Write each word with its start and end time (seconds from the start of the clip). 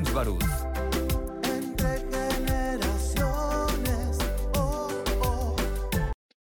James 0.00 0.14
Barús. 0.14 0.44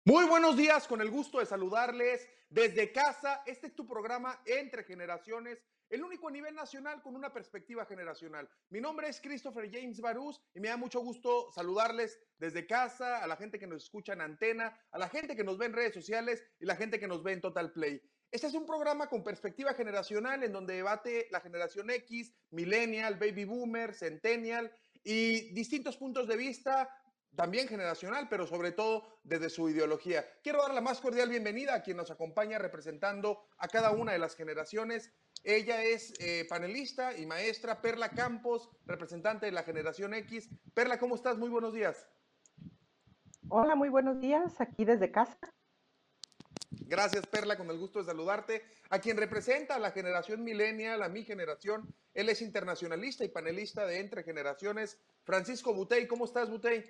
Muy 0.03 0.25
buenos 0.25 0.57
días, 0.57 0.85
con 0.85 0.99
el 0.99 1.09
gusto 1.09 1.39
de 1.39 1.45
saludarles 1.45 2.27
desde 2.49 2.91
casa. 2.91 3.43
Este 3.45 3.67
es 3.67 3.75
tu 3.75 3.87
programa 3.87 4.41
Entre 4.45 4.83
Generaciones, 4.83 5.63
el 5.89 6.03
único 6.03 6.27
a 6.27 6.31
nivel 6.31 6.55
nacional 6.55 7.01
con 7.01 7.15
una 7.15 7.31
perspectiva 7.31 7.85
generacional. 7.85 8.49
Mi 8.69 8.81
nombre 8.81 9.07
es 9.07 9.21
Christopher 9.21 9.69
James 9.71 10.01
Barús 10.01 10.41
y 10.53 10.59
me 10.59 10.67
da 10.67 10.75
mucho 10.75 10.99
gusto 10.99 11.49
saludarles 11.53 12.19
desde 12.37 12.67
casa, 12.67 13.23
a 13.23 13.27
la 13.27 13.37
gente 13.37 13.59
que 13.59 13.67
nos 13.67 13.83
escucha 13.83 14.11
en 14.11 14.21
antena, 14.21 14.77
a 14.91 14.99
la 14.99 15.07
gente 15.07 15.37
que 15.37 15.45
nos 15.45 15.57
ve 15.57 15.67
en 15.67 15.73
redes 15.73 15.93
sociales 15.93 16.43
y 16.59 16.65
la 16.65 16.75
gente 16.75 16.99
que 16.99 17.07
nos 17.07 17.23
ve 17.23 17.31
en 17.31 17.41
Total 17.41 17.71
Play. 17.71 18.01
Este 18.29 18.47
es 18.47 18.53
un 18.53 18.65
programa 18.65 19.07
con 19.07 19.23
perspectiva 19.23 19.73
generacional 19.73 20.43
en 20.43 20.51
donde 20.51 20.75
debate 20.75 21.27
la 21.31 21.39
generación 21.39 21.89
X, 21.89 22.33
millennial, 22.51 23.15
baby 23.15 23.45
boomer, 23.45 23.93
centennial 23.93 24.71
y 25.03 25.53
distintos 25.53 25.95
puntos 25.95 26.27
de 26.27 26.35
vista 26.35 26.89
también 27.35 27.67
generacional, 27.67 28.27
pero 28.29 28.45
sobre 28.45 28.71
todo 28.71 29.19
desde 29.23 29.49
su 29.49 29.69
ideología. 29.69 30.25
Quiero 30.43 30.61
dar 30.61 30.73
la 30.73 30.81
más 30.81 30.99
cordial 30.99 31.29
bienvenida 31.29 31.75
a 31.75 31.83
quien 31.83 31.95
nos 31.95 32.11
acompaña 32.11 32.57
representando 32.57 33.45
a 33.57 33.67
cada 33.67 33.91
una 33.91 34.11
de 34.11 34.19
las 34.19 34.35
generaciones. 34.35 35.13
Ella 35.43 35.83
es 35.83 36.13
eh, 36.19 36.45
panelista 36.49 37.15
y 37.15 37.25
maestra, 37.25 37.81
Perla 37.81 38.09
Campos, 38.09 38.69
representante 38.85 39.45
de 39.45 39.51
la 39.51 39.63
generación 39.63 40.13
X. 40.15 40.49
Perla, 40.73 40.99
¿cómo 40.99 41.15
estás? 41.15 41.37
Muy 41.37 41.49
buenos 41.49 41.73
días. 41.73 42.09
Hola, 43.49 43.75
muy 43.75 43.87
buenos 43.87 44.19
días, 44.19 44.59
aquí 44.59 44.83
desde 44.83 45.11
casa. 45.11 45.37
Gracias, 46.69 47.25
Perla, 47.27 47.57
con 47.57 47.69
el 47.69 47.77
gusto 47.77 47.99
de 47.99 48.05
saludarte. 48.05 48.63
A 48.89 48.99
quien 48.99 49.17
representa 49.17 49.75
a 49.75 49.79
la 49.79 49.91
generación 49.91 50.43
millennial, 50.43 51.01
a 51.01 51.09
mi 51.09 51.23
generación, 51.23 51.93
él 52.13 52.29
es 52.29 52.41
internacionalista 52.41 53.23
y 53.23 53.29
panelista 53.29 53.85
de 53.85 53.99
Entre 53.99 54.23
Generaciones, 54.23 54.97
Francisco 55.23 55.73
Butey. 55.73 56.07
¿Cómo 56.07 56.25
estás, 56.25 56.49
Butey? 56.49 56.83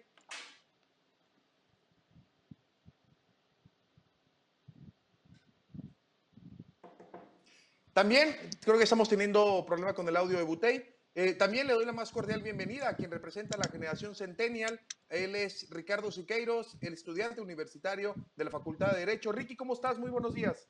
También 7.93 8.35
creo 8.61 8.77
que 8.77 8.83
estamos 8.83 9.09
teniendo 9.09 9.65
problema 9.65 9.93
con 9.93 10.07
el 10.07 10.15
audio 10.15 10.37
de 10.37 10.43
Butey. 10.43 10.96
Eh, 11.19 11.33
también 11.33 11.65
le 11.65 11.73
doy 11.73 11.83
la 11.83 11.93
más 11.93 12.11
cordial 12.11 12.43
bienvenida 12.43 12.89
a 12.89 12.95
quien 12.95 13.09
representa 13.09 13.57
la 13.57 13.67
generación 13.67 14.13
Centennial. 14.13 14.79
Él 15.09 15.35
es 15.35 15.67
Ricardo 15.71 16.11
Siqueiros, 16.11 16.77
el 16.79 16.93
estudiante 16.93 17.41
universitario 17.41 18.13
de 18.35 18.45
la 18.45 18.51
Facultad 18.51 18.91
de 18.91 18.99
Derecho. 18.99 19.31
Ricky, 19.31 19.55
¿cómo 19.55 19.73
estás? 19.73 19.97
Muy 19.97 20.11
buenos 20.11 20.35
días. 20.35 20.69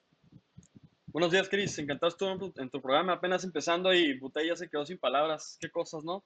Buenos 1.08 1.34
días, 1.34 1.50
Cris. 1.50 1.78
Encantado 1.80 2.08
estoy 2.08 2.54
en 2.56 2.70
tu 2.70 2.82
programa, 2.82 3.12
apenas 3.12 3.44
empezando 3.44 3.94
y 3.94 4.18
Butey 4.18 4.48
ya 4.48 4.56
se 4.56 4.70
quedó 4.70 4.86
sin 4.86 4.98
palabras. 4.98 5.58
Qué 5.60 5.70
cosas, 5.70 6.06
¿no? 6.06 6.24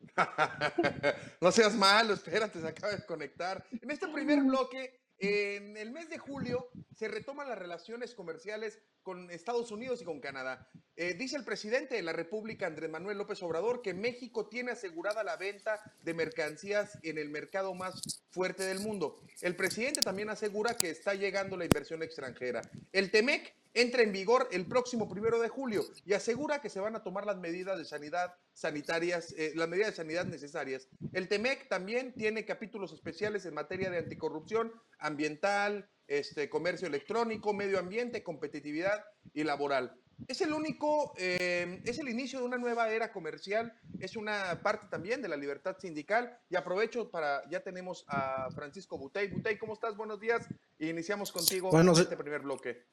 no 1.40 1.52
seas 1.52 1.76
malo, 1.76 2.14
espérate, 2.14 2.60
se 2.60 2.66
acaba 2.66 2.92
de 2.92 3.06
conectar. 3.06 3.64
En 3.70 3.92
este 3.92 4.08
primer 4.08 4.40
bloque 4.40 5.00
en 5.22 5.76
el 5.76 5.92
mes 5.92 6.10
de 6.10 6.18
julio 6.18 6.68
se 6.96 7.06
retoman 7.06 7.48
las 7.48 7.58
relaciones 7.58 8.12
comerciales 8.12 8.80
con 9.04 9.30
Estados 9.30 9.70
Unidos 9.70 10.02
y 10.02 10.04
con 10.04 10.20
Canadá. 10.20 10.68
Eh, 10.96 11.14
dice 11.14 11.36
el 11.36 11.44
presidente 11.44 11.94
de 11.94 12.02
la 12.02 12.12
República, 12.12 12.66
Andrés 12.66 12.90
Manuel 12.90 13.18
López 13.18 13.40
Obrador, 13.42 13.82
que 13.82 13.94
México 13.94 14.48
tiene 14.48 14.72
asegurada 14.72 15.22
la 15.22 15.36
venta 15.36 15.80
de 16.02 16.12
mercancías 16.12 16.98
en 17.02 17.18
el 17.18 17.30
mercado 17.30 17.72
más 17.72 18.24
fuerte 18.30 18.64
del 18.64 18.80
mundo. 18.80 19.22
El 19.40 19.54
presidente 19.54 20.00
también 20.00 20.28
asegura 20.28 20.76
que 20.76 20.90
está 20.90 21.14
llegando 21.14 21.56
la 21.56 21.64
inversión 21.64 22.02
extranjera. 22.02 22.62
El 22.90 23.12
TEMEC 23.12 23.54
entra 23.74 24.02
en 24.02 24.12
vigor 24.12 24.48
el 24.52 24.66
próximo 24.66 25.08
primero 25.08 25.40
de 25.40 25.48
julio 25.48 25.84
y 26.04 26.12
asegura 26.12 26.60
que 26.60 26.68
se 26.68 26.80
van 26.80 26.96
a 26.96 27.02
tomar 27.02 27.24
las 27.26 27.38
medidas 27.38 27.78
de 27.78 27.84
sanidad 27.84 28.34
sanitarias, 28.52 29.34
eh, 29.36 29.52
las 29.54 29.68
medidas 29.68 29.90
de 29.90 29.96
sanidad 29.96 30.26
necesarias. 30.26 30.88
El 31.12 31.28
TEMEC 31.28 31.68
también 31.68 32.12
tiene 32.14 32.44
capítulos 32.44 32.92
especiales 32.92 33.46
en 33.46 33.54
materia 33.54 33.90
de 33.90 33.98
anticorrupción 33.98 34.72
ambiental, 34.98 35.88
este, 36.06 36.50
comercio 36.50 36.86
electrónico, 36.88 37.54
medio 37.54 37.78
ambiente, 37.78 38.22
competitividad 38.22 39.04
y 39.32 39.44
laboral. 39.44 39.96
Es 40.28 40.40
el 40.40 40.52
único, 40.52 41.14
eh, 41.16 41.80
es 41.84 41.98
el 41.98 42.08
inicio 42.08 42.38
de 42.38 42.44
una 42.44 42.58
nueva 42.58 42.90
era 42.90 43.12
comercial, 43.12 43.72
es 43.98 44.16
una 44.16 44.60
parte 44.62 44.86
también 44.88 45.22
de 45.22 45.28
la 45.28 45.36
libertad 45.36 45.76
sindical 45.80 46.38
y 46.48 46.56
aprovecho 46.56 47.10
para, 47.10 47.48
ya 47.50 47.60
tenemos 47.60 48.04
a 48.08 48.48
Francisco 48.54 48.98
Butey. 48.98 49.28
Butey, 49.28 49.58
¿cómo 49.58 49.72
estás? 49.72 49.96
Buenos 49.96 50.20
días. 50.20 50.46
Y 50.78 50.90
iniciamos 50.90 51.32
contigo 51.32 51.70
bueno, 51.70 51.92
este 51.92 52.16
primer 52.16 52.42
bloque. 52.42 52.84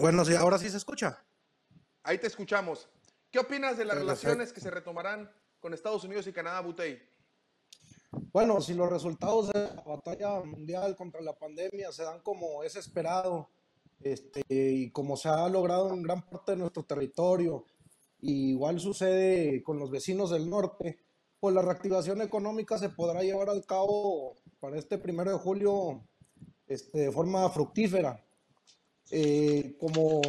Bueno, 0.00 0.24
sí, 0.24 0.34
ahora 0.34 0.58
sí 0.58 0.68
se 0.68 0.76
escucha. 0.76 1.24
Ahí 2.02 2.18
te 2.18 2.26
escuchamos. 2.26 2.88
¿Qué 3.30 3.38
opinas 3.38 3.76
de 3.78 3.84
las 3.84 3.96
relaciones 3.96 4.52
que 4.52 4.60
se 4.60 4.70
retomarán 4.70 5.30
con 5.60 5.72
Estados 5.72 6.04
Unidos 6.04 6.26
y 6.26 6.32
Canadá, 6.32 6.60
Butey? 6.60 7.00
Bueno, 8.32 8.60
si 8.60 8.74
los 8.74 8.90
resultados 8.90 9.48
de 9.52 9.60
la 9.74 9.82
batalla 9.82 10.40
mundial 10.40 10.94
contra 10.96 11.20
la 11.20 11.36
pandemia 11.36 11.90
se 11.92 12.04
dan 12.04 12.20
como 12.20 12.62
es 12.62 12.76
esperado, 12.76 13.48
este, 14.00 14.42
y 14.48 14.90
como 14.90 15.16
se 15.16 15.28
ha 15.28 15.48
logrado 15.48 15.92
en 15.92 16.02
gran 16.02 16.22
parte 16.22 16.52
de 16.52 16.58
nuestro 16.58 16.84
territorio, 16.84 17.64
igual 18.20 18.80
sucede 18.80 19.62
con 19.62 19.78
los 19.78 19.90
vecinos 19.90 20.30
del 20.30 20.48
norte, 20.48 20.98
pues 21.40 21.54
la 21.54 21.62
reactivación 21.62 22.22
económica 22.22 22.78
se 22.78 22.90
podrá 22.90 23.22
llevar 23.22 23.50
al 23.50 23.64
cabo 23.64 24.36
para 24.60 24.78
este 24.78 24.98
primero 24.98 25.30
de 25.30 25.38
julio 25.38 26.06
este, 26.66 26.98
de 26.98 27.12
forma 27.12 27.48
fructífera. 27.50 28.24
Eh, 29.10 29.76
como 29.78 30.22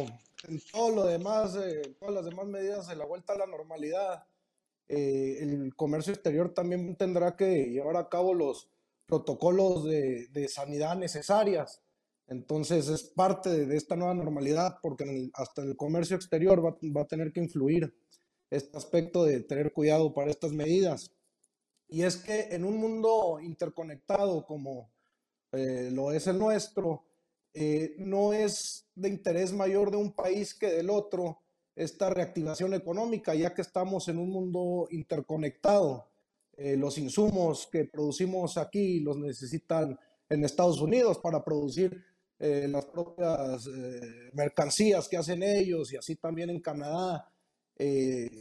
en 0.48 0.60
todo 0.70 0.90
lo 0.90 1.06
demás, 1.06 1.56
eh, 1.56 1.96
todas 1.98 2.14
las 2.14 2.24
demás 2.24 2.46
medidas 2.46 2.88
de 2.88 2.96
la 2.96 3.06
vuelta 3.06 3.32
a 3.32 3.38
la 3.38 3.46
normalidad, 3.46 4.26
eh, 4.88 5.38
el 5.40 5.74
comercio 5.74 6.12
exterior 6.12 6.52
también 6.52 6.94
tendrá 6.96 7.36
que 7.36 7.70
llevar 7.70 7.96
a 7.96 8.08
cabo 8.08 8.34
los 8.34 8.70
protocolos 9.06 9.84
de, 9.84 10.28
de 10.28 10.48
sanidad 10.48 10.96
necesarias. 10.96 11.82
Entonces 12.28 12.88
es 12.88 13.04
parte 13.04 13.66
de, 13.66 13.76
esta 13.76 13.96
nueva 13.96 14.14
normalidad 14.14 14.78
porque 14.82 15.30
hasta 15.34 15.62
el 15.62 15.76
comercio 15.76 16.16
exterior 16.16 16.64
va, 16.64 16.76
va, 16.96 17.02
a 17.02 17.06
tener 17.06 17.32
que 17.32 17.40
influir 17.40 17.94
este 18.50 18.76
aspecto 18.76 19.24
de 19.24 19.40
tener 19.40 19.72
cuidado 19.72 20.12
para 20.12 20.30
estas 20.30 20.52
medidas. 20.52 21.12
Y 21.88 22.02
es 22.02 22.16
que 22.16 22.48
en 22.50 22.64
un 22.64 22.76
mundo 22.78 23.38
interconectado 23.40 24.44
como 24.44 24.90
lo 25.52 26.12
es 26.12 26.26
el 26.26 26.38
nuestro, 26.38 27.06
eh, 27.58 27.94
no 27.96 28.34
es 28.34 28.84
de 28.94 29.08
interés 29.08 29.50
mayor 29.50 29.90
de 29.90 29.96
un 29.96 30.12
país 30.12 30.52
que 30.52 30.70
del 30.70 30.90
otro 30.90 31.40
esta 31.74 32.10
reactivación 32.10 32.74
económica, 32.74 33.34
ya 33.34 33.54
que 33.54 33.62
estamos 33.62 34.08
en 34.08 34.18
un 34.18 34.28
mundo 34.28 34.86
interconectado. 34.90 36.06
Eh, 36.58 36.76
los 36.76 36.98
insumos 36.98 37.66
que 37.72 37.86
producimos 37.86 38.58
aquí 38.58 39.00
los 39.00 39.16
necesitan 39.16 39.98
en 40.28 40.44
Estados 40.44 40.82
Unidos 40.82 41.16
para 41.16 41.42
producir 41.42 42.04
eh, 42.38 42.68
las 42.68 42.84
propias 42.84 43.66
mercancías 44.34 45.08
que 45.08 45.16
hacen 45.16 45.42
ellos 45.42 45.90
y 45.94 45.96
así 45.96 46.16
también 46.16 46.50
en 46.50 46.60
Canadá. 46.60 47.32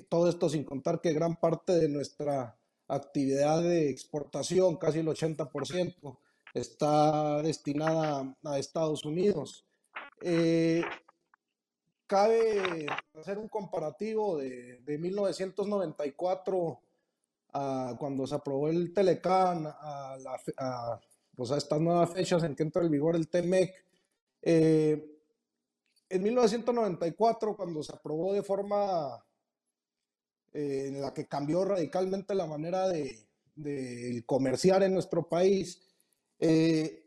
todo 0.09 0.28
esto 0.28 0.50
sin 0.50 0.66
contar 0.66 1.00
que 1.00 1.14
gran 1.14 1.38
parte 1.38 1.72
de 1.72 1.88
nuestra 1.88 2.58
actividad 2.90 3.62
de 3.62 3.90
exportación, 3.90 4.76
casi 4.76 5.00
el 5.00 5.08
80%, 5.08 6.17
está 6.55 7.41
destinada 7.41 8.34
a 8.43 8.57
Estados 8.57 9.03
Unidos. 9.03 9.66
Eh, 10.22 10.81
cabe 12.07 12.85
hacer 13.13 13.37
un 13.37 13.49
comparativo 13.49 14.37
de, 14.37 14.81
1994 14.87 16.79
a 17.53 17.96
cuando 17.99 18.25
se 18.25 18.35
aprobó 18.35 18.69
el 18.69 18.93
Telecan, 18.93 19.67
a, 19.67 20.17
pues 21.35 21.52
a 21.52 21.57
estas 21.57 21.81
nuevas 21.81 22.11
fechas 22.13 22.43
en 22.43 22.55
que 22.55 22.63
entra 22.63 22.84
en 22.84 22.91
vigor 22.91 23.17
el 23.17 23.28
TEMEC. 23.28 23.73
Eh, 24.41 25.11
en 26.07 26.23
1994, 26.23 27.57
cuando 27.57 27.84
se 27.84 27.93
aprobó 27.93 28.31
de 28.31 28.43
forma 28.43 29.25
eh, 30.53 30.85
en 30.87 31.02
la 31.02 31.13
que 31.13 31.28
cambió 31.28 31.66
radicalmente 31.66 32.34
la 32.34 32.46
manera 32.46 32.87
de, 32.87 33.28
de 33.55 34.23
comerciar 34.25 34.84
en 34.84 34.93
nuestro 34.93 35.28
país, 35.28 35.81
eh, 36.40 37.05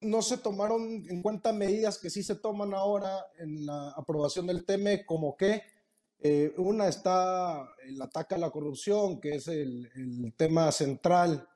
no 0.00 0.22
se 0.22 0.38
tomaron 0.38 1.04
en 1.08 1.22
cuenta 1.22 1.52
medidas 1.52 1.98
que 1.98 2.10
sí 2.10 2.22
se 2.22 2.36
toman 2.36 2.74
ahora 2.74 3.26
en 3.38 3.66
la 3.66 3.90
aprobación 3.90 4.46
del 4.46 4.64
TEME, 4.64 5.04
como 5.04 5.36
que 5.36 5.62
eh, 6.18 6.54
una 6.56 6.88
está 6.88 7.68
el 7.84 8.00
ataque 8.00 8.34
a 8.34 8.38
la 8.38 8.50
corrupción, 8.50 9.20
que 9.20 9.36
es 9.36 9.48
el, 9.48 10.32
tema 10.36 10.70
central 10.72 11.48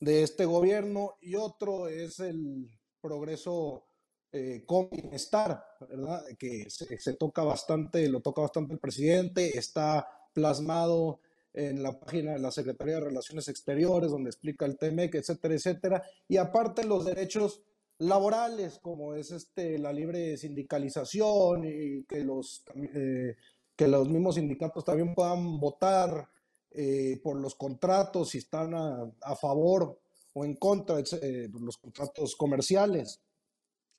de 0.00 0.22
este 0.22 0.44
gobierno, 0.44 1.16
y 1.20 1.34
otro 1.36 1.88
es 1.88 2.20
el 2.20 2.68
progreso 3.00 3.84
eh, 4.32 4.64
con 4.66 4.90
bienestar, 4.90 5.64
¿verdad? 5.88 6.24
Que 6.38 6.68
se, 6.68 6.98
se, 6.98 7.14
toca 7.14 7.42
bastante, 7.42 8.08
lo 8.08 8.20
toca 8.20 8.42
bastante 8.42 8.74
el 8.74 8.80
presidente, 8.80 9.56
está 9.56 10.08
plasmado 10.32 11.20
en 11.54 11.82
la 11.82 11.98
página 11.98 12.32
de 12.32 12.40
la 12.40 12.50
Secretaría 12.50 12.94
de 12.94 13.00
Relaciones 13.06 13.48
Exteriores, 13.48 14.10
donde 14.10 14.30
explica 14.30 14.66
el 14.66 14.76
TMEC, 14.76 15.14
etcétera, 15.14 15.54
etcétera. 15.54 16.02
Y 16.28 16.36
aparte 16.36 16.84
los 16.84 17.04
derechos 17.04 17.62
laborales, 17.98 18.80
como 18.80 19.14
es 19.14 19.30
este, 19.30 19.78
la 19.78 19.92
libre 19.92 20.36
sindicalización 20.36 21.64
y 21.64 22.04
que 22.04 22.24
los, 22.24 22.64
eh, 22.74 23.36
que 23.76 23.88
los 23.88 24.08
mismos 24.08 24.34
sindicatos 24.34 24.84
también 24.84 25.14
puedan 25.14 25.60
votar 25.60 26.28
eh, 26.72 27.20
por 27.22 27.36
los 27.36 27.54
contratos, 27.54 28.30
si 28.30 28.38
están 28.38 28.74
a, 28.74 29.36
favor 29.40 30.00
o 30.32 30.44
en 30.44 30.56
contra 30.56 30.96
de 30.96 31.48
los 31.60 31.78
contratos 31.78 32.34
comerciales. 32.34 33.20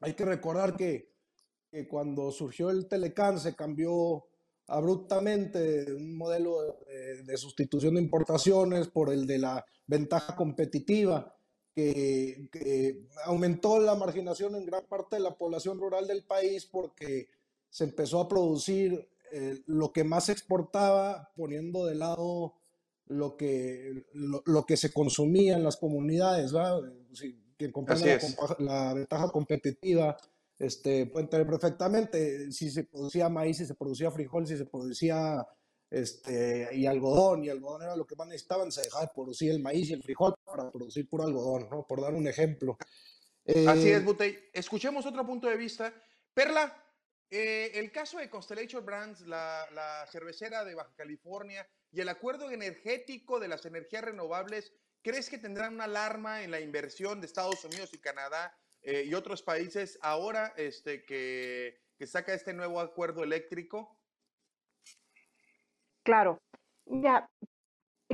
Hay 0.01 0.13
que 0.13 0.25
recordar 0.25 0.75
que, 0.75 1.09
que 1.71 1.87
cuando 1.87 2.31
surgió 2.31 2.69
el 2.69 2.89
Telecan 2.89 3.39
se 3.39 3.55
cambió 3.55 4.25
abruptamente 4.67 5.93
un 5.93 6.17
modelo 6.17 6.79
de, 7.23 7.37
sustitución 7.37 7.95
de 7.95 8.01
importaciones 8.01 8.87
por 8.87 9.11
el 9.11 9.27
de 9.27 9.39
la 9.39 9.65
ventaja 9.85 10.35
competitiva, 10.35 11.35
que, 11.73 12.47
aumentó 13.25 13.79
la 13.79 13.95
marginación 13.95 14.55
en 14.55 14.65
gran 14.65 14.85
parte 14.87 15.17
de 15.17 15.21
la 15.21 15.37
población 15.37 15.79
rural 15.79 16.07
del 16.07 16.23
país 16.23 16.65
porque 16.65 17.27
se 17.69 17.83
empezó 17.83 18.21
a 18.21 18.27
producir 18.27 19.09
eh, 19.31 19.61
lo 19.65 19.91
que 19.91 20.03
más 20.03 20.25
se 20.25 20.31
exportaba, 20.31 21.31
poniendo 21.35 21.85
de 21.85 21.95
lado 21.95 22.53
lo 23.07 23.35
que, 23.37 24.05
lo, 24.13 24.65
que 24.65 24.77
se 24.77 24.91
consumía 24.91 25.55
en 25.55 25.63
las 25.63 25.77
comunidades, 25.77 26.51
¿verdad? 26.51 26.81
Quien 27.57 27.71
comprende 27.71 28.19
la 28.59 28.93
ventaja 28.93 29.29
competitiva 29.29 30.17
este, 30.57 31.05
pueden 31.07 31.29
tener 31.29 31.45
perfectamente 31.45 32.51
si 32.51 32.69
se 32.69 32.85
producía 32.85 33.29
maíz, 33.29 33.57
si 33.57 33.65
se 33.65 33.75
producía 33.75 34.11
frijol, 34.11 34.47
si 34.47 34.57
se 34.57 34.65
producía 34.65 35.45
este, 35.89 36.69
y 36.73 36.85
algodón, 36.85 37.43
y 37.43 37.49
algodón 37.49 37.83
era 37.83 37.95
lo 37.95 38.05
que 38.05 38.15
más 38.15 38.27
necesitaban, 38.27 38.71
se 38.71 38.81
dejaba 38.81 39.05
de 39.05 39.11
producir 39.13 39.51
el 39.51 39.61
maíz 39.61 39.89
y 39.89 39.93
el 39.93 40.03
frijol 40.03 40.35
para 40.43 40.71
producir 40.71 41.07
puro 41.09 41.23
algodón, 41.23 41.69
¿no? 41.69 41.85
Por 41.85 42.01
dar 42.01 42.13
un 42.13 42.27
ejemplo. 42.27 42.77
Así 43.47 43.89
es, 43.89 44.01
eh, 44.01 44.03
Butey. 44.03 44.49
Escuchemos 44.53 45.05
otro 45.05 45.25
punto 45.25 45.47
de 45.47 45.57
vista. 45.57 45.93
Perla, 46.33 46.83
eh, 47.29 47.71
el 47.75 47.91
caso 47.91 48.17
de 48.17 48.29
Constellation 48.29 48.85
Brands, 48.85 49.21
la, 49.21 49.65
la, 49.73 50.07
cervecera 50.11 50.63
de 50.65 50.75
Baja 50.75 50.93
California 50.95 51.67
y 51.91 52.01
el 52.01 52.09
acuerdo 52.09 52.49
energético 52.49 53.39
de 53.39 53.47
las 53.47 53.65
energías 53.65 54.03
renovables, 54.03 54.73
¿crees 55.01 55.29
que 55.29 55.37
tendrán 55.37 55.75
una 55.75 55.83
alarma 55.83 56.43
en 56.43 56.51
la 56.51 56.59
inversión 56.59 57.21
de 57.21 57.27
Estados 57.27 57.63
Unidos 57.63 57.91
y 57.93 57.99
Canadá 57.99 58.57
eh, 58.85 59.03
y 59.05 59.15
otros 59.15 59.41
países 59.41 59.97
ahora 60.01 60.53
este, 60.57 61.03
que, 61.05 61.81
saca 62.05 62.33
este 62.33 62.53
nuevo 62.53 62.79
acuerdo 62.79 63.23
eléctrico? 63.23 63.99
Claro. 66.03 66.37
Ya, 66.85 67.27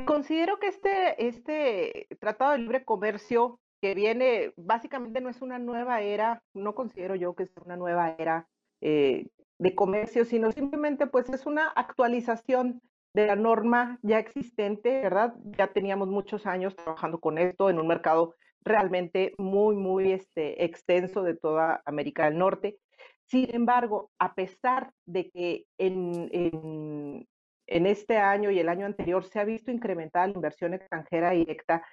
considero 0.06 0.60
que 0.60 0.68
este, 0.68 1.28
este 1.28 2.08
Tratado 2.20 2.54
de 2.54 2.60
Libre 2.60 2.86
Comercio 2.86 3.60
que 3.82 3.96
viene, 3.96 4.54
básicamente 4.56 5.20
no 5.20 5.30
es 5.30 5.42
una 5.42 5.60
nueva 5.60 6.02
era, 6.02 6.42
no 6.54 6.74
considero 6.74 7.16
yo 7.16 7.36
que 7.36 7.44
es 7.44 7.52
una 7.66 7.76
nueva 7.76 8.16
era 8.18 8.48
eh, 8.80 9.28
de 9.58 9.76
comercio, 9.76 10.24
sino 10.24 10.52
simplemente 10.52 11.08
pues 11.08 11.28
es 11.30 11.46
una 11.46 11.68
actualización 11.68 12.82
de 13.14 13.28
la 13.28 13.36
norma 13.36 14.00
ya 14.04 14.20
existente, 14.20 15.02
¿verdad? 15.02 15.34
Ya 15.58 15.68
teníamos 15.68 16.08
muchos 16.08 16.46
años 16.46 16.76
trabajando 16.76 17.20
con 17.20 17.38
esto 17.38 17.70
en 17.70 17.80
un 17.80 17.88
mercado 17.88 18.36
realmente 18.64 19.34
muy, 19.38 19.76
muy 19.76 20.12
este, 20.12 20.64
extenso 20.64 21.24
de 21.24 21.36
toda 21.36 21.82
América 21.86 22.26
del 22.26 22.38
Norte. 22.38 22.78
Sin 23.26 23.54
embargo, 23.54 24.12
a 24.20 24.34
pesar 24.34 24.92
de 25.06 25.30
que 25.30 25.66
en, 25.78 26.30
en, 26.32 27.28
en 27.68 27.86
este 27.86 28.18
año 28.18 28.52
y 28.52 28.60
el 28.60 28.70
año 28.70 28.86
anterior 28.86 29.24
se 29.24 29.40
ha 29.40 29.46
visto 29.46 29.72
incrementada 29.72 30.28
la 30.28 30.34
inversión 30.34 30.74
extranjera 30.74 31.32
directa, 31.32 31.86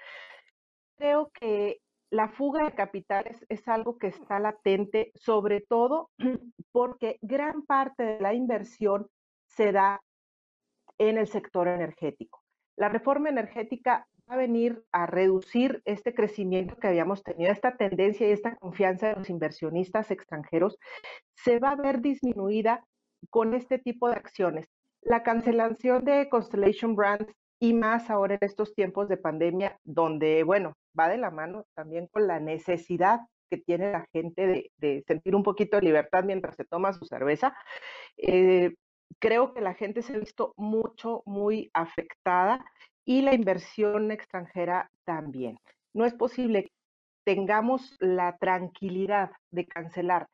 creo 0.96 1.30
que 1.32 1.80
la 2.10 2.28
fuga 2.28 2.64
de 2.64 2.74
capitales 2.74 3.44
es 3.48 3.68
algo 3.68 3.98
que 3.98 4.08
está 4.08 4.40
latente, 4.40 5.12
sobre 5.14 5.60
todo 5.60 6.10
porque 6.72 7.18
gran 7.22 7.62
parte 7.62 8.02
de 8.02 8.20
la 8.20 8.34
inversión 8.34 9.08
se 9.46 9.72
da 9.72 10.02
en 10.98 11.18
el 11.18 11.28
sector 11.28 11.68
energético. 11.68 12.42
La 12.76 12.88
reforma 12.88 13.28
energética 13.28 14.06
a 14.28 14.36
venir 14.36 14.82
a 14.92 15.06
reducir 15.06 15.82
este 15.84 16.14
crecimiento 16.14 16.76
que 16.76 16.88
habíamos 16.88 17.22
tenido, 17.22 17.50
esta 17.50 17.76
tendencia 17.76 18.28
y 18.28 18.32
esta 18.32 18.56
confianza 18.56 19.08
de 19.08 19.14
los 19.16 19.30
inversionistas 19.30 20.10
extranjeros, 20.10 20.78
se 21.34 21.58
va 21.58 21.70
a 21.70 21.76
ver 21.76 22.00
disminuida 22.00 22.84
con 23.30 23.54
este 23.54 23.78
tipo 23.78 24.08
de 24.08 24.16
acciones. 24.16 24.66
La 25.02 25.22
cancelación 25.22 26.04
de 26.04 26.28
Constellation 26.28 26.94
Brands 26.94 27.32
y 27.60 27.75
más 27.75 28.10
ahora 28.10 28.34
en 28.34 28.40
estos 28.42 28.75
tiempos 28.75 29.08
de 29.08 29.16
pandemia, 29.16 29.78
donde, 29.84 30.44
bueno, 30.44 30.75
va 30.98 31.08
de 31.08 31.19
la 31.19 31.30
mano 31.30 31.64
también 31.75 32.06
con 32.08 32.26
la 32.26 32.38
necesidad 32.38 33.20
que 33.50 33.56
tiene 33.56 33.90
la 33.92 34.06
gente 34.12 34.70
de, 34.76 35.04
sentir 35.06 35.34
un 35.34 35.42
poquito 35.42 35.76
de 35.78 35.84
libertad 35.84 36.25
mientras 36.25 36.54
se 36.56 36.64
toma 36.64 36.92
su 36.92 37.06
cerveza. 37.06 37.54
Eh, 38.19 38.75
creo 39.19 39.54
que 39.54 39.60
la 39.60 39.75
gente 39.75 40.02
se 40.02 40.14
ha 40.14 40.19
visto 40.19 40.52
mucho, 40.56 41.22
muy 41.25 41.70
afectada 41.72 42.64
y 43.08 43.22
la 43.22 43.32
inversión 43.32 44.10
extranjera 44.10 44.90
también. 45.05 45.58
No 45.94 46.05
es 46.05 46.12
posible 46.12 46.64
que 46.64 46.72
tengamos 47.25 47.96
la 48.00 48.37
tranquilidad 48.37 49.31
de 49.50 49.64
cancelar 49.66 50.28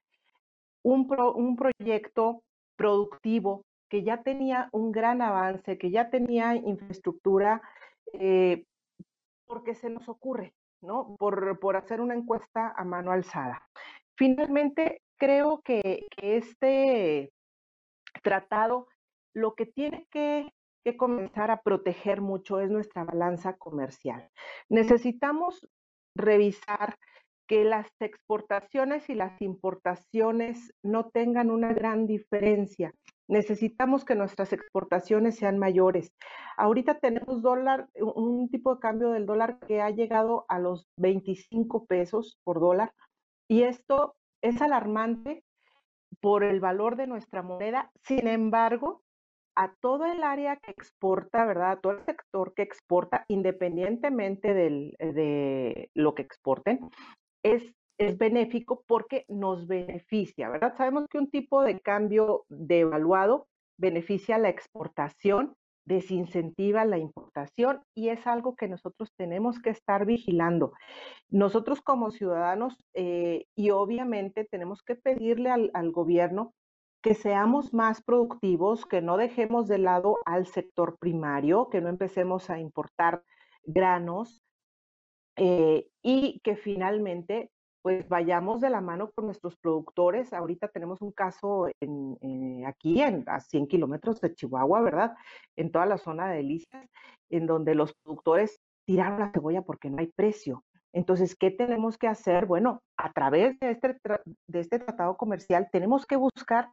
un, 0.82 1.09
un 1.37 1.55
proyecto 1.55 2.43
productivo 2.76 3.62
que 3.88 4.03
ya 4.03 4.25
tenía 4.25 4.71
un 4.73 4.91
gran 4.91 5.23
avance, 5.23 5.79
que 5.79 5.93
ya 5.93 6.11
tenía 6.11 6.56
infraestructura, 6.56 7.62
eh, 8.12 8.65
porque 9.47 9.77
se 9.77 9.88
nos 9.88 10.09
ocurre, 10.09 10.53
¿no? 10.81 11.15
Por, 11.17 11.61
por, 11.61 11.77
hacer 11.77 12.00
una 12.00 12.15
encuesta 12.15 12.75
a 12.77 12.85
mano 12.85 13.12
alzada. 13.12 13.62
Finalmente, 14.17 15.00
creo 15.17 15.61
que 15.65 16.09
este 16.17 17.31
tratado 18.25 18.88
lo 19.32 19.55
que 19.55 19.67
tiene 19.67 20.09
que 20.11 20.53
que 20.84 20.96
comenzar 20.96 21.50
a 21.50 21.62
proteger 21.62 22.20
mucho 22.20 22.60
es 22.60 22.70
nuestra 22.70 23.04
balanza 23.04 23.56
comercial. 23.56 24.28
Necesitamos 24.69 25.67
revisar 26.17 26.96
que 27.46 27.64
las 27.64 27.88
exportaciones 28.00 29.08
y 29.10 29.14
las 29.14 29.41
importaciones 29.43 30.72
no 30.82 31.10
tengan 31.10 31.50
una 31.50 31.72
gran 31.72 32.06
diferencia. 32.06 32.94
Necesitamos 33.29 34.05
que 34.05 34.14
nuestras 34.14 34.53
exportaciones 34.53 35.36
sean 35.36 35.58
mayores. 35.58 36.12
Ahorita 36.56 36.98
tenemos 36.98 37.43
dólar, 37.43 37.88
un 37.98 38.50
tipo 38.50 38.74
de 38.74 38.81
cambio 38.81 39.10
del 39.10 39.26
dólar 39.26 39.58
que 39.67 39.81
ha 39.81 39.91
llegado 39.91 40.44
a 40.48 40.58
los 40.58 40.86
25 40.98 41.86
pesos 41.86 42.38
por 42.44 42.60
dólar 42.60 42.93
y 43.48 43.62
esto 43.62 44.14
es 44.43 44.60
alarmante 44.60 45.43
por 46.20 46.44
el 46.44 46.60
valor 46.60 46.96
de 46.96 47.06
nuestra 47.06 47.43
moneda. 47.43 47.91
Sin 48.03 48.26
embargo, 48.29 49.04
a 49.56 49.75
todo 49.81 50.06
el 50.06 50.23
área 50.23 50.56
que 50.56 50.70
exporta, 50.70 51.44
¿verdad? 51.44 51.73
A 51.73 51.81
todo 51.81 51.93
el 51.93 52.05
sector 52.05 52.55
que 52.55 52.63
exporta, 52.63 53.25
independientemente 53.29 54.55
de 54.55 55.91
lo 55.94 56.15
que 56.15 56.23
exporten, 56.23 56.81
es, 57.43 57.63
es 57.99 58.19
benéfico 58.19 58.82
porque 58.87 59.25
nos 59.29 59.67
beneficia, 59.67 60.49
¿verdad? 60.49 60.75
Sabemos 60.77 61.06
que 61.08 61.19
un 61.19 61.31
tipo 61.31 61.63
de 61.63 61.81
cambio 61.81 62.44
devaluado 62.49 63.46
beneficia 63.77 64.39
la 64.39 64.49
exportación, 64.49 65.55
desincentiva 65.87 66.84
la 66.84 66.99
importación 66.99 67.82
y 67.94 68.08
es 68.08 68.27
algo 68.27 68.56
que 68.56 68.69
nosotros 68.69 69.11
tenemos 69.17 69.61
que 69.61 69.70
estar 69.70 70.06
vigilando. 70.06 70.73
Nosotros 71.29 71.82
como 71.82 72.11
ciudadanos 72.11 72.77
eh, 72.94 73.44
y 73.55 73.70
obviamente 73.70 74.46
tenemos 74.51 74.82
que 74.82 74.96
pedirle 74.96 75.51
al, 75.51 75.70
al 75.75 75.91
gobierno 75.91 76.55
que 77.05 77.15
seamos 77.15 77.75
más 77.75 78.03
productivos, 78.03 78.87
que 78.87 79.03
no 79.03 79.19
dejemos 79.19 79.69
de 79.69 79.77
lado 79.77 80.17
al 80.25 80.46
sector 80.46 80.96
primario, 80.99 81.69
que 81.69 81.82
no 81.82 81.91
empecemos 81.91 82.49
a 82.49 82.58
importar 82.58 83.23
granos 83.63 84.43
eh, 85.37 85.87
y 86.03 86.41
que 86.41 86.56
finalmente 86.56 87.51
pues 87.82 88.08
vayamos 88.08 88.63
de 88.63 88.70
la 88.70 88.81
mano 88.81 89.11
con 89.15 89.27
nuestros 89.27 89.55
productores. 89.58 90.32
Ahorita 90.32 90.69
tenemos 90.69 91.03
un 91.03 91.13
caso 91.13 91.69
en, 91.79 92.17
eh, 92.23 92.65
aquí 92.65 93.03
en, 93.03 93.23
a 93.27 93.39
100 93.39 93.67
kilómetros 93.67 94.23
de 94.23 94.34
Chihuahua, 94.34 94.81
¿verdad? 94.81 95.15
En 95.56 95.70
toda 95.70 95.84
la 95.84 95.99
zona 95.99 96.31
de 96.31 96.37
Delicias, 96.39 96.89
en 97.29 97.46
donde 97.46 97.75
los 97.75 97.93
productores 98.03 98.63
tiraron 98.87 99.20
la 99.20 99.31
cebolla 99.31 99.61
porque 99.61 99.91
no 99.91 99.99
hay 99.99 100.06
precio. 100.06 100.65
Entonces, 100.94 101.37
¿qué 101.37 101.51
tenemos 101.51 101.99
que 101.99 102.08
hacer? 102.08 102.46
Bueno, 102.46 102.81
a 102.96 103.13
través 103.13 103.58
de 103.61 103.73
este, 103.73 103.99
de 104.46 104.61
este 104.61 104.79
tratado 104.79 105.19
comercial 105.19 105.69
tenemos 105.70 106.06
que 106.06 106.17
buscar 106.17 106.70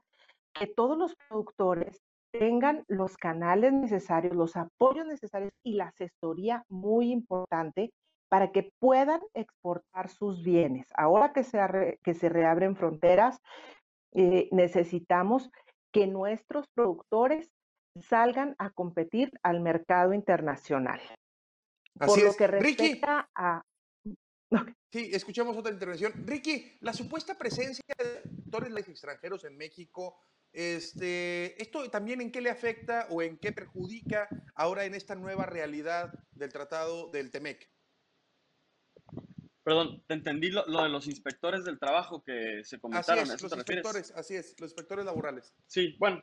que 0.53 0.67
todos 0.67 0.97
los 0.97 1.15
productores 1.27 2.01
tengan 2.31 2.83
los 2.87 3.17
canales 3.17 3.73
necesarios, 3.73 4.35
los 4.35 4.55
apoyos 4.55 5.05
necesarios 5.05 5.51
y 5.63 5.73
la 5.73 5.87
asesoría 5.87 6.63
muy 6.69 7.11
importante 7.11 7.91
para 8.29 8.51
que 8.51 8.71
puedan 8.79 9.19
exportar 9.33 10.09
sus 10.09 10.41
bienes. 10.41 10.87
Ahora 10.95 11.33
que 11.33 11.43
se, 11.43 11.99
que 12.03 12.13
se 12.13 12.29
reabren 12.29 12.77
fronteras, 12.77 13.39
eh, 14.13 14.47
necesitamos 14.51 15.49
que 15.91 16.07
nuestros 16.07 16.65
productores 16.73 17.51
salgan 17.99 18.55
a 18.57 18.69
competir 18.69 19.31
al 19.43 19.59
mercado 19.59 20.13
internacional. 20.13 21.01
Por 21.99 22.23
lo 22.23 22.33
que 22.33 22.47
respecta 22.47 23.29
a 23.35 23.63
Sí, 24.91 25.09
escuchamos 25.13 25.55
otra 25.55 25.71
intervención. 25.71 26.11
Ricky, 26.25 26.77
la 26.81 26.91
supuesta 26.91 27.37
presencia 27.37 27.83
de 27.97 28.29
actores 28.43 28.87
extranjeros 28.89 29.45
en 29.45 29.55
México 29.55 30.19
Este, 30.53 31.61
¿Esto 31.61 31.89
también 31.89 32.19
en 32.19 32.31
qué 32.31 32.41
le 32.41 32.49
afecta 32.49 33.07
o 33.09 33.21
en 33.21 33.37
qué 33.37 33.51
perjudica 33.51 34.27
ahora 34.53 34.85
en 34.85 34.95
esta 34.95 35.15
nueva 35.15 35.45
realidad 35.45 36.13
del 36.33 36.51
tratado 36.51 37.09
del 37.09 37.31
TEMEC? 37.31 37.69
Perdón, 39.63 40.03
te 40.07 40.15
entendí 40.15 40.49
lo, 40.49 40.63
de 40.65 40.89
los 40.89 41.07
inspectores 41.07 41.63
del 41.63 41.79
trabajo 41.79 42.23
que 42.23 42.63
se 42.63 42.79
comentaron. 42.79 43.23
Así 43.23 43.33
es, 43.35 43.41
los 43.43 43.53
inspectores, 43.53 44.11
así 44.11 44.35
es, 44.35 44.59
los 44.59 44.71
inspectores 44.71 45.05
laborales. 45.05 45.53
Sí, 45.67 45.95
bueno, 45.99 46.21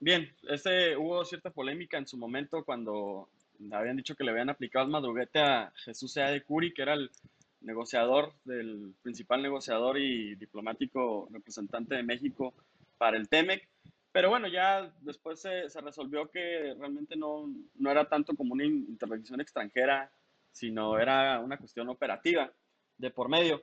bien, 0.00 0.34
este, 0.48 0.96
hubo 0.96 1.24
cierta 1.24 1.50
polémica 1.50 1.98
en 1.98 2.06
su 2.06 2.16
momento 2.16 2.64
cuando 2.64 3.28
habían 3.70 3.96
dicho 3.96 4.16
que 4.16 4.24
le 4.24 4.30
habían 4.30 4.50
aplicado 4.50 4.86
el 4.86 4.90
madruguete 4.90 5.38
a 5.38 5.72
Jesús 5.76 6.12
Sea 6.12 6.30
de 6.30 6.42
Curi, 6.42 6.72
que 6.72 6.82
era 6.82 6.94
el 6.94 7.10
negociador, 7.60 8.32
del 8.44 8.94
principal 9.02 9.42
negociador 9.42 9.98
y 9.98 10.34
diplomático 10.36 11.28
representante 11.30 11.94
de 11.94 12.02
México 12.02 12.54
para 12.98 13.16
el 13.16 13.28
TEMEC. 13.28 13.68
Pero 14.12 14.30
bueno, 14.30 14.48
ya 14.48 14.92
después 15.00 15.40
se, 15.40 15.68
se 15.68 15.80
resolvió 15.80 16.30
que 16.30 16.74
realmente 16.78 17.16
no, 17.16 17.46
no, 17.74 17.90
era 17.90 18.08
tanto 18.08 18.34
como 18.34 18.54
una 18.54 18.64
intervención 18.64 19.40
extranjera, 19.40 20.10
sino 20.50 20.98
era 20.98 21.38
una 21.40 21.58
cuestión 21.58 21.88
operativa 21.90 22.50
de 22.96 23.10
por 23.10 23.28
medio. 23.28 23.62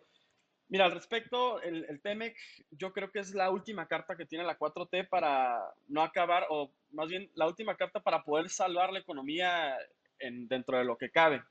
Mira, 0.67 0.85
al 0.85 0.91
respecto, 0.91 1.61
el, 1.61 1.85
el 1.89 2.01
TEMEC 2.01 2.35
yo 2.71 2.93
creo 2.93 3.11
que 3.11 3.19
es 3.19 3.33
la 3.33 3.49
última 3.49 3.87
carta 3.87 4.15
que 4.15 4.25
tiene 4.25 4.43
la 4.43 4.57
4T 4.57 5.09
para 5.09 5.59
no 5.87 6.03
acabar, 6.03 6.45
o 6.49 6.71
más 6.91 7.09
bien 7.09 7.29
la 7.35 7.47
última 7.47 7.75
carta 7.75 7.99
para 7.99 8.23
poder 8.23 8.49
salvar 8.49 8.93
la 8.93 8.99
economía 8.99 9.77
en, 10.19 10.47
dentro 10.47 10.77
de 10.77 10.85
lo 10.85 10.97
que 10.97 11.11
cabe. 11.11 11.43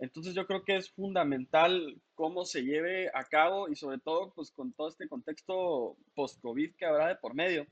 Entonces 0.00 0.34
yo 0.34 0.46
creo 0.46 0.64
que 0.64 0.76
es 0.76 0.90
fundamental 0.90 2.00
cómo 2.14 2.46
se 2.46 2.62
lleve 2.62 3.10
a 3.12 3.24
cabo 3.24 3.68
y 3.68 3.76
sobre 3.76 3.98
todo 3.98 4.32
pues 4.34 4.50
con 4.50 4.72
todo 4.72 4.88
este 4.88 5.06
contexto 5.06 5.96
post-COVID 6.14 6.74
que 6.74 6.86
habrá 6.86 7.08
de 7.08 7.16
por 7.16 7.34
medio. 7.34 7.66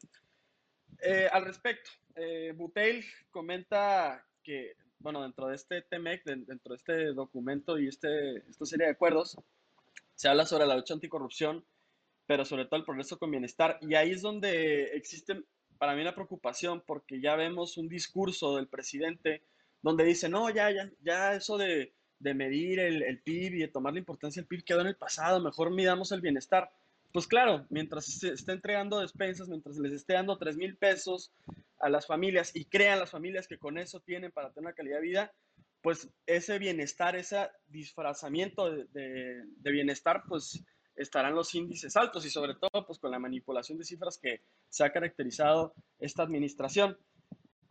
Eh, 1.00 1.26
al 1.32 1.47
respecto, 1.47 1.90
eh, 2.16 2.52
Butel 2.54 3.02
comenta 3.30 4.26
que, 4.42 4.75
bueno, 4.99 5.23
dentro 5.23 5.47
de 5.47 5.56
este 5.56 5.80
TMEC, 5.80 6.25
dentro 6.25 6.75
de 6.75 6.76
este 6.76 7.04
documento 7.14 7.78
y 7.78 7.88
este, 7.88 8.38
esta 8.50 8.66
serie 8.66 8.87
de 8.87 8.92
acuerdos, 8.92 9.38
se 10.14 10.28
habla 10.28 10.44
sobre 10.44 10.66
la 10.66 10.76
lucha 10.76 10.94
anticorrupción, 10.94 11.64
pero 12.26 12.44
sobre 12.44 12.66
todo 12.66 12.76
el 12.76 12.85
progreso 12.85 13.18
con 13.18 13.30
bienestar. 13.30 13.78
Y 13.80 13.94
ahí 13.94 14.11
es 14.11 14.20
donde 14.20 14.97
existe 14.97 15.44
para 15.78 15.94
mí 15.94 16.02
una 16.02 16.14
preocupación 16.14 16.82
porque 16.87 17.23
ya 17.23 17.37
vemos 17.37 17.78
un 17.78 17.88
discurso 17.88 18.56
del 18.56 18.68
presidente 18.68 19.44
donde 19.80 20.04
dice, 20.04 20.28
no, 20.28 20.50
ya, 20.50 20.70
ya, 20.70 20.90
ya 21.00 21.35
eso 21.35 21.56
de 21.56 21.94
de 22.18 22.34
medir 22.34 22.80
el, 22.80 23.02
el, 23.02 23.20
PIB 23.20 23.54
y 23.54 23.60
de 23.60 23.68
tomar 23.68 23.92
la 23.92 24.00
importancia 24.00 24.42
del 24.42 24.48
PIB 24.48 24.64
quedó 24.64 24.80
en 24.80 24.88
el 24.88 24.96
pasado, 24.96 25.40
mejor 25.40 25.70
midamos 25.70 26.12
el 26.12 26.20
bienestar. 26.20 26.70
Pues 27.12 27.26
claro, 27.26 27.66
mientras 27.70 28.04
se 28.06 28.32
esté 28.32 28.52
entregando 28.52 29.00
despensas, 29.00 29.48
mientras 29.48 29.78
les 29.78 29.92
esté 29.92 30.14
dando 30.14 30.37
3 30.37 30.56
mil 30.56 30.76
pesos 30.76 31.32
a 31.80 31.88
las 31.88 32.06
familias 32.06 32.54
y 32.54 32.64
crean 32.66 32.98
las 32.98 33.10
familias 33.10 33.48
que 33.48 33.58
con 33.58 33.78
eso 33.78 34.00
tienen 34.00 34.32
para 34.32 34.50
tener 34.50 34.66
una 34.66 34.75
calidad 34.75 34.96
de 34.96 35.06
vida, 35.06 35.32
pues 35.80 36.10
ese 36.26 36.58
bienestar, 36.58 37.16
ese 37.16 37.48
disfrazamiento 37.68 38.70
de, 38.70 38.84
de, 38.92 39.42
de 39.56 39.70
bienestar, 39.70 40.25
pues 40.28 40.62
estarán 40.98 41.34
los 41.34 41.54
índices 41.54 41.96
altos 41.96 42.26
y 42.26 42.30
sobre 42.30 42.54
todo 42.54 42.84
pues 42.87 42.98
con 42.98 43.10
la 43.10 43.18
manipulación 43.18 43.78
de 43.78 43.84
cifras 43.84 44.18
que 44.18 44.42
se 44.68 44.84
ha 44.84 44.92
caracterizado 44.92 45.72
esta 45.98 46.25
administración. 46.25 46.98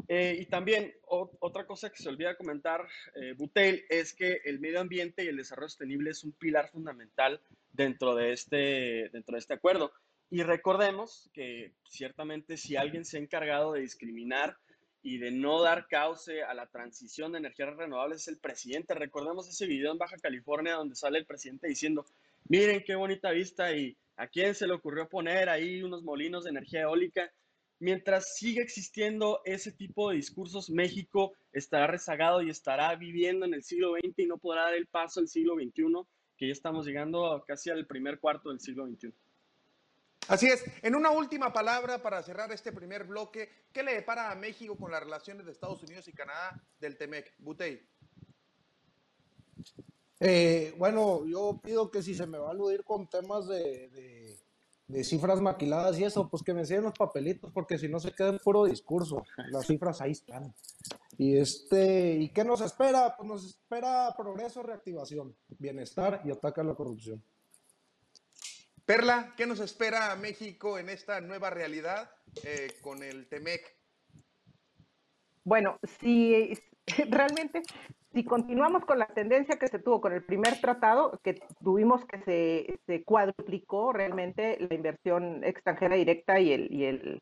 Eh, 0.08 0.38
y 0.40 0.46
también 0.46 0.94
otra 1.08 1.66
cosa 1.66 1.90
que 1.90 2.02
se 2.02 2.08
olvida 2.08 2.38
comentar, 2.38 2.88
eh, 3.16 3.34
Butel, 3.34 3.86
es 3.90 4.14
que 4.14 4.42
el 4.46 4.60
medio 4.60 4.80
ambiente 4.80 5.24
y 5.24 5.28
el 5.28 5.38
desarrollo 5.38 5.70
sostenible 5.70 6.12
es 6.12 6.24
un 6.24 6.32
pilar 6.32 6.70
fundamental 6.70 7.42
dentro 7.72 8.16
de 8.16 8.32
este, 8.32 9.10
dentro 9.12 9.34
de 9.34 9.40
este 9.40 9.54
acuerdo. 9.54 9.92
Y 10.30 10.44
recordemos 10.44 11.30
que 11.34 11.74
ciertamente 11.90 12.58
si 12.58 12.76
alguien 12.76 13.06
se 13.06 13.18
ha 13.18 13.22
encargado 13.22 13.74
de 13.74 13.82
discriminar 13.82 14.58
y 15.02 15.20
de 15.20 15.32
no 15.32 15.62
dar 15.62 15.88
cauce 15.88 16.44
a 16.44 16.54
la 16.54 16.68
transición 16.68 17.32
de 17.32 17.38
energías 17.38 17.76
renovables 17.76 18.22
es 18.22 18.28
el 18.28 18.40
presidente. 18.40 18.94
Recordemos 18.94 19.48
ese 19.48 19.66
video 19.66 19.92
en 19.92 19.98
Baja 19.98 20.18
California 20.18 20.74
donde 20.74 20.96
sale 20.96 21.20
el 21.20 21.26
presidente 21.26 21.68
diciendo, 21.68 22.06
miren 22.50 22.84
qué 22.86 22.96
bonita 22.96 23.32
vista 23.32 23.74
y 23.74 23.96
a 24.18 24.28
quién 24.28 24.54
se 24.56 24.68
le 24.68 24.74
ocurrió 24.74 25.08
poner 25.08 25.48
ahí 25.48 25.82
unos 25.82 26.04
molinos 26.04 26.44
de 26.44 26.50
energía 26.50 26.82
eólica 26.82 27.32
mientras 27.80 28.36
siga 28.36 28.62
existiendo 28.62 29.42
ese 29.46 29.72
tipo 29.72 30.10
de 30.10 30.18
discursos, 30.18 30.70
México 30.70 31.34
estará 31.52 31.88
rezagado 31.88 32.42
y 32.42 32.50
estará 32.50 32.96
viviendo 32.96 33.46
en 33.46 33.54
el 33.54 33.64
siglo 33.64 33.94
XX 33.94 34.20
y 34.20 34.26
no 34.26 34.38
podrá 34.38 34.64
dar 34.64 34.74
el 34.74 34.88
paso 34.88 35.20
al 35.20 35.28
siglo 35.28 35.56
XXI, 35.56 35.84
que 36.38 36.48
ya 36.48 36.54
estamos 36.54 36.86
llegando 36.86 37.44
casi 37.48 37.70
al 37.70 37.86
primer 37.86 38.20
cuarto 38.20 38.50
del 38.50 38.60
siglo 38.60 38.88
XXI. 38.88 39.14
Así 40.28 40.48
es. 40.48 40.64
En 40.84 40.96
una 40.96 41.12
última 41.12 41.54
palabra 41.54 42.02
para 42.02 42.22
cerrar 42.22 42.52
este 42.52 42.74
primer 42.74 43.06
bloque, 43.06 43.50
¿qué 43.72 43.82
le 43.82 43.94
depara 43.94 44.30
a 44.30 44.36
México 44.36 44.76
con 44.76 44.92
las 44.92 45.02
relaciones 45.02 45.46
de 45.46 45.54
Estados 45.54 45.82
Unidos 45.84 46.08
y 46.08 46.14
Canadá 46.14 46.62
del 46.80 46.98
TEMEC? 46.98 47.34
Butey. 47.38 47.82
Eh, 50.20 50.74
bueno, 50.78 51.26
yo 51.28 51.62
pido 51.64 51.90
que 51.92 52.02
si 52.02 52.14
se 52.14 52.28
me 52.28 52.40
va 52.40 52.48
a 52.48 52.52
aludir 52.52 52.84
con 52.84 53.08
temas 53.08 53.48
de 53.48 53.88
de 53.90 54.47
cifras 55.04 55.42
maquiladas 55.42 56.00
y 56.00 56.06
eso, 56.06 56.30
pues 56.30 56.44
que 56.44 56.54
me 56.54 56.62
enseñen 56.62 56.84
los 56.84 56.98
papelitos, 56.98 57.52
porque 57.52 57.78
si 57.78 57.90
no 57.90 58.00
se 58.00 58.14
queda 58.14 58.30
en 58.30 58.40
puro 58.40 58.66
discurso. 58.66 59.24
Las 59.52 59.68
cifras 59.68 60.02
ahí 60.02 60.12
están. 60.12 60.54
Y 61.18 61.38
este, 61.38 62.16
¿y 62.16 62.30
qué 62.30 62.44
nos 62.44 62.62
espera? 62.62 63.16
Pues 63.18 63.28
nos 63.28 63.46
espera 63.46 64.14
progreso, 64.18 64.64
reactivación, 64.64 65.36
bienestar 65.60 66.22
y 66.24 66.32
ataque 66.32 66.62
a 66.62 66.64
la 66.64 66.76
corrupción. 66.76 67.24
Perla, 68.86 69.34
¿qué 69.36 69.46
nos 69.46 69.60
espera 69.60 70.14
a 70.14 70.16
México 70.16 70.80
en 70.80 70.90
esta 70.90 71.20
nueva 71.20 71.50
realidad 71.50 72.10
eh, 72.44 72.72
con 72.82 73.04
el 73.04 73.28
TEMEC? 73.28 73.76
Bueno, 75.44 75.78
si 76.00 76.54
realmente 77.10 77.64
si 78.18 78.24
continuamos 78.24 78.84
con 78.84 78.98
la 78.98 79.06
tendencia 79.06 79.60
que 79.60 79.68
se 79.68 79.78
tuvo 79.78 80.02
con 80.02 80.12
el 80.12 80.24
primer 80.24 80.60
tratado, 80.60 81.20
que 81.24 81.40
tuvimos 81.64 82.04
que 82.06 82.80
se, 82.88 83.04
cuadruplicó 83.04 83.94
realmente 83.94 84.58
la 84.60 84.74
inversión 84.74 85.44
extranjera 85.44 85.96
directa 85.96 86.40
y 86.40 86.52
el, 86.52 86.74
y 86.74 86.86
el, 86.86 87.22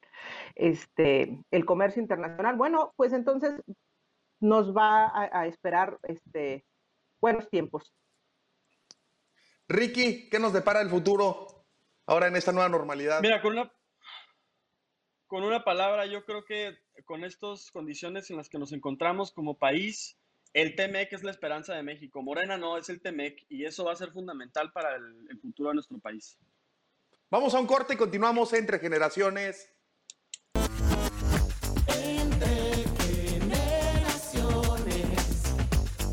este, 0.55 1.37
el 1.51 1.65
comercio 1.65 2.01
internacional, 2.01 2.55
bueno, 2.55 2.93
pues 2.95 3.11
entonces 3.11 3.61
nos 4.39 4.73
va 4.73 5.11
a, 5.13 5.47
esperar 5.47 5.99
este, 6.03 6.63
buenos 7.19 7.49
tiempos. 7.49 7.93
Ricky, 9.67 10.29
¿qué 10.29 10.39
nos 10.39 10.53
depara 10.53 10.79
el 10.79 10.89
futuro 10.89 11.65
ahora 12.05 12.27
en 12.27 12.37
esta 12.37 12.53
nueva 12.53 12.69
normalidad? 12.69 13.19
Mira, 13.21 13.41
con 13.41 13.51
una, 13.51 13.69
con 15.27 15.43
una 15.43 15.65
palabra, 15.65 16.05
yo 16.05 16.23
creo 16.23 16.45
que 16.45 16.77
con 17.03 17.25
estas 17.25 17.69
condiciones 17.71 18.29
en 18.29 18.37
las 18.37 18.47
que 18.47 18.59
nos 18.59 18.71
encontramos 18.71 19.33
como 19.33 19.57
país, 19.57 20.17
el 20.55 20.75
TEMEC 20.75 21.13
es 21.13 21.23
la 21.23 21.31
esperanza 21.31 21.75
de 21.75 21.83
México. 21.83 22.23
Morena 22.23 22.57
no, 22.57 22.77
es 22.77 22.87
el 22.87 23.01
TEMEC 23.01 23.45
y 23.49 23.65
eso 23.65 23.83
va 23.83 23.91
a 23.91 23.97
ser 23.97 24.11
fundamental 24.13 24.71
para 24.71 24.95
el, 24.95 25.37
futuro 25.41 25.67
de 25.69 25.75
nuestro 25.75 25.99
país. 25.99 26.39
Vamos 27.29 27.53
a 27.53 27.59
un 27.59 27.67
corte 27.67 27.95
y 27.95 27.97
continuamos 27.97 28.53
entre 28.53 28.79
generaciones. 28.79 29.69
Entre 31.87 32.85
generaciones. 33.03 34.23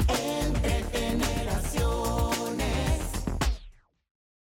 Entre 0.08 0.82
generaciones. 0.90 2.02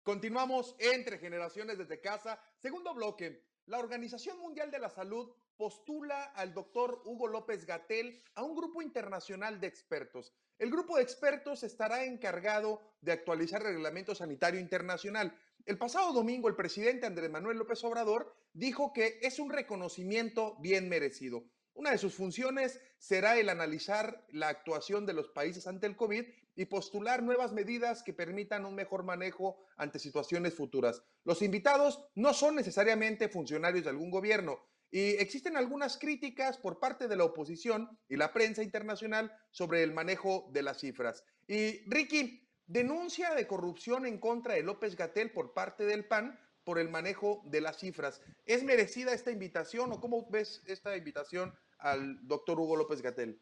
Continuamos 0.03 0.73
entre 0.79 1.17
generaciones 1.17 1.77
desde 1.77 1.99
casa. 1.99 2.39
Segundo 2.59 2.93
bloque. 2.93 3.50
La 3.71 3.79
Organización 3.79 4.37
Mundial 4.39 4.69
de 4.69 4.79
la 4.79 4.89
Salud 4.89 5.29
postula 5.55 6.23
al 6.35 6.53
doctor 6.53 7.03
Hugo 7.05 7.25
López 7.29 7.65
Gatel 7.65 8.21
a 8.35 8.43
un 8.43 8.53
grupo 8.53 8.81
internacional 8.81 9.61
de 9.61 9.67
expertos. 9.67 10.33
El 10.59 10.69
grupo 10.69 10.97
de 10.97 11.03
expertos 11.03 11.63
estará 11.63 12.03
encargado 12.03 12.81
de 12.99 13.13
actualizar 13.13 13.61
el 13.61 13.75
reglamento 13.75 14.13
sanitario 14.13 14.59
internacional. 14.59 15.33
El 15.65 15.77
pasado 15.77 16.11
domingo, 16.11 16.49
el 16.49 16.57
presidente 16.57 17.05
Andrés 17.05 17.31
Manuel 17.31 17.59
López 17.59 17.81
Obrador 17.85 18.35
dijo 18.51 18.91
que 18.91 19.19
es 19.21 19.39
un 19.39 19.49
reconocimiento 19.49 20.57
bien 20.59 20.89
merecido. 20.89 21.45
Una 21.73 21.91
de 21.91 21.97
sus 21.97 22.13
funciones 22.13 22.79
será 22.97 23.39
el 23.39 23.49
analizar 23.49 24.25
la 24.29 24.49
actuación 24.49 25.05
de 25.05 25.13
los 25.13 25.29
países 25.29 25.67
ante 25.67 25.87
el 25.87 25.95
COVID 25.95 26.25
y 26.55 26.65
postular 26.65 27.23
nuevas 27.23 27.53
medidas 27.53 28.03
que 28.03 28.13
permitan 28.13 28.65
un 28.65 28.75
mejor 28.75 29.03
manejo 29.03 29.57
ante 29.77 29.99
situaciones 29.99 30.53
futuras. 30.53 31.01
Los 31.23 31.41
invitados 31.41 32.03
no 32.15 32.33
son 32.33 32.55
necesariamente 32.55 33.29
funcionarios 33.29 33.85
de 33.85 33.89
algún 33.89 34.11
gobierno, 34.11 34.59
y 34.91 35.11
existen 35.11 35.55
algunas 35.55 35.97
críticas 35.97 36.57
por 36.57 36.79
parte 36.79 37.07
de 37.07 37.15
la 37.15 37.23
oposición 37.23 37.97
y 38.09 38.17
la 38.17 38.33
prensa 38.33 38.61
internacional 38.61 39.33
sobre 39.49 39.83
el 39.83 39.93
manejo 39.93 40.49
de 40.51 40.63
las 40.63 40.79
cifras. 40.81 41.23
Y 41.47 41.89
Ricky, 41.89 42.45
denuncia 42.67 43.33
de 43.33 43.47
corrupción 43.47 44.05
en 44.05 44.19
contra 44.19 44.55
de 44.55 44.63
López 44.63 44.97
Gatel 44.97 45.31
por 45.31 45.53
parte 45.53 45.85
del 45.85 46.05
PAN 46.05 46.37
por 46.63 46.79
el 46.79 46.89
manejo 46.89 47.41
de 47.45 47.61
las 47.61 47.79
cifras. 47.79 48.21
¿Es 48.45 48.63
merecida 48.63 49.13
esta 49.13 49.31
invitación 49.31 49.91
o 49.91 49.99
cómo 49.99 50.27
ves 50.29 50.61
esta 50.65 50.95
invitación 50.95 51.53
al 51.77 52.25
doctor 52.27 52.59
Hugo 52.59 52.75
López 52.75 53.01
Gatel? 53.01 53.39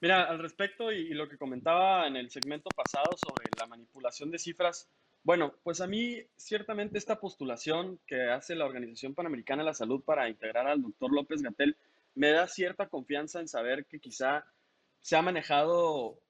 Mira, 0.00 0.24
al 0.24 0.38
respecto 0.38 0.92
y, 0.92 1.14
lo 1.14 1.28
que 1.28 1.38
comentaba 1.38 2.06
en 2.06 2.16
el 2.16 2.30
segmento 2.30 2.72
pasado 2.72 3.16
sobre 3.16 3.50
la 3.52 3.66
manipulación 3.66 4.30
de 4.30 4.38
cifras, 4.38 4.88
Bueno, 5.22 5.54
pues 5.62 5.80
a 5.80 5.86
mí 5.86 6.20
ciertamente 6.36 6.98
esta 6.98 7.18
postulación 7.18 7.98
que 8.06 8.30
hace 8.30 8.54
la 8.54 8.66
Organización 8.66 9.14
Panamericana 9.14 9.62
de 9.62 9.68
la 9.68 9.74
Salud 9.74 10.02
para 10.04 10.28
integrar 10.28 10.66
al 10.66 10.82
doctor 10.82 11.10
López 11.10 11.40
Gatel 11.40 11.78
me 12.14 12.30
da 12.30 12.46
cierta 12.46 12.90
confianza 12.90 13.40
en 13.40 13.48
saber 13.48 13.86
que 13.86 14.00
quizá 14.00 14.44
se 15.00 15.16
ha 15.16 15.22
manejado 15.22 16.20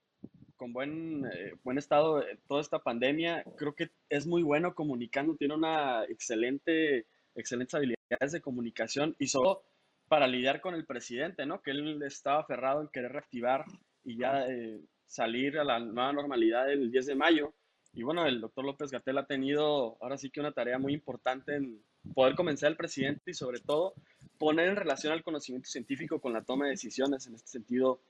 con 0.55 0.73
buen, 0.73 1.25
eh, 1.25 1.53
buen 1.63 1.77
estado 1.77 2.23
toda 2.47 2.61
esta 2.61 2.79
pandemia. 2.79 3.43
Creo 3.57 3.75
que 3.75 3.89
es 4.09 4.25
muy 4.25 4.43
bueno 4.43 4.75
comunicando, 4.75 5.35
tiene 5.35 5.55
una 5.55 6.03
excelente, 6.05 7.05
excelentes 7.35 7.75
habilidades 7.75 8.31
de 8.31 8.41
comunicación 8.41 9.15
y 9.19 9.27
solo 9.27 9.63
para 10.07 10.27
lidiar 10.27 10.61
con 10.61 10.75
el 10.75 10.85
presidente, 10.85 11.45
¿no? 11.45 11.61
Que 11.61 11.71
él 11.71 12.01
estaba 12.03 12.41
aferrado 12.41 12.81
en 12.81 12.89
querer 12.89 13.11
reactivar 13.11 13.65
y 14.03 14.17
ya 14.17 14.47
eh, 14.47 14.79
salir 15.07 15.57
a 15.57 15.63
la 15.63 15.79
nueva 15.79 16.13
normalidad 16.13 16.71
el 16.71 16.91
10 16.91 17.05
de 17.07 17.15
mayo. 17.15 17.53
Y 17.93 18.03
bueno, 18.03 18.25
el 18.25 18.41
doctor 18.41 18.65
López 18.65 18.91
Gatel 18.91 19.17
ha 19.17 19.25
tenido 19.25 19.97
ahora 20.01 20.17
sí 20.17 20.29
que 20.29 20.41
una 20.41 20.51
tarea 20.51 20.77
muy 20.77 20.93
importante 20.93 21.55
en 21.55 21.81
poder 22.13 22.35
convencer 22.35 22.67
al 22.67 22.75
presidente 22.75 23.31
y 23.31 23.33
sobre 23.33 23.59
todo 23.59 23.93
poner 24.37 24.67
en 24.67 24.75
relación 24.75 25.13
al 25.13 25.23
conocimiento 25.23 25.69
científico 25.69 26.19
con 26.19 26.33
la 26.33 26.43
toma 26.43 26.65
de 26.65 26.71
decisiones. 26.71 27.25
En 27.25 27.35
este 27.35 27.47
sentido, 27.47 28.01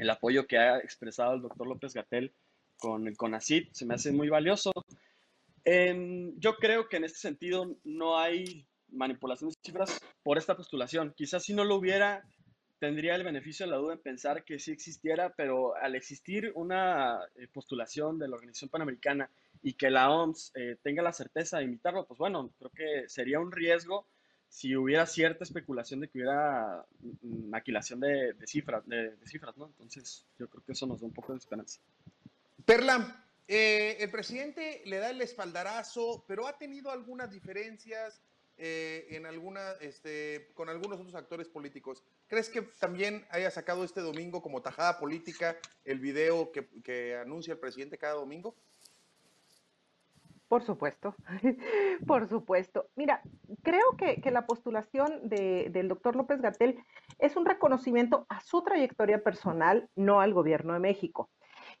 el 0.00 0.08
apoyo 0.08 0.46
que 0.46 0.56
ha 0.56 0.78
expresado 0.78 1.34
el 1.34 1.42
doctor 1.42 1.66
López 1.66 1.92
Gatel 1.92 2.32
con 2.78 3.06
el 3.06 3.16
CONACIT 3.18 3.74
se 3.74 3.84
me 3.84 3.94
hace 3.94 4.12
muy 4.12 4.30
valioso. 4.30 4.72
yo 5.64 6.56
creo 6.56 6.88
que 6.88 6.96
en 6.96 7.04
este 7.04 7.18
sentido 7.18 7.76
no 7.84 8.18
hay 8.18 8.66
manipulación 8.88 9.50
de 9.50 9.56
cifras 9.62 10.00
por 10.22 10.38
esta 10.38 10.56
postulación. 10.56 11.12
Quizás 11.14 11.44
si 11.44 11.52
no 11.52 11.64
lo 11.64 11.76
hubiera, 11.76 12.24
tendría 12.78 13.14
el 13.14 13.24
beneficio 13.24 13.66
de 13.66 13.72
la 13.72 13.76
duda 13.76 13.92
en 13.92 14.00
pensar 14.00 14.42
que 14.42 14.58
sí 14.58 14.72
existiera, 14.72 15.34
pero 15.36 15.76
al 15.76 15.94
existir 15.94 16.50
una 16.54 17.20
eh, 17.36 17.46
postulación 17.52 18.18
de 18.18 18.28
la 18.28 18.36
Organización 18.36 18.70
Panamericana 18.70 19.30
y 19.62 19.74
que 19.74 19.90
la 19.90 20.10
OMS 20.10 20.52
eh, 20.54 20.76
tenga 20.82 21.02
la 21.02 21.12
certeza 21.12 21.58
de 21.58 21.64
imitarlo, 21.64 22.06
pues 22.06 22.16
bueno, 22.16 22.50
creo 22.58 22.70
que 22.70 23.08
sería 23.08 23.38
un 23.38 23.52
riesgo 23.52 24.06
si 24.50 24.76
hubiera 24.76 25.06
cierta 25.06 25.44
especulación 25.44 26.00
de 26.00 26.08
que 26.08 26.18
hubiera 26.18 26.84
maquilación 27.22 28.00
de, 28.00 28.34
cifras, 28.46 28.86
de, 28.86 29.16
cifras, 29.24 29.56
¿no? 29.56 29.66
Entonces, 29.66 30.26
yo 30.38 30.48
creo 30.48 30.62
que 30.64 30.72
eso 30.72 30.86
nos 30.86 31.00
da 31.00 31.06
un 31.06 31.14
poco 31.14 31.32
de 31.32 31.38
esperanza. 31.38 31.80
Perla, 32.66 33.24
eh, 33.46 33.96
el 34.00 34.10
presidente 34.10 34.82
le 34.84 34.98
da 34.98 35.10
el 35.10 35.22
espaldarazo, 35.22 36.24
pero 36.26 36.48
ha 36.48 36.58
tenido 36.58 36.90
algunas 36.90 37.30
diferencias 37.30 38.20
eh, 38.62 39.06
en 39.16 39.24
alguna, 39.24 39.72
este, 39.80 40.50
con 40.52 40.68
algunos 40.68 40.98
otros 40.98 41.14
actores 41.14 41.48
políticos. 41.48 42.04
¿Crees 42.26 42.50
que 42.50 42.60
también 42.60 43.24
haya 43.30 43.50
sacado 43.50 43.84
este 43.84 44.02
domingo 44.02 44.42
como 44.42 44.60
tajada 44.60 44.98
política 44.98 45.56
el 45.84 46.00
video 46.00 46.52
que, 46.52 47.16
anuncia 47.16 47.54
el 47.54 47.58
presidente 47.58 47.96
cada 47.96 48.14
domingo? 48.14 48.54
Por 50.50 50.64
supuesto, 50.64 51.14
por 52.08 52.28
supuesto. 52.28 52.88
Mira, 52.96 53.22
creo 53.62 53.96
que, 53.96 54.20
la 54.32 54.48
postulación 54.48 55.28
del 55.28 55.86
doctor 55.86 56.16
López 56.16 56.40
Gatel 56.40 56.82
es 57.20 57.36
un 57.36 57.46
reconocimiento 57.46 58.26
a 58.28 58.40
su 58.40 58.60
trayectoria 58.62 59.22
personal, 59.22 59.88
no 59.94 60.20
al 60.20 60.34
gobierno 60.34 60.72
de 60.72 60.80
México. 60.80 61.30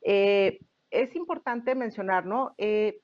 Eh, 0.02 0.60
es 0.90 1.16
importante 1.16 1.74
mencionar, 1.74 2.26
¿no? 2.26 2.54
Eh, 2.58 3.00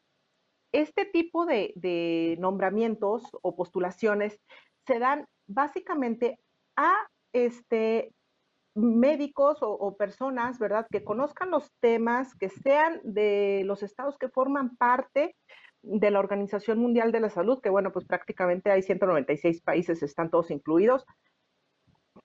este 0.71 1.05
tipo 1.05 1.47
de, 1.47 2.37
nombramientos 2.39 3.25
o 3.43 3.57
postulaciones 3.57 4.39
se 4.87 5.01
dan 5.01 5.27
básicamente 5.49 6.39
a 6.77 6.95
este, 7.33 8.13
médicos 8.77 9.59
o, 9.61 9.97
personas, 9.97 10.59
¿verdad?, 10.59 10.87
que 10.91 11.03
conozcan 11.03 11.51
los 11.51 11.73
temas, 11.81 12.35
que 12.35 12.51
sean 12.51 13.01
de 13.03 13.63
los 13.65 13.83
estados 13.83 14.19
que 14.19 14.29
forman 14.29 14.77
parte 14.77 15.35
de 15.83 16.11
la 16.11 16.19
Organización 16.19 16.79
Mundial 16.79 17.11
de 17.11 17.21
la 17.21 17.31
Salud, 17.31 17.61
que 17.63 17.71
bueno, 17.71 17.93
pues 17.93 18.05
prácticamente 18.07 18.71
hay 18.71 18.83
196 18.83 19.63
países, 19.63 20.03
están 20.03 20.31
todos 20.31 20.51
incluidos, 20.51 21.07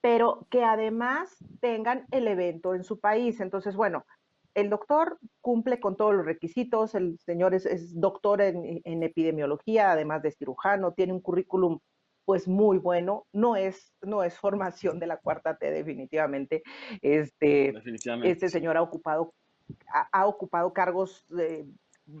pero 0.00 0.46
que 0.50 0.64
además 0.64 1.36
tengan 1.60 2.06
el 2.10 2.28
evento 2.28 2.74
en 2.74 2.84
su 2.84 2.98
país. 3.00 3.40
Entonces, 3.40 3.76
bueno, 3.76 4.04
el 4.54 4.68
doctor 4.68 5.18
cumple 5.40 5.80
con 5.80 5.96
todos 5.96 6.14
los 6.14 6.26
requisitos, 6.26 6.94
el 6.94 7.18
señor 7.20 7.54
es, 7.54 7.98
doctor 7.98 8.42
en, 8.42 9.02
epidemiología, 9.02 9.92
además 9.92 10.22
de 10.22 10.32
cirujano, 10.32 10.92
tiene 10.92 11.12
un 11.12 11.20
currículum 11.20 11.78
pues 12.24 12.48
muy 12.48 12.78
bueno, 12.78 13.26
no 13.32 13.56
es, 13.56 13.92
no 14.00 14.22
es 14.22 14.38
formación 14.38 14.98
de 14.98 15.06
la 15.06 15.16
cuarta 15.16 15.56
T 15.56 15.70
definitivamente. 15.70 16.62
Este, 17.00 17.72
este 18.24 18.48
señor 18.48 18.76
ha 18.76 18.82
ocupado, 18.82 19.34
ha, 20.12 20.26
ocupado 20.26 20.72
cargos 20.72 21.24
de 21.28 21.66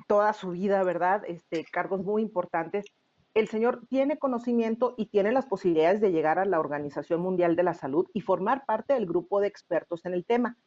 toda 0.06 0.32
su 0.32 0.50
vida, 0.50 0.82
¿verdad? 0.82 1.22
Este, 1.26 1.64
cargos 1.64 2.02
muy 2.02 2.22
importantes. 2.22 2.86
El 3.34 3.48
señor 3.48 3.86
tiene 3.88 4.18
conocimiento 4.18 4.94
y 4.96 5.06
tiene 5.06 5.32
las 5.32 5.46
posibilidades 5.46 6.00
de 6.00 6.12
llegar 6.12 6.38
a 6.38 6.44
la 6.44 6.60
Organización 6.60 7.20
Mundial 7.20 7.56
de 7.56 7.62
la 7.62 7.74
Salud 7.74 8.06
y 8.12 8.20
formar 8.20 8.64
parte 8.66 8.94
del 8.94 9.06
grupo 9.06 9.40
de 9.40 9.48
expertos 9.48 10.04
en 10.04 10.12
el 10.12 10.26
tema. 10.26 10.58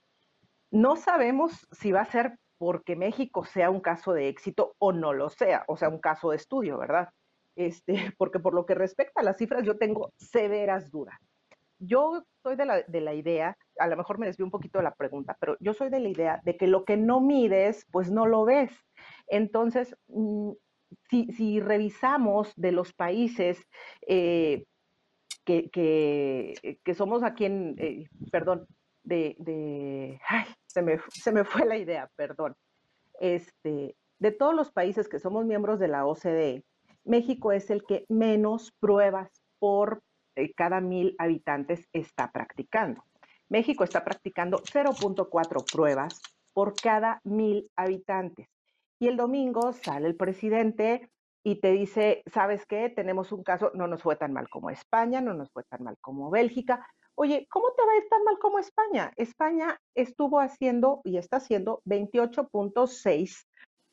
No 0.72 0.96
sabemos 0.96 1.68
si 1.72 1.92
va 1.92 2.02
a 2.02 2.06
ser 2.06 2.40
porque 2.58 2.96
México 2.96 3.46
sea 3.46 3.70
un 3.70 3.82
caso 3.82 4.14
de 4.14 4.30
éxito 4.30 4.76
o 4.80 4.92
no 4.94 5.14
lo 5.14 5.30
sea, 5.30 5.64
o 5.68 5.78
sea, 5.78 5.90
un 5.90 6.00
caso 6.00 6.32
de 6.32 6.38
estudio, 6.38 6.78
¿verdad? 6.78 7.10
Este, 7.56 7.94
porque 8.18 8.40
por 8.40 8.54
lo 8.54 8.66
que 8.66 8.76
respecta 8.76 9.22
a 9.22 9.24
las 9.24 9.38
cifras, 9.38 9.64
yo 9.64 9.78
tengo 9.78 10.12
severas 10.18 10.92
dudas. 10.92 11.16
Yo 11.80 12.24
soy 12.42 12.56
de 12.56 12.66
la, 12.66 13.14
idea, 13.14 13.58
a 13.80 13.88
lo 13.88 13.98
mejor 13.98 14.18
me 14.18 14.28
desvío 14.28 14.46
un 14.46 14.52
poquito 14.52 14.80
de 14.80 14.86
la 14.86 14.96
pregunta, 14.96 15.36
pero 15.40 15.58
yo 15.60 15.74
soy 15.74 15.90
de 15.90 16.00
la 16.00 16.08
idea 16.08 16.42
de 16.46 16.56
que 16.56 16.68
lo 16.68 16.86
que 16.86 16.96
no 16.96 17.20
mides, 17.20 17.86
pues 17.92 18.10
no 18.10 18.26
lo 18.26 18.46
ves. 18.46 18.72
Entonces, 19.28 19.96
mm, 20.08 20.52
si, 21.10 21.60
revisamos 21.60 22.54
de 22.56 22.72
los 22.72 22.94
países 22.94 23.68
eh, 24.08 24.64
que, 25.44 25.70
que, 25.70 26.94
somos 26.94 27.24
aquí 27.24 27.46
en, 27.46 27.76
eh, 27.78 28.08
perdón, 28.32 28.68
de, 29.04 29.36
de 29.40 30.20
ay, 30.30 30.46
se 30.66 30.82
me, 30.82 31.00
se 31.10 31.32
me 31.32 31.44
fue 31.44 31.66
la 31.66 31.78
idea, 31.78 32.10
perdón. 32.16 32.56
Este, 33.20 33.96
de 34.20 34.32
todos 34.32 34.56
los 34.56 34.72
países 34.72 35.08
que 35.08 35.20
somos 35.20 35.46
miembros 35.46 35.80
de 35.80 35.88
la 35.88 36.06
OCDE, 36.06 36.64
México 37.06 37.52
es 37.52 37.70
el 37.70 37.86
que 37.86 38.06
menos 38.10 38.74
pruebas 38.80 39.30
por 39.60 40.02
eh, 40.36 40.54
cada 40.54 40.82
mil 40.82 41.16
habitantes 41.18 41.88
está 41.94 42.32
practicando. 42.32 43.04
México 43.48 43.84
está 43.84 44.04
practicando 44.04 44.58
0.4 44.58 45.72
pruebas 45.72 46.22
por 46.54 46.76
cada 46.76 47.22
mil 47.24 47.70
habitantes. 47.76 48.48
Y 49.00 49.08
el 49.08 49.18
domingo 49.18 49.74
sale 49.74 50.08
el 50.08 50.16
presidente 50.16 51.10
y 51.44 51.62
te 51.62 51.72
dice, 51.72 52.24
¿sabes 52.26 52.66
qué? 52.66 52.90
Tenemos 52.90 53.32
un 53.32 53.44
caso, 53.44 53.72
no 53.76 53.88
nos 53.88 54.02
fue 54.02 54.16
tan 54.16 54.34
mal 54.34 54.50
como 54.50 54.70
España, 54.70 55.22
no 55.22 55.34
nos 55.34 55.52
fue 55.52 55.64
tan 55.64 55.84
mal 55.84 55.98
como 56.02 56.32
Bélgica, 56.32 56.88
Oye, 57.18 57.48
¿cómo 57.50 57.72
te 57.72 57.86
va 57.86 57.94
a 57.94 57.98
ir 57.98 58.10
tan 58.10 58.24
mal 58.26 58.38
como 58.40 58.60
España? 58.60 59.14
España 59.16 59.80
estuvo 59.96 60.42
haciendo 60.42 61.00
y 61.06 61.18
está 61.18 61.38
haciendo 61.38 61.82
28.6 61.86 63.46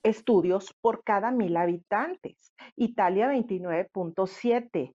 estudios 0.02 0.74
por 0.80 1.04
cada 1.04 1.30
mil 1.30 1.56
habitantes, 1.56 2.52
Italia 2.76 3.32
29.7 3.32 4.94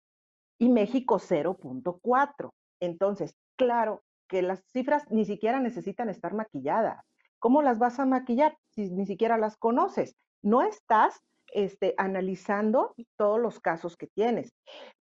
y 0.58 0.70
México 0.70 1.20
0.4. 1.20 2.52
Entonces, 2.80 3.36
claro 3.56 4.02
que 4.28 4.42
las 4.42 4.64
cifras 4.72 5.04
ni 5.10 5.26
siquiera 5.26 5.60
necesitan 5.60 6.10
estar 6.10 6.34
maquilladas. 6.34 7.04
¿Cómo 7.40 7.62
las 7.62 7.78
vas 7.78 8.00
a 8.00 8.06
maquillar 8.06 8.58
si 8.70 8.90
ni 8.92 9.06
siquiera 9.06 9.38
las 9.38 9.58
conoces? 9.58 10.16
No 10.42 10.62
estás 10.62 11.22
este, 11.54 11.94
analizando 11.98 12.96
todos 13.18 13.40
los 13.40 13.60
casos 13.60 13.96
que 13.98 14.08
tienes. 14.08 14.54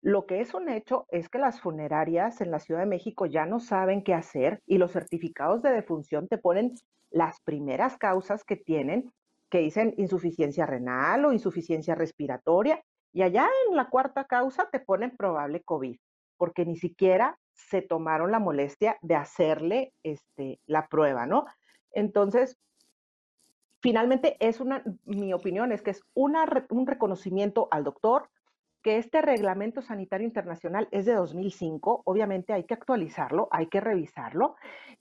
Lo 0.02 0.26
que 0.26 0.40
es 0.40 0.54
un 0.54 0.68
hecho 0.68 1.06
es 1.10 1.28
que 1.28 1.38
las 1.38 1.60
funerarias 1.60 2.40
en 2.40 2.50
la 2.50 2.60
Ciudad 2.60 2.80
de 2.80 2.86
México 2.86 3.26
ya 3.26 3.46
no 3.46 3.60
saben 3.60 4.04
qué 4.04 4.14
hacer 4.14 4.60
y 4.66 4.78
los 4.78 4.92
certificados 4.92 5.62
de 5.62 5.70
defunción 5.70 6.28
te 6.28 6.38
ponen 6.38 6.74
las 7.10 7.40
primeras 7.40 7.96
causas 7.96 8.44
que 8.44 8.56
tienen, 8.56 9.12
que 9.50 9.58
dicen 9.58 9.94
insuficiencia 9.96 10.66
renal 10.66 11.24
o 11.24 11.32
insuficiencia 11.32 11.94
respiratoria, 11.94 12.82
y 13.12 13.22
allá 13.22 13.48
en 13.68 13.76
la 13.76 13.88
cuarta 13.88 14.24
causa 14.24 14.68
te 14.70 14.80
ponen 14.80 15.16
probable 15.16 15.62
COVID, 15.62 15.96
porque 16.36 16.66
ni 16.66 16.76
siquiera 16.76 17.38
se 17.52 17.80
tomaron 17.80 18.32
la 18.32 18.40
molestia 18.40 18.98
de 19.02 19.14
hacerle 19.14 19.92
este, 20.02 20.60
la 20.66 20.88
prueba, 20.88 21.24
¿no? 21.24 21.46
Entonces, 21.92 22.58
finalmente 23.80 24.36
es 24.40 24.60
una, 24.60 24.82
mi 25.04 25.32
opinión 25.32 25.70
es 25.70 25.82
que 25.82 25.92
es 25.92 26.02
una, 26.14 26.44
un 26.70 26.86
reconocimiento 26.86 27.68
al 27.70 27.84
doctor, 27.84 28.30
que 28.84 28.98
este 28.98 29.22
reglamento 29.22 29.80
sanitario 29.80 30.26
internacional 30.26 30.88
es 30.90 31.06
de 31.06 31.14
2005, 31.14 32.02
obviamente 32.04 32.52
hay 32.52 32.64
que 32.64 32.74
actualizarlo, 32.74 33.48
hay 33.50 33.68
que 33.68 33.80
revisarlo. 33.80 34.56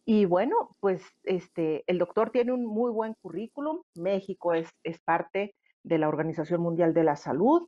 Y 0.06 0.24
bueno, 0.24 0.78
pues 0.80 1.04
este, 1.24 1.84
el 1.86 1.98
doctor 1.98 2.30
tiene 2.30 2.54
un 2.54 2.66
muy 2.66 2.92
buen 2.94 3.14
currículum, 3.16 3.82
México 3.96 4.54
es, 4.54 4.70
es 4.84 5.00
parte 5.02 5.54
de 5.84 5.98
la 5.98 6.08
Organización 6.08 6.62
Mundial 6.62 6.94
de 6.94 7.04
la 7.04 7.18
Salud. 7.18 7.68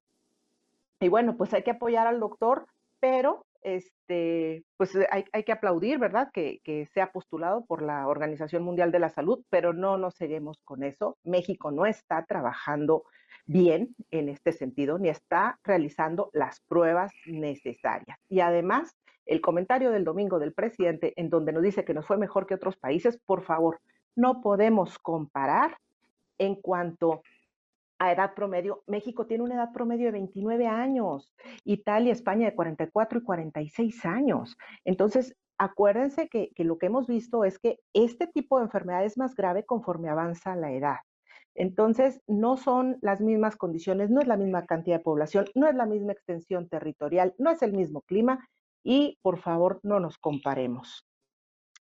Y 1.02 1.10
bueno, 1.10 1.36
pues 1.36 1.54
hay 1.54 1.64
que 1.64 1.72
apoyar 1.72 2.08
al 2.08 2.22
doctor, 2.22 2.66
pero 3.02 3.46
este, 3.62 4.64
pues 4.78 4.96
eh, 4.96 5.08
hay, 5.12 5.44
que 5.44 5.52
aplaudir, 5.52 6.00
¿verdad? 6.00 6.30
Que, 6.32 6.62
que, 6.64 6.86
sea 6.94 7.12
postulado 7.12 7.66
por 7.66 7.82
la 7.82 8.08
Organización 8.08 8.64
Mundial 8.64 8.94
de 8.94 9.00
la 9.00 9.10
Salud, 9.10 9.44
pero 9.50 9.74
no 9.74 9.98
nos 9.98 10.16
seguimos 10.16 10.62
con 10.64 10.84
eso. 10.84 11.18
México 11.26 11.72
no 11.72 11.86
está 11.86 12.24
trabajando 12.26 13.04
bien 13.46 13.96
en 14.12 14.30
este 14.30 14.52
sentido, 14.52 14.98
ni 14.98 15.10
está 15.10 15.60
realizando 15.64 16.30
las 16.34 16.62
pruebas 16.62 17.12
necesarias. 17.26 18.18
Y 18.30 18.40
además, 18.40 18.96
el 19.26 19.42
comentario 19.42 19.92
del 19.92 20.04
domingo 20.04 20.40
del 20.40 20.54
presidente 20.54 21.14
en 21.16 21.30
donde 21.30 21.52
nos 21.52 21.64
dice 21.64 21.84
que 21.84 21.94
nos 21.94 22.06
fue 22.06 22.18
mejor 22.18 22.46
que 22.46 22.56
otros 22.56 22.78
países, 22.78 23.20
por 23.26 23.44
favor, 23.44 23.80
no 24.16 24.42
podemos 24.42 24.98
comparar 25.00 25.78
en 26.38 26.56
cuanto 26.56 27.22
a 28.00 28.12
edad 28.12 28.34
promedio. 28.34 28.84
México 28.88 29.26
tiene 29.26 29.44
una 29.44 29.56
edad 29.56 29.72
promedio 29.74 30.08
de 30.08 30.12
29 30.14 30.68
años, 30.68 31.32
Italia, 31.64 32.14
España 32.14 32.50
de 32.50 32.56
44 32.56 33.20
y 33.20 33.24
46 33.24 34.06
años. 34.06 34.58
Entonces, 34.84 35.36
acuérdense 35.58 36.28
que, 36.28 36.52
que 36.56 36.64
lo 36.64 36.78
que 36.78 36.88
hemos 36.88 37.08
visto 37.08 37.46
es 37.46 37.58
que 37.58 37.80
este 37.94 38.28
tipo 38.28 38.58
de 38.58 38.66
enfermedad 38.66 39.06
es 39.06 39.18
más 39.18 39.36
grave 39.36 39.66
conforme 39.66 40.10
avanza 40.10 40.56
la 40.56 40.72
edad. 40.72 40.98
Entonces, 41.56 42.22
no 42.28 42.58
son 42.58 42.98
las 43.02 43.22
mismas 43.22 43.56
condiciones, 43.56 44.10
no 44.10 44.22
es 44.22 44.28
la 44.28 44.36
misma 44.36 44.66
cantidad 44.66 44.98
de 44.98 45.04
población, 45.04 45.48
no 45.56 45.68
es 45.68 45.76
la 45.76 45.86
misma 45.86 46.12
extensión 46.12 46.68
territorial, 46.68 47.34
no 47.38 47.50
es 47.50 47.62
el 47.62 47.72
mismo 47.72 48.02
clima 48.02 48.48
y 48.84 49.18
por 49.22 49.40
favor 49.40 49.80
no 49.84 50.02
nos 50.02 50.18
comparemos. 50.18 51.06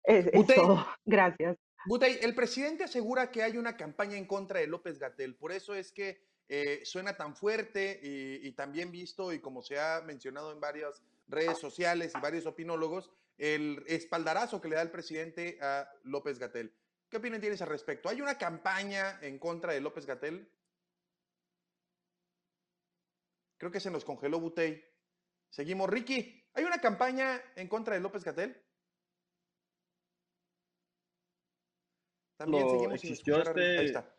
Es, 0.04 0.28
es 0.28 0.48
todo. 0.48 0.86
Gracias. 1.06 1.58
Butey, 1.86 2.18
el 2.22 2.36
presidente 2.36 2.84
asegura 2.84 3.32
que 3.32 3.42
hay 3.42 3.58
una 3.58 3.78
campaña 3.78 4.18
en 4.18 4.26
contra 4.26 4.60
de 4.60 4.68
López 4.68 5.00
Gatel, 5.00 5.36
por 5.36 5.52
eso 5.52 5.74
es 5.74 5.92
que 5.92 6.22
eh, 6.50 6.82
suena 6.84 7.16
tan 7.16 7.36
fuerte 7.36 8.00
y, 8.04 8.48
y, 8.48 8.52
también 8.52 8.92
visto 8.92 9.32
y 9.32 9.40
como 9.40 9.62
se 9.62 9.80
ha 9.80 10.02
mencionado 10.02 10.52
en 10.52 10.60
varias 10.60 11.02
redes 11.28 11.58
sociales 11.58 12.12
y 12.16 12.20
varios 12.20 12.46
opinólogos, 12.46 13.10
el 13.38 13.84
espaldarazo 13.88 14.62
que 14.62 14.68
le 14.68 14.76
da 14.76 14.82
el 14.82 14.92
presidente 14.92 15.58
a 15.62 15.90
López 16.04 16.40
Gatel. 16.40 16.74
¿Qué 17.14 17.18
opinión 17.18 17.42
tienes 17.42 17.62
al 17.62 17.70
respecto? 17.70 18.10
¿Hay 18.10 18.22
una 18.22 18.40
campaña 18.40 19.20
en 19.22 19.38
contra 19.38 19.72
de 19.72 19.80
López 19.80 20.08
Gatel? 20.08 20.50
Creo 23.56 23.72
que 23.72 23.80
se 23.80 23.92
nos 23.92 24.04
congeló 24.04 24.40
Butey. 24.40 24.84
Seguimos. 25.52 25.92
Ricky, 25.92 26.44
¿hay 26.56 26.64
una 26.64 26.80
campaña 26.80 27.40
en 27.56 27.68
contra 27.68 27.94
de 27.94 28.02
López 28.02 28.24
Gatel? 28.24 28.60
También 32.36 32.64
Lo 32.64 32.72
seguimos 32.72 33.00
sin 33.02 33.14
escuchar 33.14 33.48
este... 33.50 33.78
Ahí 33.78 33.86
está. 33.86 34.16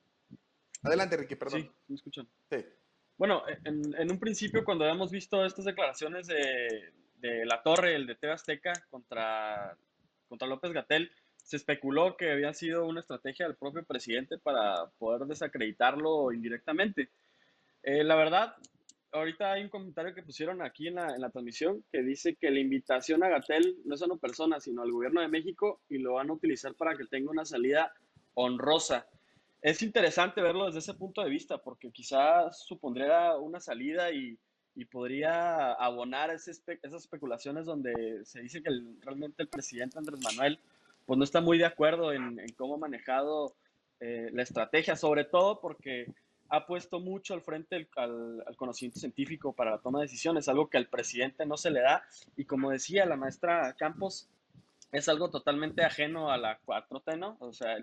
Adelante, 0.85 1.17
Ricky, 1.17 1.35
perdón. 1.35 1.63
Sí, 1.63 1.71
me 1.89 1.95
escuchan. 1.97 2.29
Sí. 2.49 2.65
Bueno, 3.19 3.43
en, 3.65 3.93
en, 3.93 4.09
un 4.09 4.21
principio, 4.21 4.65
cuando 4.65 4.85
habíamos 4.85 5.11
visto 5.11 5.45
estas 5.45 5.65
declaraciones 5.65 6.29
de, 6.29 6.93
de 7.17 7.45
La 7.45 7.61
Torre, 7.61 7.97
el 7.97 8.07
de 8.07 8.15
TV 8.15 8.33
Azteca, 8.33 8.73
contra, 8.89 9.77
contra 10.29 10.47
López 10.47 10.71
Gatel, 10.71 11.11
se 11.45 11.57
especuló 11.57 12.17
que 12.17 12.33
había 12.33 12.55
sido 12.55 12.87
una 12.87 13.01
estrategia 13.01 13.47
del 13.47 13.57
propio 13.57 13.85
presidente 13.85 14.39
para 14.39 14.87
poder 14.99 15.29
desacreditarlo 15.29 16.33
indirectamente. 16.33 17.11
Eh, 17.83 18.03
la 18.03 18.17
verdad, 18.17 18.55
ahorita 19.13 19.53
hay 19.53 19.63
un 19.63 19.69
comentario 19.69 20.15
que 20.15 20.23
pusieron 20.23 20.63
aquí 20.63 20.89
en 20.89 20.95
la, 20.95 21.15
en 21.15 21.21
la, 21.21 21.29
transmisión 21.29 21.85
que 21.93 22.03
dice 22.03 22.37
que 22.37 22.51
la 22.51 22.61
invitación 22.61 23.23
a 23.23 23.29
Gatel 23.29 23.77
no 23.85 23.95
es 23.95 24.01
a 24.01 24.07
una 24.07 24.17
persona, 24.17 24.59
sino 24.59 24.81
al 24.81 24.91
gobierno 24.91 25.21
de 25.21 25.29
México 25.29 25.83
y 25.91 25.99
lo 25.99 26.15
van 26.15 26.31
a 26.31 26.33
utilizar 26.33 26.75
para 26.75 26.97
que 26.97 27.05
tenga 27.05 27.31
una 27.31 27.45
salida 27.45 27.93
honrosa. 28.33 29.07
Es 29.61 29.83
interesante 29.83 30.41
verlo 30.41 30.67
desde 30.67 30.79
ese 30.79 30.95
punto 30.95 31.23
de 31.23 31.29
vista, 31.29 31.59
porque 31.59 31.91
quizás 31.91 32.59
supondría 32.65 33.37
una 33.37 33.61
salida 33.61 34.11
y, 34.13 34.39
y 34.75 34.87
podría 34.87 35.73
abonar 35.75 36.31
ese 36.31 36.53
espe 36.53 36.81
esas 36.83 37.03
especulaciones 37.03 37.67
donde 37.67 38.25
se 38.25 38.41
dice 38.41 38.63
que 38.63 38.71
el, 38.71 38.97
realmente 39.03 39.43
el 39.43 39.49
presidente 39.49 39.99
Andrés 39.99 40.21
Manuel 40.23 40.59
pues 41.07 41.19
no 41.19 41.25
está 41.25 41.41
muy 41.41 41.59
de 41.59 41.67
acuerdo 41.67 42.13
en, 42.13 42.39
cómo 42.57 42.75
ha 42.75 42.79
manejado 42.79 43.55
eh, 44.01 44.31
la 44.33 44.43
estrategia, 44.43 44.97
sobre 44.97 45.25
todo 45.25 45.61
porque 45.61 46.07
ha 46.49 46.67
puesto 46.67 47.01
mucho 47.01 47.35
al 47.35 47.43
frente 47.43 47.89
al, 47.97 48.45
conocimiento 48.57 49.01
científico 49.01 49.53
para 49.53 49.73
la 49.73 49.79
toma 49.79 50.01
de 50.01 50.07
decisiones, 50.07 50.49
algo 50.49 50.69
que 50.69 50.79
al 50.79 50.89
presidente 50.89 51.47
no 51.47 51.57
se 51.57 51.71
le 51.71 51.81
da. 51.81 52.05
Y 52.37 52.45
como 52.45 52.71
decía 52.71 53.07
la 53.07 53.17
maestra 53.17 53.75
Campos, 53.79 54.29
es 54.93 55.09
algo 55.09 55.31
totalmente 55.31 55.85
ajeno 55.85 56.31
a 56.31 56.39
la 56.39 56.61
4T, 56.65 57.19
¿no? 57.19 57.37
O 57.41 57.53
sea, 57.53 57.77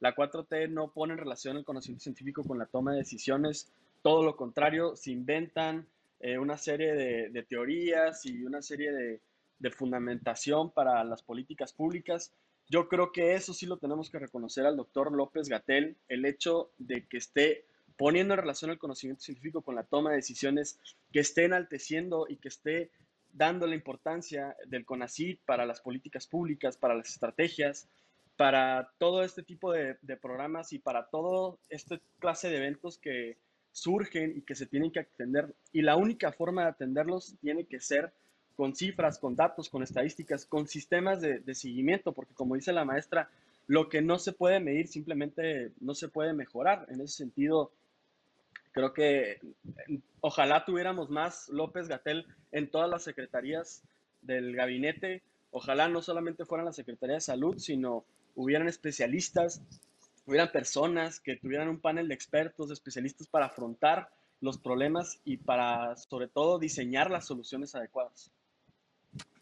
la 0.00 0.14
4T 0.14 0.68
no 0.68 0.92
pone 0.92 1.14
en 1.14 1.18
relación 1.18 1.56
el 1.56 1.64
conocimiento 1.64 2.04
científico 2.04 2.44
con 2.44 2.58
la 2.58 2.66
toma 2.66 2.92
de 2.92 2.98
decisiones, 2.98 3.72
todo 4.02 4.22
lo 4.22 4.36
contrario, 4.36 4.96
se 4.96 5.12
inventan 5.12 5.86
eh, 6.20 6.38
una 6.38 6.56
serie 6.56 6.94
de, 6.94 7.42
teorías 7.44 8.24
y 8.26 8.44
una 8.44 8.62
serie 8.62 8.92
de 8.92 9.70
fundamentación 9.70 10.70
para 10.70 11.04
las 11.04 11.22
políticas 11.22 11.72
públicas 11.72 12.32
yo 12.70 12.88
creo 12.88 13.10
que 13.10 13.34
eso 13.34 13.52
sí 13.52 13.66
lo 13.66 13.78
tenemos 13.78 14.10
que 14.10 14.20
reconocer 14.20 14.64
al 14.64 14.76
doctor 14.76 15.12
López 15.12 15.48
Gatel, 15.48 15.96
el 16.08 16.24
hecho 16.24 16.70
de 16.78 17.04
que 17.06 17.16
esté 17.16 17.66
poniendo 17.96 18.32
en 18.32 18.40
relación 18.40 18.70
el 18.70 18.78
conocimiento 18.78 19.24
científico 19.24 19.60
con 19.60 19.74
la 19.74 19.82
toma 19.82 20.10
de 20.10 20.16
decisiones, 20.16 20.78
que 21.12 21.18
esté 21.18 21.44
enalteciendo 21.44 22.26
y 22.28 22.36
que 22.36 22.48
esté 22.48 22.92
dando 23.32 23.66
la 23.66 23.74
importancia 23.74 24.56
del 24.66 24.84
CONACYT 24.84 25.40
para 25.44 25.66
las 25.66 25.80
políticas 25.80 26.28
públicas, 26.28 26.76
para 26.76 26.94
las 26.94 27.10
estrategias, 27.10 27.88
para 28.36 28.92
todo 28.98 29.24
este 29.24 29.42
tipo 29.42 29.72
de, 29.72 29.96
de 30.00 30.16
programas 30.16 30.72
y 30.72 30.78
para 30.78 31.08
todo 31.10 31.58
este 31.68 32.00
clase 32.20 32.50
de 32.50 32.58
eventos 32.58 32.98
que 32.98 33.36
surgen 33.72 34.36
y 34.36 34.42
que 34.42 34.54
se 34.54 34.66
tienen 34.66 34.92
que 34.92 35.00
atender. 35.00 35.54
Y 35.72 35.82
la 35.82 35.96
única 35.96 36.32
forma 36.32 36.62
de 36.62 36.68
atenderlos 36.68 37.36
tiene 37.40 37.66
que 37.66 37.80
ser 37.80 38.12
con 38.60 38.76
cifras, 38.76 39.18
con 39.18 39.34
datos, 39.36 39.70
con 39.70 39.82
estadísticas, 39.82 40.44
con 40.44 40.68
sistemas 40.68 41.22
de, 41.22 41.38
de, 41.38 41.54
seguimiento, 41.54 42.12
porque 42.12 42.34
como 42.34 42.56
dice 42.56 42.74
la 42.74 42.84
maestra, 42.84 43.30
lo 43.66 43.88
que 43.88 44.02
no 44.02 44.18
se 44.18 44.34
puede 44.34 44.60
medir 44.60 44.86
simplemente 44.86 45.72
no 45.80 45.94
se 45.94 46.08
puede 46.08 46.34
mejorar. 46.34 46.84
En 46.90 47.00
ese 47.00 47.16
sentido, 47.16 47.72
creo 48.72 48.92
que 48.92 49.40
ojalá 50.20 50.66
tuviéramos 50.66 51.08
más 51.08 51.48
López 51.48 51.88
Gatel 51.88 52.26
en 52.52 52.70
todas 52.70 52.90
las 52.90 53.02
secretarías 53.02 53.82
del 54.20 54.54
gabinete. 54.54 55.22
Ojalá 55.52 55.88
no 55.88 56.02
solamente 56.02 56.44
fueran 56.44 56.66
la 56.66 56.74
Secretaría 56.74 57.14
de 57.14 57.22
Salud, 57.22 57.56
sino 57.56 58.04
hubieran 58.34 58.68
especialistas, 58.68 59.62
hubieran 60.26 60.52
personas 60.52 61.18
que 61.18 61.36
tuvieran 61.36 61.70
un 61.70 61.80
panel 61.80 62.08
de 62.08 62.14
expertos, 62.14 62.70
especialistas 62.70 63.26
para 63.26 63.46
afrontar 63.46 64.10
los 64.42 64.58
problemas 64.58 65.18
y 65.24 65.38
para, 65.38 65.96
sobre 65.96 66.28
todo, 66.28 66.58
diseñar 66.58 67.10
las 67.10 67.26
soluciones 67.26 67.74
adecuadas. 67.74 68.30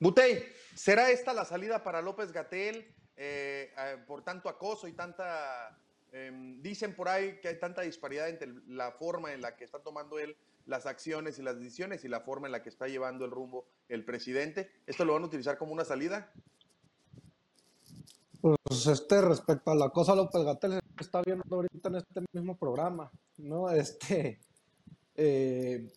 Butey, 0.00 0.44
¿será 0.74 1.10
esta 1.10 1.32
la 1.32 1.44
salida 1.44 1.82
para 1.82 2.02
López 2.02 2.32
Gatel 2.32 2.94
eh, 3.16 3.72
eh, 3.76 3.96
por 4.06 4.22
tanto 4.22 4.48
acoso 4.48 4.86
y 4.88 4.92
tanta... 4.92 5.78
Eh, 6.12 6.30
dicen 6.60 6.94
por 6.94 7.08
ahí 7.08 7.38
que 7.40 7.48
hay 7.48 7.58
tanta 7.58 7.82
disparidad 7.82 8.28
entre 8.30 8.48
la 8.66 8.92
forma 8.92 9.34
en 9.34 9.42
la 9.42 9.56
que 9.56 9.64
está 9.64 9.80
tomando 9.80 10.18
él 10.18 10.36
las 10.64 10.86
acciones 10.86 11.38
y 11.38 11.42
las 11.42 11.58
decisiones 11.58 12.04
y 12.04 12.08
la 12.08 12.20
forma 12.20 12.46
en 12.46 12.52
la 12.52 12.62
que 12.62 12.68
está 12.68 12.86
llevando 12.86 13.24
el 13.24 13.30
rumbo 13.30 13.66
el 13.88 14.04
presidente. 14.04 14.70
¿Esto 14.86 15.04
lo 15.04 15.14
van 15.14 15.22
a 15.22 15.26
utilizar 15.26 15.58
como 15.58 15.72
una 15.72 15.84
salida? 15.84 16.32
Pues 18.40 18.86
este, 18.86 19.20
respecto 19.20 19.70
a 19.70 19.74
la 19.74 19.90
cosa 19.90 20.14
López 20.14 20.44
Gatel, 20.44 20.78
está 21.00 21.22
viendo 21.22 21.42
ahorita 21.50 21.88
en 21.88 21.96
este 21.96 22.20
mismo 22.32 22.56
programa, 22.56 23.10
¿no? 23.38 23.70
Este, 23.70 24.40
eh, 25.16 25.88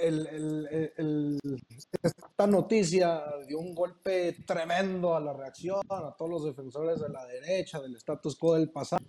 el, 0.00 1.38
esta 2.02 2.46
noticia 2.46 3.22
dio 3.46 3.58
un 3.58 3.74
golpe 3.74 4.36
tremendo 4.46 5.14
a 5.14 5.20
la 5.20 5.32
reacción, 5.32 5.80
a 5.88 6.14
todos 6.16 6.30
los 6.30 6.44
defensores 6.44 7.00
de 7.00 7.08
la 7.08 7.26
derecha, 7.26 7.80
del 7.80 7.96
status 7.96 8.36
quo 8.36 8.54
del 8.54 8.70
pasado. 8.70 9.04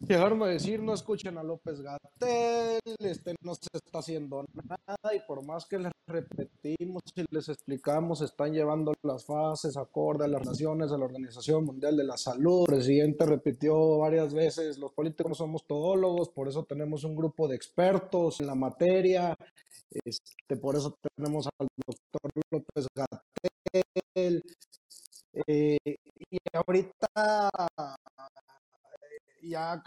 Llegaron 0.00 0.42
a 0.42 0.46
decir, 0.46 0.82
no 0.82 0.92
escuchen 0.92 1.38
a 1.38 1.42
López 1.42 1.80
Gatel, 1.80 2.80
este 2.98 3.34
no 3.42 3.54
se 3.54 3.68
está 3.72 4.00
haciendo 4.00 4.44
nada, 4.64 5.14
y 5.14 5.20
por 5.20 5.46
más 5.46 5.66
que 5.66 5.78
les 5.78 5.92
repetimos 6.08 7.02
y 7.14 7.24
les 7.30 7.48
explicamos, 7.48 8.20
están 8.20 8.52
llevando 8.52 8.92
las 9.02 9.24
fases 9.24 9.76
acorde 9.76 10.24
a 10.24 10.28
las 10.28 10.44
naciones 10.44 10.90
de 10.90 10.98
la 10.98 11.04
Organización 11.04 11.64
Mundial 11.64 11.96
de 11.96 12.04
la 12.04 12.16
Salud. 12.16 12.64
El 12.68 12.74
presidente 12.74 13.24
repitió 13.24 13.98
varias 13.98 14.34
veces, 14.34 14.78
los 14.78 14.92
políticos 14.92 15.38
somos 15.38 15.64
todólogos, 15.64 16.30
por 16.30 16.48
eso 16.48 16.64
tenemos 16.64 17.04
un 17.04 17.14
grupo 17.14 17.46
de 17.46 17.54
expertos 17.54 18.40
en 18.40 18.48
la 18.48 18.56
materia, 18.56 19.36
este, 20.04 20.56
por 20.56 20.76
eso 20.76 20.96
tenemos 21.16 21.48
al 21.58 21.68
doctor 21.86 22.30
López 22.50 22.86
Gatel. 22.94 24.42
Eh, 25.46 25.78
y 26.30 26.38
ahorita 26.52 27.50
ya 29.42 29.82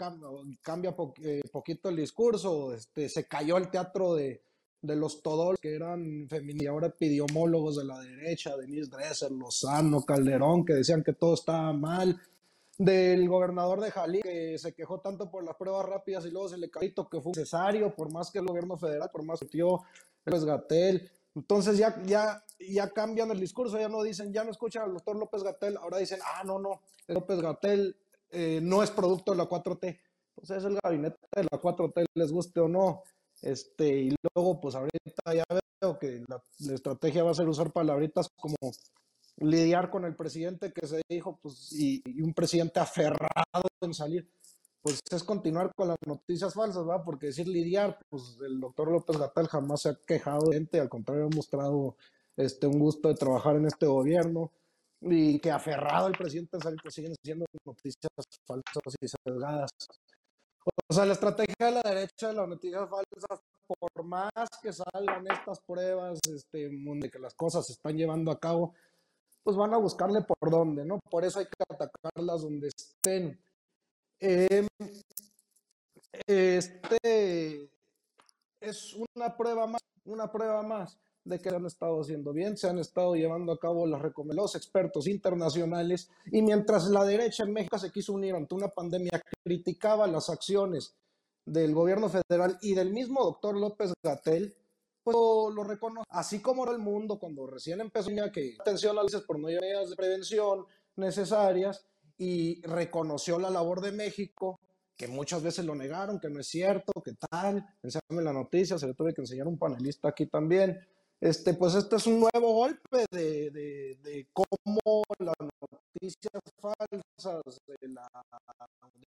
cambia 0.62 0.96
po 0.96 1.14
eh, 1.22 1.42
poquito 1.52 1.88
el 1.88 1.96
discurso, 1.96 2.74
este, 2.74 3.08
se 3.08 3.26
cayó 3.26 3.56
el 3.56 3.70
teatro 3.70 4.14
de, 4.14 4.42
de 4.82 4.96
los 4.96 5.22
todos 5.22 5.56
que 5.60 5.74
eran 5.74 6.26
feministas 6.28 6.70
ahora 6.70 6.86
epidemiólogos 6.88 7.76
de 7.76 7.84
la 7.84 8.00
derecha, 8.00 8.56
Denise 8.56 8.90
Dresser, 8.90 9.32
Lozano, 9.32 10.02
Calderón, 10.02 10.64
que 10.64 10.74
decían 10.74 11.02
que 11.02 11.14
todo 11.14 11.34
estaba 11.34 11.72
mal, 11.72 12.20
del 12.78 13.28
gobernador 13.28 13.80
de 13.80 13.90
Jalisco, 13.90 14.28
que 14.28 14.58
se 14.58 14.74
quejó 14.74 15.00
tanto 15.00 15.30
por 15.30 15.44
las 15.44 15.56
pruebas 15.56 15.86
rápidas 15.86 16.26
y 16.26 16.30
luego 16.30 16.48
se 16.48 16.58
le 16.58 16.70
cayó 16.70 17.08
que 17.08 17.20
fue 17.20 17.32
necesario, 17.32 17.94
por 17.94 18.12
más 18.12 18.30
que 18.30 18.38
el 18.38 18.46
gobierno 18.46 18.76
federal, 18.76 19.10
por 19.12 19.22
más 19.22 19.40
que 19.40 19.46
tío 19.46 19.82
López 20.24 20.44
Gatel. 20.44 21.10
Entonces 21.34 21.78
ya, 21.78 22.00
ya, 22.04 22.44
ya 22.58 22.90
cambian 22.90 23.30
el 23.30 23.40
discurso, 23.40 23.78
ya 23.78 23.88
no 23.88 24.02
dicen, 24.02 24.32
ya 24.32 24.44
no 24.44 24.50
escuchan 24.50 24.84
al 24.84 24.94
doctor 24.94 25.16
López 25.16 25.42
Gatel, 25.42 25.76
ahora 25.76 25.98
dicen, 25.98 26.20
ah, 26.24 26.44
no, 26.44 26.58
no, 26.58 26.80
López 27.08 27.40
Gatel 27.40 27.96
eh, 28.30 28.60
no 28.62 28.82
es 28.82 28.90
producto 28.90 29.32
de 29.32 29.38
la 29.38 29.48
4T. 29.48 30.00
Pues 30.34 30.50
es 30.50 30.64
el 30.64 30.78
gabinete 30.82 31.16
de 31.36 31.44
la 31.44 31.60
4T, 31.60 32.06
les 32.14 32.32
guste 32.32 32.60
o 32.60 32.68
no. 32.68 33.02
Este, 33.42 33.88
y 33.88 34.16
luego, 34.34 34.60
pues 34.60 34.74
ahorita 34.74 35.34
ya 35.34 35.44
veo 35.80 35.98
que 35.98 36.24
la, 36.26 36.42
estrategia 36.74 37.22
va 37.22 37.30
a 37.30 37.34
ser 37.34 37.48
usar 37.48 37.72
palabritas 37.72 38.28
como 38.36 38.56
lidiar 39.36 39.90
con 39.90 40.04
el 40.04 40.14
presidente 40.14 40.72
que 40.72 40.86
se 40.86 41.02
dijo, 41.08 41.38
pues, 41.42 41.72
y, 41.72 42.02
y 42.04 42.22
un 42.22 42.34
presidente 42.34 42.80
aferrado 42.80 43.68
en 43.80 43.94
salir 43.94 44.28
pues 44.84 45.00
es 45.10 45.24
continuar 45.24 45.74
con 45.74 45.88
las 45.88 45.96
noticias 46.06 46.52
falsas, 46.52 46.86
¿va? 46.86 47.02
Porque 47.02 47.28
decir 47.28 47.48
lidiar, 47.48 47.98
pues 48.10 48.36
el 48.46 48.60
doctor 48.60 48.92
López 48.92 49.16
Gatal 49.16 49.48
jamás 49.48 49.80
se 49.80 49.88
ha 49.88 49.98
quejado 50.06 50.50
de 50.50 50.56
gente, 50.56 50.78
al 50.78 50.90
contrario, 50.90 51.24
ha 51.24 51.34
mostrado 51.34 51.96
este, 52.36 52.66
un 52.66 52.78
gusto 52.78 53.08
de 53.08 53.14
trabajar 53.14 53.56
en 53.56 53.64
este 53.64 53.86
gobierno 53.86 54.52
y 55.00 55.38
que 55.38 55.50
aferrado 55.50 56.08
el 56.08 56.18
presidente 56.18 56.58
salir, 56.60 56.78
pues 56.82 56.92
siguen 56.92 57.14
siendo 57.24 57.46
noticias 57.64 58.10
falsas 58.46 58.94
y 59.00 59.08
sesgadas. 59.08 59.70
O 60.90 60.92
sea, 60.92 61.06
la 61.06 61.14
estrategia 61.14 61.54
de 61.60 61.70
la 61.70 61.82
derecha 61.82 62.28
de 62.28 62.34
las 62.34 62.48
noticias 62.48 62.86
falsas, 62.90 63.40
por 63.66 64.04
más 64.04 64.30
que 64.62 64.70
salgan 64.70 65.26
estas 65.30 65.60
pruebas, 65.66 66.18
este, 66.30 66.68
de 66.68 67.10
que 67.10 67.18
las 67.18 67.32
cosas 67.32 67.64
se 67.64 67.72
están 67.72 67.96
llevando 67.96 68.30
a 68.30 68.38
cabo, 68.38 68.74
pues 69.44 69.56
van 69.56 69.74
a 69.74 69.78
buscarle 69.78 70.22
por 70.22 70.50
dónde, 70.50 70.84
¿no? 70.84 70.98
Por 71.10 71.24
eso 71.24 71.38
hay 71.38 71.44
que 71.44 71.64
atacarlas 71.68 72.42
donde 72.42 72.68
estén. 72.68 73.38
Em, 74.18 74.66
este 76.26 77.70
es 78.60 78.94
una 79.14 79.36
prueba 79.36 79.66
más, 79.66 79.82
una 80.06 80.32
prueba 80.32 80.62
más 80.62 80.98
de 81.24 81.38
que 81.40 81.50
han 81.50 81.66
estado 81.66 82.00
haciendo 82.00 82.32
bien, 82.32 82.56
se 82.56 82.68
han 82.68 82.78
estado 82.78 83.14
llevando 83.14 83.52
a 83.52 83.58
cabo 83.58 83.86
los, 83.86 84.00
los 84.34 84.54
expertos 84.56 85.06
internacionales 85.06 86.10
y 86.30 86.42
mientras 86.42 86.86
la 86.88 87.04
derecha 87.04 87.44
en 87.44 87.52
México 87.52 87.78
se 87.78 87.90
quiso 87.90 88.12
unir 88.12 88.34
ante 88.34 88.54
una 88.54 88.68
pandemia, 88.68 89.20
criticaba 89.42 90.06
las 90.06 90.30
acciones 90.30 90.94
del 91.46 91.74
gobierno 91.74 92.08
federal 92.08 92.58
y 92.62 92.74
del 92.74 92.92
mismo 92.92 93.22
doctor 93.22 93.56
López 93.56 93.92
Gatel, 94.02 94.54
pues 95.04 95.16
lo 95.54 95.62
reconoce, 95.62 96.06
así 96.10 96.40
como 96.40 96.68
el 96.70 96.78
mundo 96.78 97.18
cuando 97.18 97.46
recién 97.46 97.80
empezó 97.80 98.10
que 98.32 98.56
atención 98.58 98.98
a 98.98 99.02
las 99.02 99.14
por 99.22 99.38
no 99.38 99.46
medidas 99.46 99.90
de 99.90 99.96
prevención 99.96 100.66
necesarias, 100.96 101.86
y 102.16 102.62
reconoció 102.62 103.38
la 103.38 103.50
labor 103.50 103.80
de 103.80 103.92
México, 103.92 104.60
que 104.96 105.08
muchas 105.08 105.42
veces 105.42 105.64
lo 105.64 105.74
negaron, 105.74 106.20
que 106.20 106.30
no 106.30 106.40
es 106.40 106.46
cierto, 106.46 106.92
que 107.02 107.12
tal, 107.14 107.66
enséñame 107.82 108.22
la 108.22 108.32
noticia, 108.32 108.78
se 108.78 108.86
le 108.86 108.94
tuve 108.94 109.12
que 109.12 109.22
enseñar 109.22 109.48
un 109.48 109.58
panelista 109.58 110.08
aquí 110.08 110.26
también. 110.26 110.78
Este, 111.20 111.54
pues 111.54 111.74
este 111.74 111.96
es 111.96 112.06
un 112.06 112.20
nuevo 112.20 112.52
golpe 112.52 113.06
de, 113.10 113.50
de, 113.50 113.98
de 114.02 114.28
cómo 114.32 115.02
las 115.18 115.34
noticias 115.40 116.42
falsas 116.60 117.60
de, 117.66 117.88
la, 117.88 118.06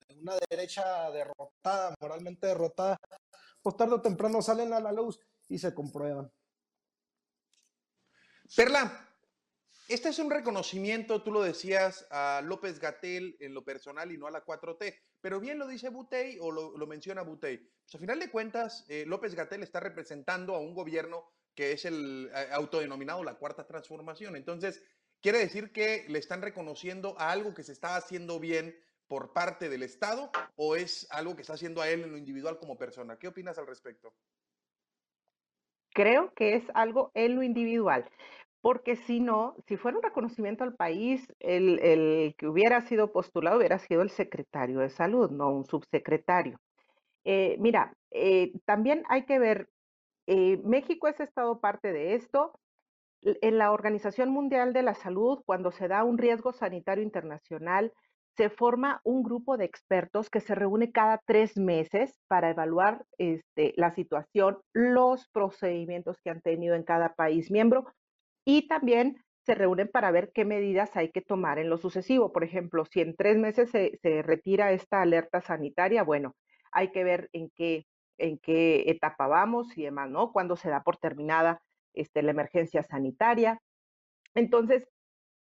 de 0.08 0.20
una 0.22 0.34
derecha 0.50 1.12
derrotada, 1.12 1.94
moralmente 2.00 2.48
derrotada, 2.48 2.98
pues 3.62 3.76
tarde 3.76 3.96
o 3.96 4.02
temprano 4.02 4.42
salen 4.42 4.74
a 4.74 4.80
la 4.80 4.92
luz 4.92 5.20
y 5.48 5.58
se 5.58 5.74
comprueban. 5.74 6.32
Perla, 8.56 9.06
este 9.88 10.10
es 10.10 10.18
un 10.18 10.32
reconocimiento, 10.32 11.22
tú 11.22 11.32
lo 11.32 11.44
decías, 11.44 12.08
a 12.10 12.42
López 12.44 12.80
Gatel 12.80 13.38
en 13.40 13.54
lo 13.54 13.64
personal 13.64 14.12
y 14.12 14.18
no 14.18 14.26
a 14.26 14.32
la 14.32 14.44
4T, 14.44 15.00
pero 15.22 15.40
bien 15.40 15.60
lo 15.60 15.68
dice 15.68 15.90
Butey 15.90 16.38
o 16.42 16.52
lo, 16.52 16.88
menciona 16.88 17.22
Butey. 17.22 17.58
Pues 17.58 17.96
a 17.96 18.00
final 18.00 18.20
de 18.20 18.32
cuentas, 18.32 18.86
eh, 18.88 19.06
López 19.06 19.36
Gatel 19.36 19.62
está 19.62 19.80
representando 19.80 20.56
a 20.56 20.60
un 20.60 20.74
gobierno 20.74 21.26
que 21.54 21.72
es 21.72 21.86
el 21.86 22.32
eh, 22.34 22.48
autodenominado 22.52 23.24
la 23.24 23.36
Cuarta 23.36 23.68
Transformación. 23.68 24.36
Entonces, 24.36 24.84
quiere 25.22 25.38
decir 25.38 25.72
que 25.72 26.06
le 26.08 26.20
están 26.20 26.42
reconociendo 26.42 27.16
a 27.20 27.32
algo 27.32 27.54
que 27.54 27.64
se 27.64 27.72
está 27.72 27.96
haciendo 27.96 28.40
bien 28.40 28.76
por 29.08 29.34
parte 29.34 29.70
del 29.70 29.84
Estado 29.84 30.32
o 30.56 30.76
es 30.76 31.08
algo 31.12 31.36
que 31.36 31.44
está 31.44 31.54
haciendo 31.54 31.82
a 31.82 31.90
él 31.90 32.04
en 32.04 32.12
lo 32.12 32.18
individual 32.18 32.58
como 32.58 32.78
persona. 32.78 33.20
¿Qué 33.20 33.28
opinas 33.28 33.58
al 33.58 33.68
respecto? 33.68 34.16
Creo 35.96 36.32
que 36.36 36.56
es 36.56 36.64
algo 36.76 37.10
en 37.16 37.36
lo 37.36 37.42
individual 37.42 38.06
porque 38.66 38.96
si 38.96 39.20
no, 39.20 39.56
si 39.68 39.78
fuera 39.78 39.98
un 39.98 40.04
reconocimiento 40.04 40.64
al 40.64 40.74
país, 40.74 41.32
el, 41.40 42.34
que 42.36 42.48
hubiera 42.48 42.82
sido 42.82 43.12
postulado 43.12 43.60
hubiera 43.60 43.78
sido 43.78 44.02
el 44.02 44.10
secretario 44.10 44.80
de 44.80 44.90
salud, 44.90 45.30
no 45.30 45.52
un 45.52 45.66
subsecretario. 45.66 46.60
Eh, 47.26 47.58
mira, 47.60 47.94
eh, 48.10 48.54
también 48.66 49.04
hay 49.08 49.26
que 49.26 49.38
ver, 49.38 49.70
eh, 50.26 50.58
México 50.64 51.08
es 51.08 51.20
estado 51.20 51.60
parte 51.60 51.94
de 51.94 52.16
esto. 52.16 52.60
En 53.22 53.60
la 53.60 53.72
Organización 53.72 54.30
Mundial 54.32 54.74
de 54.74 54.82
la 54.82 54.96
Salud, 54.96 55.44
cuando 55.46 55.70
se 55.70 55.88
da 55.88 56.04
un 56.04 56.18
riesgo 56.18 56.52
sanitario 56.52 57.04
internacional, 57.04 57.94
se 58.38 58.50
forma 58.50 59.02
un 59.04 59.24
grupo 59.24 59.58
de 59.58 59.66
expertos 59.66 60.30
que 60.30 60.42
se 60.42 60.56
reúne 60.56 60.92
cada 60.92 61.22
tres 61.26 61.58
meses 61.58 62.20
para 62.28 62.50
evaluar 62.50 63.06
este, 63.18 63.74
la 63.78 63.94
situación, 63.94 64.58
los 64.74 65.28
procedimientos 65.30 66.20
que 66.22 66.30
han 66.30 66.42
tenido 66.42 66.76
en 66.76 66.84
cada 66.84 67.14
país 67.16 67.50
miembro, 67.52 67.86
y 68.46 68.68
también 68.68 69.24
se 69.46 69.56
reúnen 69.56 69.88
para 69.88 70.12
ver 70.12 70.32
qué 70.34 70.44
medidas 70.44 70.96
hay 70.96 71.12
que 71.12 71.22
tomar 71.22 71.60
en 71.60 71.70
lo 71.70 71.78
sucesivo. 71.78 72.32
Por 72.32 72.44
ejemplo, 72.44 72.86
si 72.86 73.02
en 73.02 73.16
tres 73.16 73.38
meses 73.38 73.70
se, 73.70 74.00
retira 74.24 74.72
esta 74.72 75.02
alerta 75.02 75.42
sanitaria, 75.42 76.04
bueno, 76.04 76.36
hay 76.72 76.92
que 76.92 77.04
ver 77.04 77.30
en 77.32 77.50
qué, 77.56 77.86
en 78.18 78.40
qué 78.40 78.84
etapa 78.88 79.28
vamos 79.28 79.78
y 79.78 79.84
demás, 79.84 80.10
¿no? 80.10 80.32
Cuándo 80.32 80.56
se 80.56 80.70
da 80.70 80.84
por 80.84 80.98
terminada 80.98 81.62
este, 81.94 82.24
la 82.24 82.32
emergencia 82.32 82.84
sanitaria. 82.84 83.60
Entonces, 84.34 84.88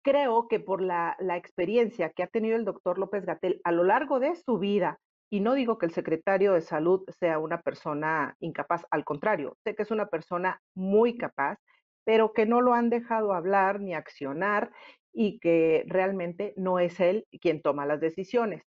creo 0.03 0.47
que 0.47 0.59
por 0.59 0.81
la, 0.81 1.15
la 1.19 1.37
experiencia 1.37 2.11
que 2.11 2.23
ha 2.23 2.27
tenido 2.27 2.55
el 2.55 2.65
doctor 2.65 2.99
López 2.99 3.25
Gatel 3.25 3.61
a 3.63 3.71
lo 3.71 3.83
largo 3.83 4.19
de 4.19 4.35
su 4.35 4.59
vida, 4.59 4.99
y 5.31 5.39
no 5.39 5.55
digo 5.55 5.79
que 5.79 5.87
el 5.87 5.93
secretario 5.93 6.53
de 6.53 6.61
salud 6.61 7.03
sea 7.19 7.39
una 7.39 7.61
persona 7.61 8.35
incapaz, 8.39 8.85
al 8.91 9.03
contrario, 9.03 9.57
sé 9.63 9.75
que 9.75 9.81
es 9.81 9.89
una 9.89 10.05
persona 10.05 10.61
muy 10.75 11.17
capaz, 11.17 11.57
pero 12.05 12.33
que 12.33 12.45
no 12.45 12.61
lo 12.61 12.73
han 12.73 12.89
dejado 12.91 13.33
hablar 13.33 13.79
ni 13.79 13.95
accionar 13.95 14.71
y 15.11 15.39
que 15.39 15.85
realmente 15.87 16.53
no 16.57 16.79
es 16.79 16.99
él 16.99 17.25
quien 17.41 17.61
toma 17.61 17.85
las 17.85 17.99
decisiones. 17.99 18.63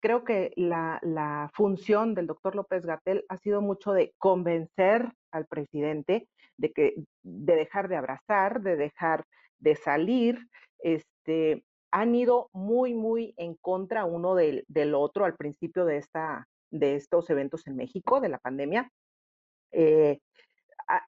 Creo 0.00 0.24
que 0.24 0.52
la, 0.56 1.50
función 1.54 2.14
del 2.14 2.26
doctor 2.26 2.54
López 2.54 2.84
Gatel 2.84 3.24
ha 3.28 3.36
sido 3.38 3.60
mucho 3.60 3.92
de 3.92 4.14
convencer 4.18 5.12
al 5.30 5.46
presidente 5.46 6.28
de 6.56 6.72
que 6.72 6.94
de 7.22 7.56
dejar 7.56 7.88
de 7.88 7.96
abrazar, 7.96 8.62
de 8.62 8.76
dejar 8.76 9.24
de 9.60 9.76
salir. 9.76 10.38
Este, 10.78 11.64
han 11.92 12.14
ido 12.14 12.48
muy, 12.52 12.94
muy 12.94 13.34
en 13.36 13.54
contra 13.54 14.04
uno 14.04 14.34
del, 14.34 14.64
otro 14.94 15.24
al 15.24 15.36
principio 15.36 15.84
de, 15.84 15.98
esta, 15.98 16.46
de 16.70 16.96
estos 16.96 17.30
eventos 17.30 17.66
en 17.66 17.76
México, 17.76 18.20
de 18.20 18.28
la 18.28 18.38
pandemia. 18.38 18.90
Eh, 19.72 20.18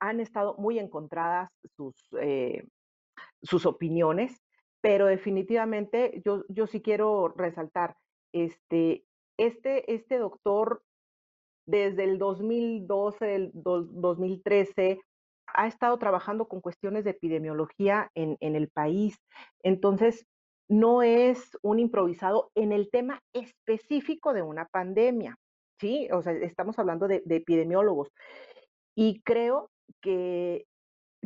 han 0.00 0.20
estado 0.20 0.54
muy 0.58 0.78
encontradas 0.78 1.50
sus, 1.76 1.94
eh, 2.20 2.64
sus 3.42 3.66
opiniones, 3.66 4.40
pero 4.80 5.06
definitivamente 5.06 6.22
yo, 6.24 6.44
yo 6.48 6.66
sí 6.66 6.80
quiero 6.80 7.28
resaltar, 7.28 7.96
este, 8.32 9.04
este, 9.38 9.92
este 9.92 10.18
doctor 10.18 10.82
desde 11.66 12.04
el 12.04 12.18
2012, 12.18 13.34
el 13.34 13.50
2013, 13.54 15.00
ha 15.54 15.66
estado 15.66 15.98
trabajando 15.98 16.46
con 16.46 16.60
cuestiones 16.60 17.04
de 17.04 17.10
epidemiología 17.10 18.10
en, 18.14 18.36
en, 18.40 18.56
el 18.56 18.68
país. 18.68 19.18
Entonces, 19.62 20.26
no 20.68 21.02
es 21.02 21.56
un 21.62 21.78
improvisado 21.78 22.50
en 22.54 22.72
el 22.72 22.90
tema 22.90 23.20
específico 23.32 24.32
de 24.32 24.42
una 24.42 24.66
pandemia, 24.66 25.36
¿sí? 25.80 26.08
O 26.12 26.22
sea, 26.22 26.32
estamos 26.32 26.78
hablando 26.78 27.08
de, 27.08 27.22
de 27.24 27.36
epidemiólogos. 27.36 28.08
Y 28.94 29.20
creo 29.22 29.70
que, 30.00 30.64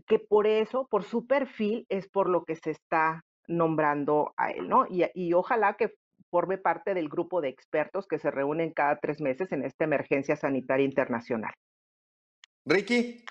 que 0.07 0.19
por 0.19 0.47
eso, 0.47 0.87
por 0.91 1.05
su 1.05 1.27
perfil, 1.27 1.87
es 1.89 2.09
por 2.09 2.29
lo 2.29 2.45
que 2.45 2.57
se 2.57 2.71
está 2.71 3.23
nombrando 3.49 4.33
a 4.37 4.51
él, 4.51 4.69
¿no? 4.69 4.87
Y, 4.89 5.05
y 5.15 5.33
ojalá 5.33 5.75
que 5.75 5.95
forme 6.31 6.59
parte 6.59 6.95
del 6.95 7.09
grupo 7.09 7.41
de 7.41 7.49
expertos 7.49 8.07
que 8.07 8.19
se 8.19 8.31
reúnen 8.31 8.73
cada 8.73 8.99
tres 8.99 9.21
meses 9.21 9.53
en 9.53 9.65
esta 9.65 9.85
emergencia 9.85 10.37
sanitaria 10.37 10.85
internacional. 10.85 11.53
Ricky. 12.65 13.25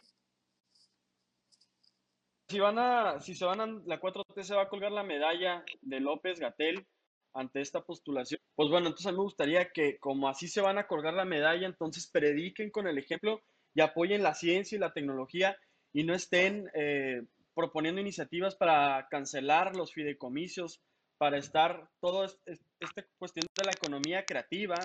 Si 2.47 2.59
van 2.59 2.77
a, 2.77 3.19
si 3.19 3.33
se 3.33 3.45
van 3.45 3.61
a, 3.61 3.65
la 3.65 3.99
4T 3.99 4.43
se 4.43 4.55
va 4.55 4.63
a 4.63 4.69
colgar 4.69 4.91
la 4.91 5.03
medalla 5.03 5.63
de 5.81 5.99
López 5.99 6.39
Gatel 6.39 6.85
ante 7.33 7.61
esta 7.61 7.81
postulación. 7.81 8.39
Pues 8.55 8.69
bueno, 8.69 8.87
entonces 8.87 9.07
a 9.07 9.11
mí 9.11 9.17
me 9.17 9.23
gustaría 9.23 9.71
que 9.71 9.97
como 9.99 10.29
así 10.29 10.47
se 10.47 10.61
van 10.61 10.77
a 10.77 10.87
colgar 10.87 11.13
la 11.13 11.25
medalla, 11.25 11.67
entonces 11.67 12.09
prediquen 12.11 12.69
con 12.69 12.87
el 12.87 12.97
ejemplo 12.97 13.41
y 13.73 13.81
apoyen 13.81 14.23
la 14.23 14.33
ciencia 14.33 14.75
y 14.75 14.79
la 14.79 14.93
tecnología 14.93 15.57
y 15.91 16.03
no 16.03 16.13
estén 16.13 16.69
eh, 16.73 17.23
proponiendo 17.53 17.99
iniciativas 17.99 18.55
para 18.55 19.07
cancelar 19.09 19.75
los 19.75 19.93
fideicomisos, 19.93 20.81
para 21.17 21.37
estar 21.37 21.89
toda 21.99 22.27
esta 22.45 23.05
cuestión 23.17 23.47
de 23.57 23.65
la 23.65 23.71
economía 23.71 24.25
creativa 24.25 24.75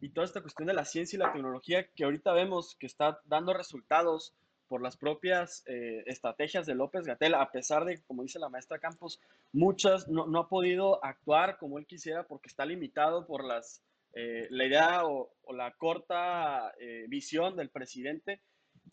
y 0.00 0.08
toda 0.10 0.24
esta 0.24 0.40
cuestión 0.40 0.66
de 0.66 0.74
la 0.74 0.84
ciencia 0.84 1.16
y 1.16 1.20
la 1.20 1.32
tecnología 1.32 1.86
que 1.94 2.04
ahorita 2.04 2.32
vemos 2.32 2.76
que 2.78 2.86
está 2.86 3.20
dando 3.24 3.52
resultados 3.54 4.34
por 4.68 4.82
las 4.82 4.96
propias 4.96 5.62
eh, 5.66 6.02
estrategias 6.06 6.66
de 6.66 6.74
López 6.74 7.04
Gatel, 7.04 7.34
a 7.34 7.50
pesar 7.50 7.84
de, 7.84 8.02
como 8.02 8.22
dice 8.22 8.38
la 8.38 8.48
maestra 8.48 8.78
Campos, 8.78 9.20
muchas 9.52 10.08
no, 10.08 10.26
no 10.26 10.40
ha 10.40 10.48
podido 10.48 11.04
actuar 11.04 11.58
como 11.58 11.78
él 11.78 11.86
quisiera 11.86 12.26
porque 12.26 12.48
está 12.48 12.64
limitado 12.64 13.26
por 13.26 13.44
las 13.44 13.82
eh, 14.14 14.46
la 14.50 14.64
idea 14.64 15.06
o, 15.06 15.32
la 15.52 15.72
corta 15.72 16.72
eh, 16.78 17.06
visión 17.08 17.56
del 17.56 17.70
presidente. 17.70 18.40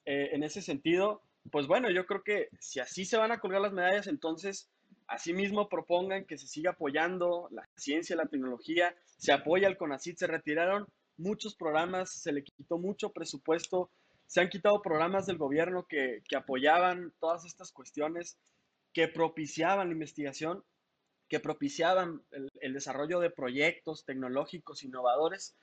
eh, 0.05 0.29
en 0.33 0.43
ese 0.43 0.61
sentido, 0.61 1.21
pues 1.51 1.67
bueno, 1.67 1.91
yo 1.91 2.05
creo 2.05 2.23
que 2.23 2.49
si 2.59 2.79
así 2.79 3.05
se 3.05 3.17
van 3.17 3.31
a 3.31 3.39
colgar 3.39 3.61
las 3.61 3.73
medallas, 3.73 4.07
entonces 4.07 4.69
asimismo 5.07 5.69
propongan 5.69 6.25
que 6.25 6.37
se 6.37 6.47
siga 6.47 6.71
apoyando 6.71 7.49
la 7.51 7.67
ciencia, 7.75 8.15
la 8.15 8.27
tecnología, 8.27 8.95
se 9.17 9.31
apoya 9.31 9.67
el 9.67 9.77
CONACIT, 9.77 10.17
se 10.17 10.27
retiraron 10.27 10.87
muchos 11.17 11.55
programas, 11.55 12.11
se 12.11 12.31
le 12.31 12.43
quitó 12.43 12.77
mucho 12.77 13.11
presupuesto, 13.11 13.91
se 14.31 14.39
han 14.39 14.47
quitado 14.47 14.81
programas 14.81 15.25
del 15.25 15.37
gobierno 15.37 15.87
que, 15.87 16.23
que 16.25 16.37
apoyaban 16.37 17.11
todas 17.19 17.43
estas 17.43 17.73
cuestiones, 17.73 18.37
que 18.93 19.09
propiciaban 19.09 19.89
la 19.89 19.93
investigación, 19.93 20.63
que 21.27 21.41
propiciaban 21.41 22.21
el, 22.61 22.73
desarrollo 22.73 23.19
de 23.19 23.29
proyectos 23.29 24.05
tecnológicos 24.05 24.83
innovadores 24.83 25.57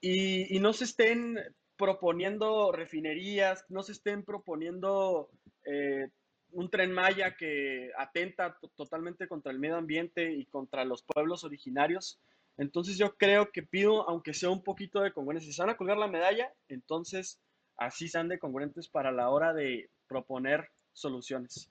y, 0.00 0.56
y, 0.56 0.58
no 0.58 0.72
se 0.72 0.84
estén 0.84 1.38
proponiendo 1.76 2.72
refinerías, 2.72 3.66
no 3.68 3.82
se 3.82 3.92
estén 3.92 4.24
proponiendo 4.24 5.28
eh, 5.66 6.08
un 6.52 6.70
tren 6.70 6.92
Maya 6.92 7.36
que 7.36 7.90
atenta 7.98 8.56
totalmente 8.74 9.28
contra 9.28 9.52
el 9.52 9.58
medio 9.58 9.76
ambiente 9.76 10.32
y 10.32 10.46
contra 10.46 10.86
los 10.86 11.02
pueblos 11.02 11.44
originarios. 11.44 12.18
Entonces 12.56 12.96
yo 12.96 13.18
creo 13.18 13.52
que 13.52 13.62
pido, 13.62 14.08
aunque 14.08 14.32
sea 14.32 14.48
un 14.48 14.62
poquito 14.62 15.02
de 15.02 15.12
congruencia, 15.12 15.46
si 15.46 15.52
se 15.52 15.60
van 15.60 15.72
a 15.72 15.76
colgar 15.76 15.98
la 15.98 16.08
medalla, 16.08 16.50
entonces 16.68 17.38
así 17.78 18.08
sean 18.08 18.28
de 18.28 18.38
congruentes 18.38 18.88
para 18.88 19.10
la 19.10 19.30
hora 19.30 19.54
de 19.54 19.88
proponer 20.06 20.70
soluciones. 20.92 21.70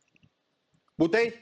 Butey, 0.95 1.33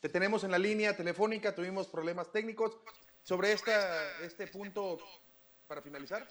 te 0.00 0.08
tenemos 0.08 0.44
en 0.44 0.52
la 0.52 0.58
línea 0.58 0.96
telefónica, 0.96 1.54
tuvimos 1.54 1.88
problemas 1.88 2.32
técnicos. 2.32 2.78
Sobre 3.24 3.52
esta, 3.52 4.20
este 4.22 4.48
punto, 4.48 4.98
para 5.68 5.80
finalizar. 5.80 6.26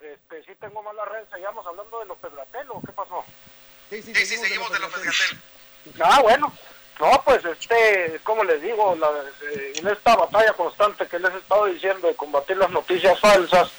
Este, 0.00 0.44
sí 0.44 0.52
tengo 0.58 0.82
malas 0.82 1.06
redes, 1.06 1.28
seguimos 1.30 1.66
hablando 1.66 2.00
de 2.00 2.06
los 2.06 2.18
Pedratelo, 2.18 2.80
¿qué 2.86 2.92
pasó? 2.92 3.22
Sí, 3.90 4.02
sí, 4.02 4.14
sí, 4.14 4.36
seguimos, 4.38 4.72
de 4.72 4.78
los 4.78 4.90
Pedratelo. 4.90 5.40
Ah, 6.02 6.20
bueno, 6.22 6.52
no, 6.98 7.22
pues 7.24 7.44
este, 7.44 8.18
como 8.24 8.44
les 8.44 8.62
digo, 8.62 8.94
la, 8.96 9.10
eh, 9.52 9.72
en 9.76 9.88
esta 9.88 10.16
batalla 10.16 10.54
constante 10.54 11.06
que 11.06 11.18
les 11.18 11.34
he 11.34 11.38
estado 11.38 11.66
diciendo 11.66 12.08
de 12.08 12.16
combatir 12.16 12.56
las 12.56 12.70
noticias 12.70 13.20
falsas, 13.20 13.70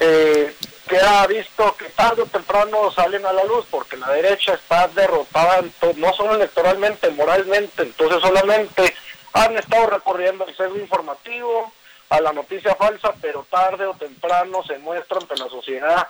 eh, 0.00 0.54
queda 0.88 1.26
visto 1.26 1.76
que 1.76 1.84
tarde 1.90 2.22
o 2.22 2.26
temprano 2.26 2.90
salen 2.90 3.24
a 3.24 3.32
la 3.32 3.44
luz 3.44 3.66
porque 3.70 3.96
la 3.96 4.10
derecha 4.10 4.54
está 4.54 4.88
derrotada 4.88 5.62
no 5.96 6.12
solo 6.14 6.34
electoralmente, 6.34 7.10
moralmente, 7.10 7.82
entonces 7.82 8.20
solamente 8.20 8.94
han 9.34 9.56
estado 9.56 9.86
recorriendo 9.86 10.46
el 10.46 10.56
sesgo 10.56 10.78
informativo 10.78 11.72
a 12.08 12.20
la 12.20 12.32
noticia 12.32 12.74
falsa, 12.74 13.14
pero 13.20 13.46
tarde 13.50 13.86
o 13.86 13.94
temprano 13.94 14.64
se 14.64 14.78
muestra 14.78 15.18
ante 15.18 15.36
la 15.36 15.48
sociedad 15.48 16.08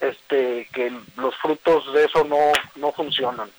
este 0.00 0.68
que 0.72 0.92
los 1.16 1.34
frutos 1.36 1.92
de 1.92 2.04
eso 2.04 2.22
no, 2.24 2.52
no 2.76 2.92
funcionan. 2.92 3.50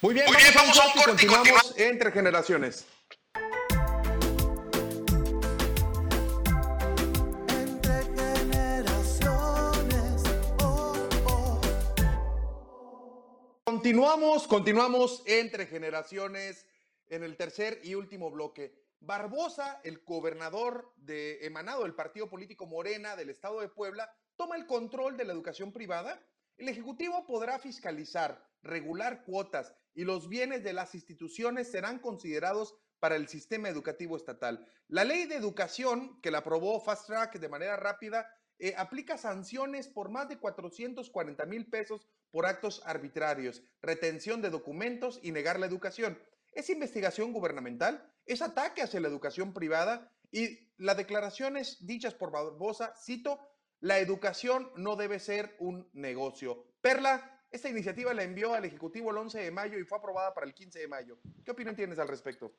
Muy 0.00 0.14
bien, 0.14 0.26
vamos, 0.54 0.78
a 0.78 0.86
un 0.86 0.92
corte 0.92 1.24
y 1.24 1.26
continuamos 1.26 1.74
entre 1.76 2.12
generaciones. 2.12 2.86
Continuamos, 13.78 14.48
continuamos 14.48 15.22
entre 15.24 15.64
generaciones 15.64 16.66
en 17.06 17.22
el 17.22 17.36
tercer 17.36 17.80
y 17.84 17.94
último 17.94 18.28
bloque. 18.28 18.74
Barbosa, 18.98 19.80
el 19.84 20.02
gobernador 20.04 20.92
de 20.96 21.46
emanado 21.46 21.84
del 21.84 21.94
partido 21.94 22.28
político 22.28 22.66
Morena 22.66 23.14
del 23.14 23.30
estado 23.30 23.60
de 23.60 23.68
Puebla, 23.68 24.12
toma 24.34 24.56
el 24.56 24.66
control 24.66 25.16
de 25.16 25.24
la 25.24 25.32
educación 25.32 25.72
privada. 25.72 26.20
El 26.56 26.68
Ejecutivo 26.68 27.24
podrá 27.24 27.60
fiscalizar, 27.60 28.44
regular 28.62 29.22
cuotas 29.22 29.72
y 29.94 30.02
los 30.02 30.28
bienes 30.28 30.64
de 30.64 30.72
las 30.72 30.96
instituciones 30.96 31.70
serán 31.70 32.00
considerados 32.00 32.74
para 32.98 33.14
el 33.14 33.28
sistema 33.28 33.68
educativo 33.68 34.16
estatal. 34.16 34.66
La 34.88 35.04
ley 35.04 35.26
de 35.26 35.36
educación, 35.36 36.20
que 36.20 36.32
la 36.32 36.38
aprobó 36.38 36.80
Fast 36.80 37.06
Track 37.06 37.38
de 37.38 37.48
manera 37.48 37.76
rápida, 37.76 38.28
eh, 38.58 38.74
aplica 38.76 39.16
sanciones 39.16 39.88
por 39.88 40.10
más 40.10 40.28
de 40.28 40.38
440 40.38 41.46
mil 41.46 41.66
pesos 41.66 42.06
por 42.30 42.46
actos 42.46 42.82
arbitrarios, 42.84 43.62
retención 43.80 44.42
de 44.42 44.50
documentos 44.50 45.20
y 45.22 45.32
negar 45.32 45.58
la 45.60 45.66
educación. 45.66 46.18
Es 46.52 46.70
investigación 46.70 47.32
gubernamental, 47.32 48.12
es 48.26 48.42
ataque 48.42 48.82
hacia 48.82 49.00
la 49.00 49.08
educación 49.08 49.52
privada 49.52 50.12
y 50.30 50.72
las 50.76 50.96
declaraciones 50.96 51.86
dichas 51.86 52.14
por 52.14 52.30
Barbosa, 52.30 52.94
cito, 52.96 53.38
la 53.80 53.98
educación 53.98 54.70
no 54.76 54.96
debe 54.96 55.20
ser 55.20 55.54
un 55.60 55.88
negocio. 55.92 56.64
Perla, 56.80 57.38
esta 57.50 57.68
iniciativa 57.68 58.12
la 58.12 58.24
envió 58.24 58.54
al 58.54 58.64
Ejecutivo 58.64 59.10
el 59.10 59.18
11 59.18 59.40
de 59.40 59.50
mayo 59.50 59.78
y 59.78 59.84
fue 59.84 59.98
aprobada 59.98 60.34
para 60.34 60.46
el 60.46 60.54
15 60.54 60.80
de 60.80 60.88
mayo. 60.88 61.18
¿Qué 61.44 61.52
opinión 61.52 61.76
tienes 61.76 61.98
al 61.98 62.08
respecto? 62.08 62.52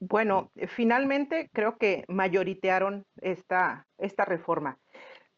Bueno, 0.00 0.50
finalmente 0.68 1.50
creo 1.52 1.76
que 1.76 2.04
mayoritearon 2.08 3.04
esta, 3.20 3.86
esta 3.98 4.24
reforma. 4.24 4.78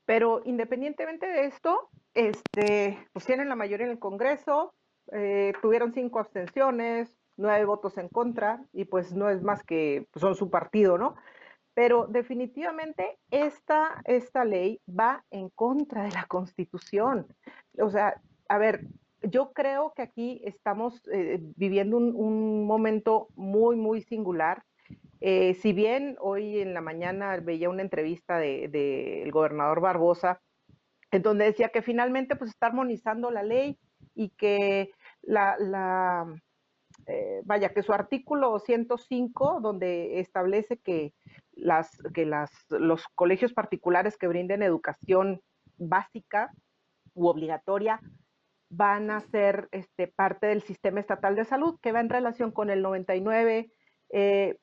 Pero 0.05 0.41
independientemente 0.45 1.27
de 1.27 1.47
esto, 1.47 1.91
este, 2.15 2.99
pues 3.13 3.27
tienen 3.27 3.49
la 3.49 3.57
mayoría 3.57 3.87
en 3.87 3.93
el 3.93 3.99
Congreso, 3.99 4.73
eh, 5.13 5.53
tuvieron 5.61 5.93
cinco 5.93 6.21
abstenciones, 6.21 7.17
nueve 7.37 7.65
votos 7.65 7.99
en 7.99 8.09
contra, 8.09 8.65
y 8.73 8.85
pues 8.85 9.13
no 9.13 9.29
es 9.29 9.43
más 9.43 9.63
que 9.63 10.07
pues, 10.13 10.21
son 10.21 10.35
su 10.35 10.49
partido, 10.49 10.97
¿no? 10.97 11.17
Pero 11.75 12.07
definitivamente 12.07 13.19
esta, 13.31 14.01
esta 14.05 14.45
ley 14.45 14.81
va 14.89 15.25
en 15.31 15.51
contra 15.51 16.05
de 16.05 16.13
la 16.13 16.25
Constitución. 16.25 17.27
O 17.79 17.91
sea, 17.91 18.21
a 18.49 18.59
ver, 18.59 18.87
yo 19.23 19.53
creo 19.53 19.93
que 19.95 20.03
aquí 20.03 20.41
estamos 20.45 21.01
eh, 21.13 21.39
viviendo 21.57 21.97
un, 21.97 22.67
momento 22.67 23.29
muy, 23.35 23.77
muy 23.77 24.03
singular. 24.03 24.63
Eh, 25.21 25.55
si 25.55 25.73
bien 25.73 26.17
hoy 26.21 26.61
en 26.61 26.75
la 26.75 26.81
mañana 26.81 27.37
veía 27.39 27.71
una 27.71 27.83
entrevista 27.83 28.39
del 28.39 28.71
de, 28.71 29.29
gobernador 29.33 29.81
Barbosa, 29.81 30.41
en 31.11 31.23
donde 31.23 31.47
decía 31.47 31.71
que 31.71 31.83
finalmente 31.83 32.37
pues 32.37 32.51
está 32.51 32.67
armonizando 32.67 33.31
la 33.31 33.43
ley 33.43 33.79
y 34.15 34.31
que 34.31 34.91
la, 35.23 35.57
la 35.59 36.27
eh, 37.07 37.41
vaya, 37.45 37.71
que 37.71 37.83
su 37.83 37.93
artículo 37.93 38.59
105, 38.59 39.61
donde 39.61 40.21
establece 40.21 40.79
que, 40.79 41.15
las, 41.53 41.91
que 42.13 42.27
las, 42.27 42.51
los 42.69 43.07
colegios 43.15 43.53
particulares 43.53 44.17
que 44.17 44.29
brinden 44.29 44.63
educación 44.63 45.41
básica 45.79 46.53
u 47.15 47.29
obligatoria 47.29 48.01
van 48.69 49.11
a 49.11 49.21
ser 49.21 49.69
este, 49.73 50.09
parte 50.09 50.47
del 50.49 50.63
sistema 50.63 51.01
estatal 51.01 51.37
de 51.37 51.45
salud, 51.45 51.79
que 51.81 51.93
va 51.93 52.01
en 52.01 52.09
relación 52.09 52.51
con 52.51 52.71
el 52.71 52.83
99 52.83 53.71
eh, 54.11 54.59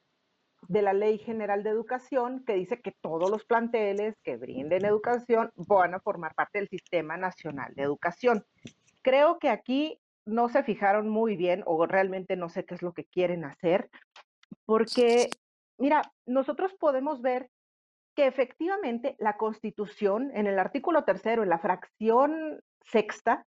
de 0.67 0.81
la 0.81 0.93
Ley 0.93 1.17
General 1.17 1.63
de 1.63 1.69
Educación, 1.69 2.43
que 2.45 2.53
dice 2.53 2.81
que 2.81 2.93
todos 3.01 3.29
los 3.29 3.45
planteles 3.45 4.15
que 4.23 4.37
brinden 4.37 4.85
educación 4.85 5.51
van 5.55 5.93
a 5.93 5.99
formar 5.99 6.33
parte 6.35 6.59
del 6.59 6.69
Sistema 6.69 7.17
Nacional 7.17 7.73
de 7.75 7.83
Educación. 7.83 8.45
Creo 9.01 9.39
que 9.39 9.49
aquí 9.49 9.99
no 10.25 10.47
se 10.49 10.63
fijaron 10.63 11.09
muy 11.09 11.35
bien 11.35 11.63
o 11.65 11.85
realmente 11.85 12.35
no 12.37 12.49
sé 12.49 12.65
qué 12.65 12.75
es 12.75 12.81
lo 12.81 12.93
que 12.93 13.05
quieren 13.05 13.43
hacer, 13.43 13.89
porque, 14.65 15.29
mira, 15.77 16.01
nosotros 16.25 16.73
podemos 16.79 17.21
ver 17.21 17.49
que 18.15 18.27
efectivamente 18.27 19.15
la 19.19 19.37
Constitución, 19.37 20.31
en 20.33 20.47
el 20.47 20.59
artículo 20.59 21.03
tercero, 21.03 21.43
en 21.43 21.49
la 21.49 21.59
fracción 21.59 22.61
sexta, 22.85 23.45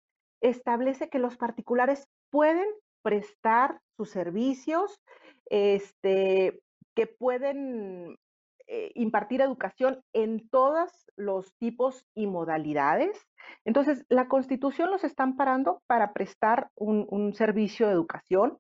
establece 0.40 1.08
que 1.08 1.18
los 1.18 1.36
particulares 1.36 2.06
pueden 2.30 2.66
prestar 3.02 3.80
sus 3.96 4.10
servicios, 4.10 5.00
este, 5.46 6.60
que 6.94 7.06
pueden 7.06 8.18
eh, 8.66 8.92
impartir 8.94 9.40
educación 9.40 10.02
en 10.12 10.48
todos 10.50 10.90
los 11.16 11.54
tipos 11.56 12.04
y 12.14 12.26
modalidades. 12.26 13.18
Entonces, 13.64 14.04
la 14.08 14.28
Constitución 14.28 14.90
los 14.90 15.04
está 15.04 15.22
amparando 15.22 15.82
para 15.86 16.12
prestar 16.12 16.68
un, 16.74 17.06
un 17.08 17.34
servicio 17.34 17.86
de 17.86 17.94
educación. 17.94 18.58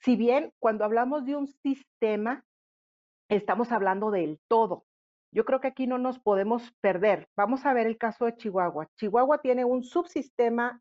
Si 0.00 0.16
bien 0.16 0.52
cuando 0.58 0.84
hablamos 0.84 1.24
de 1.24 1.34
un 1.34 1.46
sistema, 1.46 2.44
estamos 3.28 3.72
hablando 3.72 4.10
del 4.10 4.38
todo. 4.48 4.84
Yo 5.32 5.44
creo 5.44 5.60
que 5.60 5.68
aquí 5.68 5.86
no 5.86 5.98
nos 5.98 6.18
podemos 6.18 6.72
perder. 6.80 7.28
Vamos 7.36 7.66
a 7.66 7.72
ver 7.72 7.86
el 7.86 7.98
caso 7.98 8.24
de 8.24 8.36
Chihuahua. 8.36 8.88
Chihuahua 8.96 9.38
tiene 9.38 9.64
un 9.64 9.82
subsistema 9.82 10.80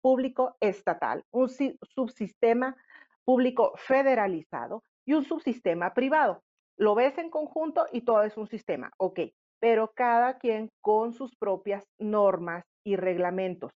público 0.00 0.56
estatal, 0.60 1.24
un 1.30 1.48
subsistema 1.48 2.76
público 3.24 3.72
federalizado 3.76 4.82
y 5.04 5.14
un 5.14 5.24
subsistema 5.24 5.94
privado. 5.94 6.42
Lo 6.76 6.94
ves 6.94 7.18
en 7.18 7.30
conjunto 7.30 7.86
y 7.92 8.02
todo 8.02 8.22
es 8.22 8.36
un 8.36 8.46
sistema, 8.46 8.90
ok, 8.98 9.20
pero 9.60 9.92
cada 9.94 10.38
quien 10.38 10.70
con 10.80 11.12
sus 11.12 11.34
propias 11.36 11.84
normas 11.98 12.64
y 12.84 12.96
reglamentos. 12.96 13.72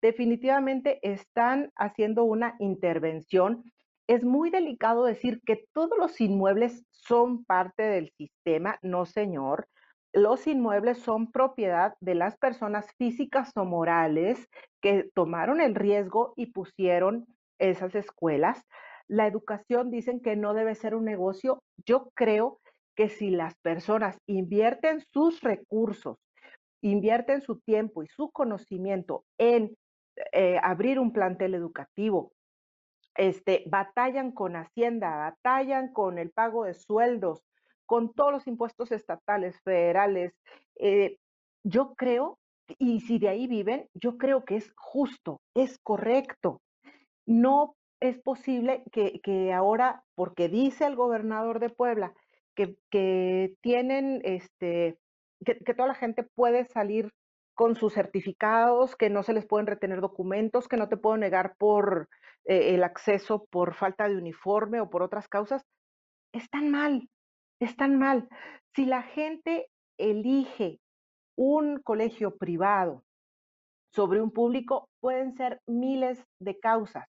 Definitivamente 0.00 0.98
están 1.02 1.72
haciendo 1.76 2.24
una 2.24 2.54
intervención. 2.58 3.64
Es 4.06 4.24
muy 4.24 4.50
delicado 4.50 5.04
decir 5.04 5.40
que 5.44 5.64
todos 5.72 5.98
los 5.98 6.20
inmuebles 6.20 6.84
son 6.90 7.44
parte 7.44 7.82
del 7.82 8.12
sistema, 8.16 8.78
no 8.82 9.04
señor. 9.04 9.68
Los 10.16 10.46
inmuebles 10.46 10.96
son 11.00 11.30
propiedad 11.30 11.94
de 12.00 12.14
las 12.14 12.38
personas 12.38 12.90
físicas 12.96 13.52
o 13.54 13.66
morales 13.66 14.48
que 14.80 15.10
tomaron 15.14 15.60
el 15.60 15.74
riesgo 15.74 16.32
y 16.36 16.46
pusieron 16.52 17.26
esas 17.58 17.94
escuelas. 17.94 18.64
La 19.08 19.26
educación 19.26 19.90
dicen 19.90 20.20
que 20.20 20.34
no 20.34 20.54
debe 20.54 20.74
ser 20.74 20.94
un 20.94 21.04
negocio. 21.04 21.62
Yo 21.84 22.08
creo 22.14 22.60
que 22.96 23.10
si 23.10 23.28
las 23.28 23.56
personas 23.56 24.16
invierten 24.26 25.02
sus 25.12 25.42
recursos, 25.42 26.16
invierten 26.80 27.42
su 27.42 27.60
tiempo 27.60 28.02
y 28.02 28.06
su 28.06 28.30
conocimiento 28.30 29.26
en 29.36 29.76
eh, 30.32 30.58
abrir 30.62 30.98
un 30.98 31.12
plantel 31.12 31.54
educativo, 31.54 32.32
este, 33.16 33.64
batallan 33.66 34.32
con 34.32 34.56
Hacienda, 34.56 35.14
batallan 35.14 35.92
con 35.92 36.16
el 36.18 36.30
pago 36.30 36.64
de 36.64 36.72
sueldos, 36.72 37.42
con 37.86 38.12
todos 38.12 38.32
los 38.32 38.46
impuestos 38.46 38.92
estatales, 38.92 39.60
federales. 39.62 40.34
Eh, 40.76 41.18
yo 41.64 41.94
creo, 41.94 42.38
y 42.78 43.00
si 43.00 43.18
de 43.18 43.28
ahí 43.28 43.46
viven, 43.46 43.88
yo 43.94 44.18
creo 44.18 44.44
que 44.44 44.56
es 44.56 44.72
justo, 44.76 45.40
es 45.54 45.78
correcto. 45.78 46.60
No 47.26 47.76
es 48.00 48.18
posible 48.20 48.82
que, 48.92 49.52
ahora, 49.52 50.04
porque 50.14 50.48
dice 50.48 50.86
el 50.86 50.96
gobernador 50.96 51.60
de 51.60 51.70
Puebla, 51.70 52.12
que, 52.54 53.54
tienen, 53.60 54.20
este, 54.24 54.98
que, 55.44 55.58
que 55.58 55.74
toda 55.74 55.88
la 55.88 55.94
gente 55.94 56.22
puede 56.22 56.64
salir 56.66 57.12
con 57.54 57.74
sus 57.74 57.94
certificados, 57.94 58.96
que 58.96 59.08
no 59.08 59.22
se 59.22 59.32
les 59.32 59.46
pueden 59.46 59.66
retener 59.66 60.00
documentos, 60.00 60.68
que 60.68 60.76
no 60.76 60.88
te 60.88 60.98
puedo 60.98 61.16
negar 61.16 61.56
por 61.56 62.08
eh, 62.44 62.74
el 62.74 62.84
acceso 62.84 63.46
por 63.46 63.74
falta 63.74 64.08
de 64.08 64.16
uniforme 64.16 64.80
o 64.80 64.90
por 64.90 65.02
otras 65.02 65.26
causas, 65.26 65.64
están 66.32 66.70
mal, 66.70 67.08
están 67.60 67.98
mal. 67.98 68.28
Si 68.74 68.84
la 68.86 69.02
gente 69.02 69.68
elige 69.98 70.80
un 71.36 71.80
colegio 71.82 72.36
privado 72.36 73.04
sobre 73.92 74.20
un 74.20 74.30
público, 74.30 74.88
pueden 75.00 75.34
ser 75.34 75.60
miles 75.66 76.22
de 76.38 76.58
causas 76.58 77.08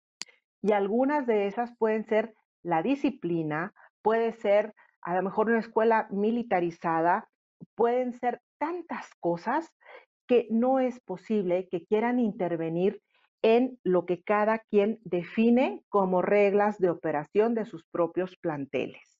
y 0.63 0.73
algunas 0.73 1.27
de 1.27 1.47
esas 1.47 1.77
pueden 1.77 2.05
ser 2.07 2.35
la 2.63 2.83
disciplina, 2.83 3.75
puede 4.03 4.33
ser 4.33 4.75
a 5.03 5.17
lo 5.17 5.23
mejor 5.23 5.49
una 5.49 5.59
escuela 5.59 6.07
militarizada, 6.11 7.29
pueden 7.75 8.13
ser 8.13 8.41
tantas 8.59 9.11
cosas 9.19 9.69
que 10.29 10.47
no 10.51 10.79
es 10.79 11.01
posible 11.01 11.69
que 11.69 11.85
quieran 11.85 12.21
intervenir 12.21 13.03
en 13.43 13.79
lo 13.83 14.07
que 14.07 14.23
cada 14.23 14.61
quien 14.61 15.01
define 15.03 15.83
como 15.89 16.23
reglas 16.23 16.79
de 16.79 16.91
operación 16.91 17.55
de 17.55 17.65
sus 17.65 17.85
propios 17.91 18.37
planteles. 18.37 19.12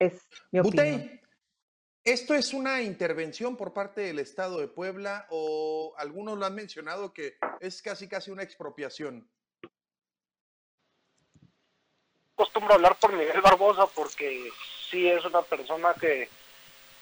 Es 0.00 0.26
mi 0.50 0.60
opinión. 0.60 1.20
¿Esto 2.02 2.34
es 2.34 2.54
una 2.54 2.80
intervención 2.80 3.56
por 3.56 3.74
parte 3.74 4.00
del 4.00 4.18
Estado 4.18 4.58
de 4.58 4.68
Puebla 4.68 5.26
o 5.28 5.94
algunos 5.98 6.38
lo 6.38 6.46
han 6.46 6.54
mencionado 6.54 7.12
que 7.12 7.36
es 7.60 7.82
casi 7.82 8.08
casi 8.08 8.30
una 8.30 8.42
expropiación? 8.42 9.30
Costumbro 12.34 12.74
hablar 12.74 12.96
por 12.96 13.12
Miguel 13.12 13.42
Barbosa 13.42 13.86
porque 13.94 14.48
sí 14.90 15.06
es 15.06 15.22
una 15.26 15.42
persona 15.42 15.92
que 15.92 16.30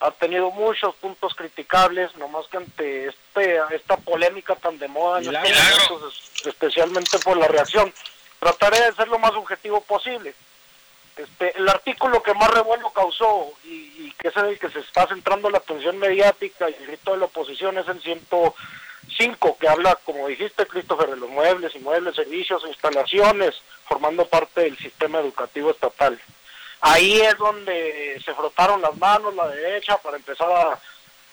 ha 0.00 0.10
tenido 0.10 0.50
muchos 0.50 0.96
puntos 0.96 1.32
criticables, 1.34 2.16
nomás 2.16 2.48
que 2.48 2.56
ante 2.56 3.06
este, 3.06 3.60
esta 3.70 3.96
polémica 3.98 4.56
tan 4.56 4.78
de 4.78 4.88
moda, 4.88 5.20
especialmente 6.44 7.18
por 7.20 7.36
la 7.36 7.46
reacción, 7.46 7.92
trataré 8.40 8.80
de 8.82 8.92
ser 8.94 9.06
lo 9.06 9.20
más 9.20 9.32
objetivo 9.32 9.80
posible. 9.82 10.34
Este, 11.18 11.58
el 11.58 11.68
artículo 11.68 12.22
que 12.22 12.32
más 12.34 12.48
revuelo 12.52 12.90
causó 12.90 13.50
y, 13.64 14.12
que 14.12 14.28
es 14.28 14.36
el 14.36 14.56
que 14.56 14.70
se 14.70 14.78
está 14.78 15.06
centrando 15.08 15.50
la 15.50 15.58
atención 15.58 15.98
mediática 15.98 16.70
y 16.70 16.74
el 16.74 16.86
grito 16.86 17.10
de 17.10 17.18
la 17.18 17.24
oposición 17.24 17.76
es 17.76 17.88
el 17.88 18.00
105, 18.00 19.56
que 19.58 19.68
habla, 19.68 19.98
como 20.04 20.28
dijiste, 20.28 20.66
Christopher, 20.66 21.10
de 21.10 21.16
los 21.16 21.28
muebles, 21.28 21.74
inmuebles, 21.74 22.14
servicios, 22.14 22.62
instalaciones, 22.68 23.60
formando 23.86 24.28
parte 24.28 24.60
del 24.60 24.78
sistema 24.78 25.18
educativo 25.18 25.72
estatal. 25.72 26.20
Ahí 26.80 27.20
es 27.20 27.36
donde 27.36 28.22
se 28.24 28.34
frotaron 28.34 28.80
las 28.80 28.96
manos 28.96 29.34
la 29.34 29.48
derecha 29.48 29.98
para 29.98 30.16
empezar 30.16 30.78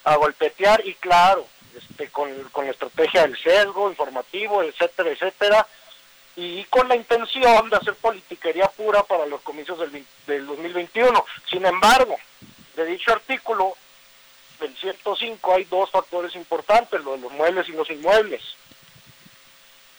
a, 0.04 0.16
golpetear 0.16 0.86
y 0.86 0.96
claro, 0.96 1.46
este, 1.78 2.10
con, 2.10 2.32
la 2.58 2.72
estrategia 2.72 3.22
del 3.22 3.38
sesgo 3.38 3.90
informativo, 3.90 4.64
etcétera, 4.64 5.12
etcétera, 5.12 5.68
y 6.36 6.64
con 6.66 6.88
la 6.88 6.96
intención 6.96 7.70
de 7.70 7.78
hacer 7.78 7.96
politiquería 7.96 8.68
pura 8.68 9.04
para 9.04 9.26
los 9.26 9.42
comicios 9.42 9.80
del, 9.80 10.06
del 10.28 10.46
2021. 10.46 11.26
Sin 11.50 11.66
embargo, 11.66 12.18
de 12.76 12.86
dicho 12.86 13.14
artículo 13.14 13.76
del 14.60 14.76
105 14.76 15.54
hay 15.54 15.64
dos 15.66 15.90
factores 15.92 16.36
importantes, 16.36 17.04
lo 17.04 17.14
de 17.14 17.20
los 17.20 17.32
muebles 17.32 17.68
y 17.70 17.74
los 17.74 17.90
inmuebles. 17.90 18.42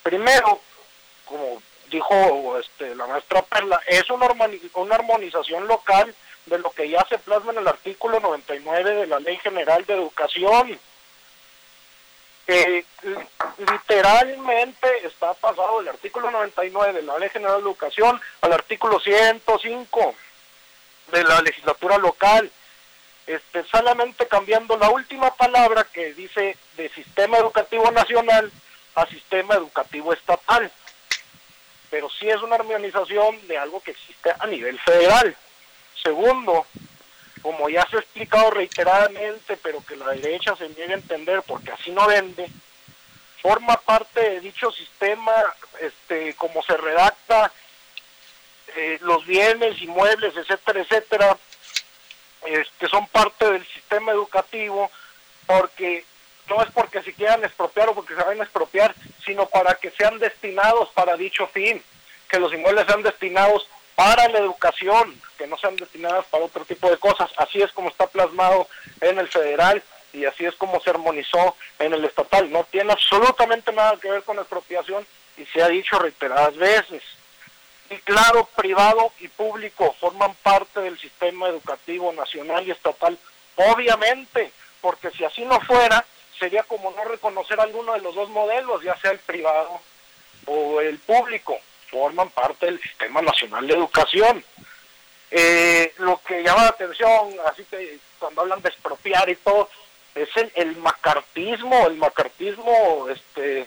Primero, 0.02 0.60
como 1.24 1.62
dijo 1.90 2.58
este, 2.58 2.94
la 2.94 3.06
maestra 3.06 3.42
Perla, 3.42 3.80
es 3.86 4.08
una, 4.10 4.28
una 4.74 4.94
armonización 4.94 5.66
local 5.66 6.14
de 6.46 6.58
lo 6.58 6.70
que 6.70 6.88
ya 6.88 7.04
se 7.08 7.18
plasma 7.18 7.52
en 7.52 7.58
el 7.58 7.68
artículo 7.68 8.20
99 8.20 8.94
de 8.94 9.06
la 9.06 9.20
Ley 9.20 9.36
General 9.38 9.84
de 9.84 9.94
Educación. 9.94 10.78
Que 12.46 12.84
literalmente 13.58 15.06
está 15.06 15.34
pasado 15.34 15.78
del 15.78 15.88
artículo 15.88 16.30
99 16.30 16.92
de 16.92 17.02
la 17.02 17.18
Ley 17.18 17.28
General 17.30 17.56
de 17.56 17.62
Educación 17.62 18.20
al 18.40 18.52
artículo 18.52 19.00
105 19.00 20.14
de 21.12 21.24
la 21.24 21.40
legislatura 21.40 21.98
local. 21.98 22.50
Este, 23.26 23.64
solamente 23.64 24.28
cambiando 24.28 24.78
la 24.78 24.88
última 24.90 25.34
palabra 25.34 25.82
que 25.82 26.14
dice 26.14 26.56
de 26.76 26.88
sistema 26.90 27.38
educativo 27.38 27.90
nacional 27.90 28.52
a 28.94 29.04
sistema 29.06 29.54
educativo 29.54 30.12
estatal 30.12 30.70
pero 31.90 32.08
sí 32.10 32.28
es 32.28 32.42
una 32.42 32.56
armonización 32.56 33.46
de 33.46 33.58
algo 33.58 33.80
que 33.80 33.92
existe 33.92 34.30
a 34.38 34.46
nivel 34.46 34.78
federal. 34.80 35.36
Segundo, 36.02 36.66
como 37.46 37.68
ya 37.68 37.86
se 37.88 37.94
ha 37.94 38.00
explicado 38.00 38.50
reiteradamente, 38.50 39.56
pero 39.58 39.80
que 39.86 39.94
la 39.94 40.08
derecha 40.08 40.56
se 40.56 40.68
niega 40.70 40.94
a 40.94 40.98
entender 40.98 41.42
porque 41.42 41.70
así 41.70 41.92
no 41.92 42.04
vende, 42.08 42.48
forma 43.40 43.76
parte 43.82 44.20
de 44.20 44.40
dicho 44.40 44.72
sistema, 44.72 45.32
este, 45.80 46.34
como 46.34 46.60
se 46.64 46.76
redacta 46.76 47.52
eh, 48.74 48.98
los 49.02 49.24
bienes, 49.26 49.80
inmuebles, 49.80 50.36
etcétera, 50.36 50.80
etcétera, 50.80 51.38
este, 52.46 52.88
son 52.88 53.06
parte 53.06 53.48
del 53.48 53.64
sistema 53.68 54.10
educativo, 54.10 54.90
porque 55.46 56.04
no 56.48 56.60
es 56.64 56.70
porque 56.72 57.00
se 57.04 57.12
quieran 57.12 57.44
expropiar 57.44 57.90
o 57.90 57.94
porque 57.94 58.16
se 58.16 58.24
vayan 58.24 58.40
a 58.40 58.44
expropiar, 58.44 58.92
sino 59.24 59.46
para 59.46 59.76
que 59.76 59.92
sean 59.92 60.18
destinados 60.18 60.88
para 60.94 61.16
dicho 61.16 61.46
fin, 61.46 61.80
que 62.28 62.40
los 62.40 62.52
inmuebles 62.52 62.86
sean 62.86 63.04
destinados 63.04 63.68
para 63.96 64.28
la 64.28 64.38
educación, 64.38 65.20
que 65.36 65.48
no 65.48 65.58
sean 65.58 65.74
destinados 65.74 66.26
para 66.26 66.44
otro 66.44 66.64
tipo 66.64 66.88
de 66.88 66.98
cosas. 66.98 67.30
Así 67.38 67.60
es 67.60 67.72
como 67.72 67.88
está 67.88 68.06
plasmado 68.06 68.68
en 69.00 69.18
el 69.18 69.26
federal 69.26 69.82
y 70.12 70.26
así 70.26 70.44
es 70.44 70.54
como 70.54 70.80
se 70.80 70.90
armonizó 70.90 71.56
en 71.78 71.94
el 71.94 72.04
estatal. 72.04 72.50
No 72.52 72.64
tiene 72.64 72.92
absolutamente 72.92 73.72
nada 73.72 73.96
que 74.00 74.10
ver 74.10 74.22
con 74.22 74.38
expropiación 74.38 75.04
y 75.38 75.46
se 75.46 75.62
ha 75.62 75.68
dicho 75.68 75.98
reiteradas 75.98 76.56
veces. 76.56 77.02
Y 77.88 77.96
claro, 77.98 78.48
privado 78.54 79.12
y 79.20 79.28
público 79.28 79.94
forman 79.98 80.34
parte 80.42 80.80
del 80.80 80.98
sistema 80.98 81.48
educativo 81.48 82.12
nacional 82.12 82.66
y 82.66 82.72
estatal, 82.72 83.16
obviamente, 83.54 84.52
porque 84.80 85.10
si 85.12 85.24
así 85.24 85.44
no 85.44 85.60
fuera, 85.60 86.04
sería 86.38 86.64
como 86.64 86.90
no 86.90 87.04
reconocer 87.04 87.58
alguno 87.60 87.94
de 87.94 88.00
los 88.00 88.14
dos 88.14 88.28
modelos, 88.28 88.82
ya 88.82 88.96
sea 88.96 89.12
el 89.12 89.20
privado 89.20 89.80
o 90.46 90.80
el 90.80 90.98
público, 90.98 91.58
forman 91.96 92.28
parte 92.30 92.66
del 92.66 92.80
Sistema 92.80 93.22
Nacional 93.22 93.66
de 93.66 93.74
Educación. 93.74 94.44
Eh, 95.30 95.94
lo 95.98 96.20
que 96.26 96.42
llama 96.42 96.64
la 96.64 96.68
atención, 96.68 97.34
así 97.46 97.64
que 97.64 97.98
cuando 98.18 98.42
hablan 98.42 98.60
de 98.60 98.68
expropiar 98.68 99.28
y 99.30 99.36
todo, 99.36 99.70
es 100.14 100.28
el, 100.54 100.76
macartismo, 100.76 101.86
el 101.86 101.96
macartismo, 101.96 103.06
este, 103.08 103.66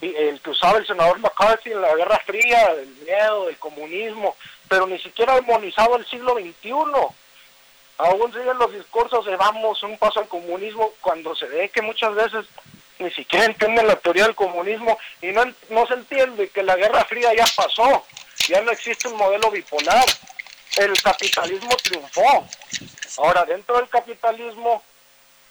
el 0.00 0.40
que 0.40 0.50
usaba 0.50 0.78
el 0.78 0.86
senador 0.86 1.18
McCarthy 1.18 1.72
en 1.72 1.82
la 1.82 1.94
Guerra 1.94 2.20
Fría, 2.24 2.72
el 2.72 2.88
miedo, 3.04 3.46
del 3.46 3.58
comunismo, 3.58 4.36
pero 4.68 4.86
ni 4.86 4.98
siquiera 5.00 5.34
armonizado 5.34 5.96
el 5.96 6.06
siglo 6.06 6.34
XXI 6.34 6.72
aún 7.98 8.32
siguen 8.32 8.58
los 8.58 8.72
discursos 8.72 9.26
de 9.26 9.36
vamos 9.36 9.82
un 9.82 9.98
paso 9.98 10.20
al 10.20 10.28
comunismo 10.28 10.92
cuando 11.00 11.34
se 11.34 11.46
ve 11.46 11.68
que 11.68 11.82
muchas 11.82 12.14
veces 12.14 12.46
ni 12.98 13.10
siquiera 13.12 13.46
entienden 13.46 13.86
la 13.86 13.96
teoría 13.96 14.24
del 14.24 14.34
comunismo 14.34 14.98
y 15.22 15.28
no, 15.28 15.44
no 15.70 15.86
se 15.86 15.94
entiende 15.94 16.48
que 16.48 16.62
la 16.62 16.76
Guerra 16.76 17.04
Fría 17.04 17.32
ya 17.34 17.46
pasó, 17.56 18.04
ya 18.48 18.60
no 18.62 18.70
existe 18.70 19.08
un 19.08 19.16
modelo 19.16 19.50
bipolar, 19.50 20.06
el 20.78 20.92
capitalismo 21.02 21.76
triunfó. 21.76 22.46
Ahora, 23.18 23.44
dentro 23.44 23.76
del 23.76 23.88
capitalismo 23.88 24.82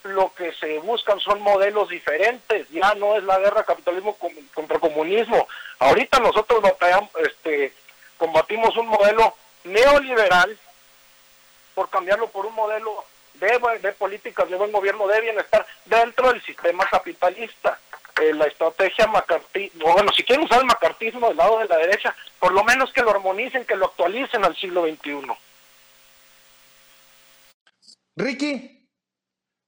lo 0.03 0.33
que 0.33 0.53
se 0.53 0.79
buscan 0.79 1.19
son 1.19 1.41
modelos 1.41 1.89
diferentes, 1.89 2.69
ya 2.69 2.93
no 2.95 3.15
es 3.15 3.23
la 3.23 3.39
guerra 3.39 3.63
capitalismo 3.63 4.17
contra 4.53 4.79
comunismo. 4.79 5.47
Ahorita 5.79 6.19
nosotros 6.19 6.63
este, 7.25 7.73
combatimos 8.17 8.75
un 8.77 8.87
modelo 8.87 9.35
neoliberal 9.65 10.57
por 11.75 11.89
cambiarlo 11.89 12.29
por 12.29 12.45
un 12.45 12.55
modelo 12.55 13.05
de, 13.39 13.79
de 13.81 13.91
políticas 13.93 14.49
de 14.49 14.55
buen 14.55 14.71
gobierno 14.71 15.07
deben 15.07 15.39
estar 15.39 15.65
dentro 15.85 16.31
del 16.31 16.41
sistema 16.43 16.85
capitalista. 16.89 17.79
Eh, 18.21 18.33
la 18.33 18.45
estrategia 18.45 19.05
macartismo, 19.05 19.93
bueno, 19.93 20.11
si 20.11 20.23
quieren 20.23 20.45
usar 20.45 20.61
el 20.61 20.65
macartismo 20.65 21.27
del 21.27 21.37
lado 21.37 21.59
de 21.59 21.67
la 21.67 21.77
derecha, 21.77 22.15
por 22.39 22.51
lo 22.51 22.63
menos 22.63 22.91
que 22.91 23.03
lo 23.03 23.11
armonicen, 23.11 23.63
que 23.63 23.75
lo 23.75 23.85
actualicen 23.85 24.43
al 24.43 24.55
siglo 24.55 24.87
XXI. 24.87 25.21
Ricky, 28.15 28.89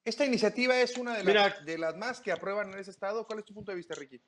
esta 0.03 0.25
iniciativa 0.25 0.75
es 0.79 0.97
una 0.97 1.15
de 1.17 1.31
las, 1.31 1.63
de 1.63 1.77
las 1.77 1.95
más 1.95 2.21
que 2.21 2.31
aprueban 2.31 2.73
en 2.73 2.79
ese 2.79 2.89
estado. 2.89 3.27
¿Cuál 3.27 3.39
es 3.39 3.45
tu 3.45 3.53
punto 3.53 3.71
de 3.71 3.77
vista, 3.77 3.93
Ricky? 3.93 4.19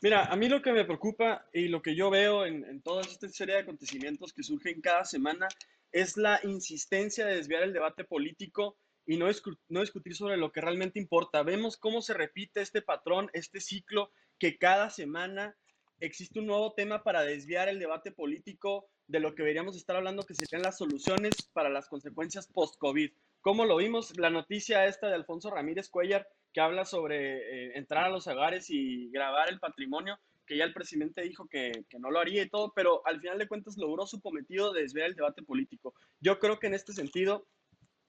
Mira, 0.00 0.24
a 0.24 0.36
mí 0.36 0.48
lo 0.48 0.62
que 0.62 0.72
me 0.72 0.86
preocupa 0.86 1.46
y 1.52 1.68
lo 1.68 1.82
que 1.82 1.94
yo 1.94 2.08
veo 2.08 2.46
en, 2.46 2.64
en 2.64 2.80
toda 2.80 3.02
esta 3.02 3.28
serie 3.28 3.56
de 3.56 3.60
acontecimientos 3.60 4.32
que 4.32 4.42
surgen 4.42 4.80
cada 4.80 5.04
semana 5.04 5.46
es 5.92 6.16
la 6.16 6.40
insistencia 6.44 7.26
de 7.26 7.36
desviar 7.36 7.62
el 7.62 7.72
debate 7.72 8.04
político 8.04 8.76
y 9.06 9.16
no, 9.16 9.26
no 9.68 9.80
discutir 9.80 10.14
sobre 10.14 10.36
lo 10.36 10.52
que 10.52 10.60
realmente 10.60 11.00
importa. 11.00 11.42
Vemos 11.42 11.76
cómo 11.76 12.02
se 12.02 12.14
repite 12.14 12.60
este 12.60 12.82
patrón, 12.82 13.30
este 13.32 13.60
ciclo, 13.60 14.12
que 14.38 14.56
cada 14.58 14.90
semana 14.90 15.56
existe 16.00 16.38
un 16.38 16.46
nuevo 16.46 16.72
tema 16.72 17.02
para 17.02 17.22
desviar 17.22 17.68
el 17.68 17.78
debate 17.78 18.12
político 18.12 18.88
de 19.06 19.20
lo 19.20 19.34
que 19.34 19.42
deberíamos 19.42 19.76
estar 19.76 19.96
hablando, 19.96 20.24
que 20.24 20.34
serían 20.34 20.62
las 20.62 20.78
soluciones 20.78 21.32
para 21.52 21.68
las 21.68 21.88
consecuencias 21.88 22.46
post-COVID. 22.46 23.10
¿Cómo 23.40 23.64
lo 23.64 23.76
vimos? 23.76 24.16
La 24.16 24.30
noticia 24.30 24.86
esta 24.86 25.08
de 25.08 25.14
Alfonso 25.14 25.50
Ramírez 25.50 25.88
Cuellar, 25.88 26.28
que 26.52 26.60
habla 26.60 26.84
sobre 26.84 27.38
eh, 27.38 27.78
entrar 27.78 28.04
a 28.04 28.10
los 28.10 28.26
hogares 28.26 28.70
y 28.70 29.10
grabar 29.10 29.48
el 29.48 29.58
patrimonio, 29.58 30.18
que 30.50 30.56
ya 30.56 30.64
el 30.64 30.74
presidente 30.74 31.22
dijo 31.22 31.46
que, 31.46 31.84
que, 31.88 32.00
no 32.00 32.10
lo 32.10 32.18
haría 32.18 32.42
y 32.42 32.48
todo, 32.48 32.72
pero 32.74 33.06
al 33.06 33.20
final 33.20 33.38
de 33.38 33.46
cuentas 33.46 33.76
logró 33.76 34.04
su 34.04 34.20
cometido 34.20 34.72
de 34.72 34.82
desviar 34.82 35.06
el 35.06 35.14
debate 35.14 35.44
político. 35.44 35.94
Yo 36.18 36.40
creo 36.40 36.58
que 36.58 36.66
en 36.66 36.74
este 36.74 36.92
sentido 36.92 37.46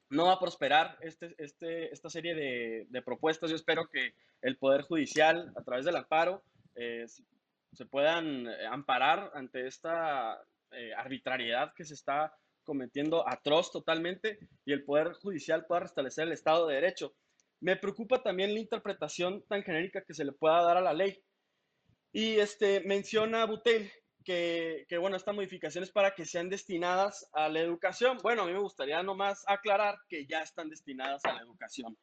no 0.09 0.25
va 0.25 0.33
a 0.33 0.39
prosperar 0.39 0.97
este, 1.01 1.35
este, 1.37 1.93
esta 1.93 2.09
serie 2.09 2.33
de, 2.89 3.01
propuestas. 3.03 3.51
Yo 3.51 3.55
espero 3.55 3.87
que 3.89 4.15
el 4.41 4.57
Poder 4.57 4.81
Judicial, 4.81 5.53
a 5.55 5.61
través 5.61 5.85
del 5.85 5.97
amparo, 5.97 6.43
eh, 6.73 7.05
se 7.73 7.85
puedan 7.85 8.47
eh, 8.47 8.65
amparar 8.65 9.29
ante 9.35 9.67
esta 9.67 10.41
eh, 10.71 10.95
arbitrariedad 10.97 11.75
que 11.75 11.85
se 11.85 11.93
está 11.93 12.35
cometiendo 12.63 13.23
atroz 13.29 13.71
totalmente 13.71 14.39
y 14.65 14.73
el 14.73 14.83
Poder 14.83 15.13
Judicial 15.13 15.67
pueda 15.67 15.81
restablecer 15.81 16.25
el 16.25 16.33
Estado 16.33 16.65
de 16.65 16.73
Derecho. 16.73 17.13
Me 17.59 17.75
preocupa 17.75 18.23
también 18.23 18.55
la 18.55 18.59
interpretación 18.59 19.43
tan 19.47 19.61
genérica 19.61 20.03
que 20.03 20.15
se 20.15 20.25
le 20.25 20.31
pueda 20.31 20.63
dar 20.63 20.77
a 20.77 20.81
la 20.81 20.93
ley. 20.93 21.23
Y 22.11 22.39
este, 22.39 22.81
menciona 22.81 23.45
Butel 23.45 23.91
que, 24.23 24.85
que, 24.87 24.97
bueno, 24.97 25.17
estas 25.17 25.35
modificaciones 25.35 25.91
para 25.91 26.13
que 26.13 26.25
sean 26.25 26.49
destinadas 26.49 27.29
a 27.33 27.49
la 27.49 27.59
educación. 27.59 28.17
Bueno, 28.21 28.43
a 28.43 28.45
mí 28.45 28.53
me 28.53 28.59
gustaría 28.59 29.01
nomás 29.01 29.43
aclarar 29.47 29.97
que 30.07 30.25
ya 30.25 30.41
están 30.41 30.69
destinadas 30.69 31.23
a 31.25 31.33
la 31.33 31.41
educación. 31.41 31.97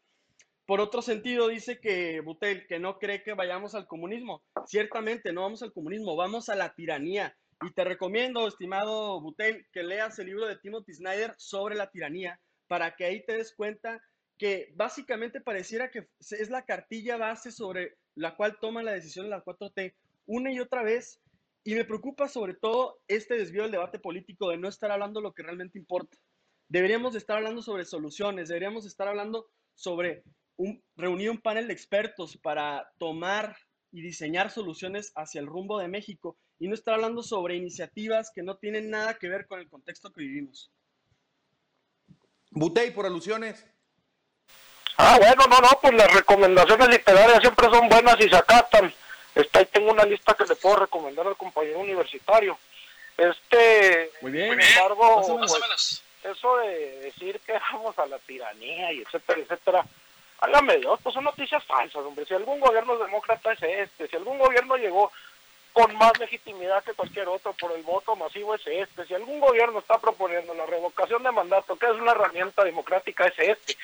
Por 0.69 0.83
otro 0.83 1.01
sentido, 1.01 1.49
dice 1.49 1.81
que 1.81 2.21
Butel, 2.21 2.67
que 2.67 2.79
no 2.79 2.99
cree 2.99 3.23
que 3.23 3.33
vayamos 3.33 3.75
al 3.75 3.87
comunismo. 3.87 4.43
Ciertamente 4.67 5.33
no 5.33 5.41
vamos 5.41 5.63
al 5.63 5.73
comunismo, 5.73 6.15
vamos 6.15 6.51
a 6.51 6.57
la 6.57 6.75
tiranía. 6.75 7.35
Y 7.63 7.73
te 7.73 7.85
recomiendo, 7.85 8.47
estimado 8.47 9.19
Butel, 9.23 9.67
que 9.73 9.83
leas 9.83 10.19
el 10.19 10.27
libro 10.27 10.47
de 10.47 10.59
Timothy 10.59 10.93
Snyder 10.93 11.35
sobre 11.39 11.75
la 11.75 11.91
tiranía, 11.91 12.39
para 12.67 12.95
que 12.97 13.07
ahí 13.07 13.25
te 13.25 13.39
des 13.39 13.55
cuenta 13.55 13.99
que 14.39 14.73
básicamente 14.77 15.41
pareciera 15.41 15.91
que 15.91 16.09
es 16.21 16.51
la 16.51 16.65
cartilla 16.65 17.17
base 17.17 17.51
sobre 17.51 17.99
la 18.15 18.37
cual 18.37 18.59
toma 18.61 18.83
la 18.83 18.93
decisión 18.93 19.27
de 19.27 19.31
la 19.31 19.45
4T 19.45 19.95
una 20.27 20.53
y 20.53 20.61
otra 20.61 20.83
vez. 20.83 21.21
Y 21.65 21.75
me 21.75 21.85
preocupa 21.85 22.29
sobre 22.29 22.55
todo 22.55 23.01
este 23.09 23.37
desvío 23.37 23.63
del 23.63 23.73
debate 23.73 23.99
político 23.99 24.51
de 24.51 24.57
no 24.57 24.69
estar 24.69 24.91
hablando 24.91 25.21
lo 25.21 25.35
que 25.35 25.43
realmente 25.43 25.79
importa. 25.79 26.17
Deberíamos 26.69 27.15
estar 27.15 27.37
hablando 27.37 27.63
sobre 27.63 27.85
soluciones, 27.85 28.49
deberíamos 28.49 28.87
estar 28.87 29.09
hablando 29.09 29.51
sobre 29.75 30.23
un, 30.57 30.83
reunir 30.97 31.31
un 31.31 31.41
panel 31.41 31.67
de 31.67 31.73
expertos 31.73 32.39
para 32.39 32.91
tomar 32.99 33.57
y 33.91 34.03
diseñar 34.03 34.51
soluciones 34.51 35.13
hacia 35.17 35.41
el 35.41 35.47
rumbo 35.47 35.79
de 35.79 35.89
México 35.89 36.39
y 36.59 36.69
no 36.69 36.75
estar 36.75 36.95
hablando 36.95 37.23
sobre 37.23 37.57
iniciativas 37.57 38.31
que 38.35 38.43
no 38.43 38.57
tienen 38.57 38.91
nada 38.91 39.19
que 39.19 39.29
ver 39.29 39.47
con 39.47 39.61
el 39.61 39.69
contexto 39.69 40.13
que 40.13 40.23
vivimos. 40.23 40.71
Butey, 42.51 42.93
por 42.93 43.07
alusiones. 43.07 43.67
Ah, 45.01 45.17
bueno, 45.17 45.45
no, 45.49 45.61
no, 45.61 45.79
pues 45.81 45.95
las 45.95 46.13
recomendaciones 46.13 46.89
literarias 46.89 47.41
siempre 47.41 47.71
son 47.71 47.89
buenas 47.89 48.17
y 48.19 48.29
se 48.29 48.37
acatan. 48.37 48.93
Está, 49.33 49.65
tengo 49.67 49.93
una 49.93 50.05
lista 50.05 50.35
que 50.35 50.45
le 50.45 50.57
puedo 50.57 50.75
recomendar 50.75 51.25
al 51.25 51.37
compañero 51.37 51.79
universitario. 51.79 52.59
Este, 53.17 54.11
Muy 54.21 54.33
bien, 54.33 54.61
sin 54.61 54.77
embargo, 54.77 55.39
pues, 55.39 56.03
eso 56.25 56.57
de 56.59 56.99
decir 56.99 57.39
que 57.47 57.53
vamos 57.73 57.97
a 57.97 58.07
la 58.07 58.19
tiranía 58.19 58.93
y 58.93 59.03
etcétera, 59.03 59.41
etcétera, 59.41 59.85
hágame 60.41 60.79
Dios, 60.79 60.99
pues 61.01 61.15
son 61.15 61.25
noticias 61.25 61.63
falsas, 61.65 62.05
hombre. 62.05 62.27
Si 62.27 62.35
algún 62.35 62.59
gobierno 62.59 62.97
demócrata 62.99 63.53
es 63.53 63.63
este, 63.63 64.09
si 64.09 64.17
algún 64.17 64.39
gobierno 64.39 64.77
llegó 64.77 65.13
con 65.79 65.95
más 65.97 66.19
legitimidad 66.19 66.83
que 66.83 66.93
cualquier 66.93 67.29
otro 67.29 67.53
por 67.53 67.71
el 67.71 67.85
voto 67.85 68.17
masivo 68.17 68.53
es 68.53 68.67
este, 68.67 69.07
si 69.07 69.15
algún 69.15 69.39
gobierno 69.39 69.79
está 69.79 69.97
proponiendo 69.99 70.53
la 70.53 70.67
revocación 70.67 71.23
de 71.23 71.31
mandato, 71.31 71.77
que 71.77 71.87
es 71.87 71.93
una 71.93 72.11
herramienta 72.11 72.65
democrática, 72.65 73.27
es 73.29 73.39
este. 73.39 73.77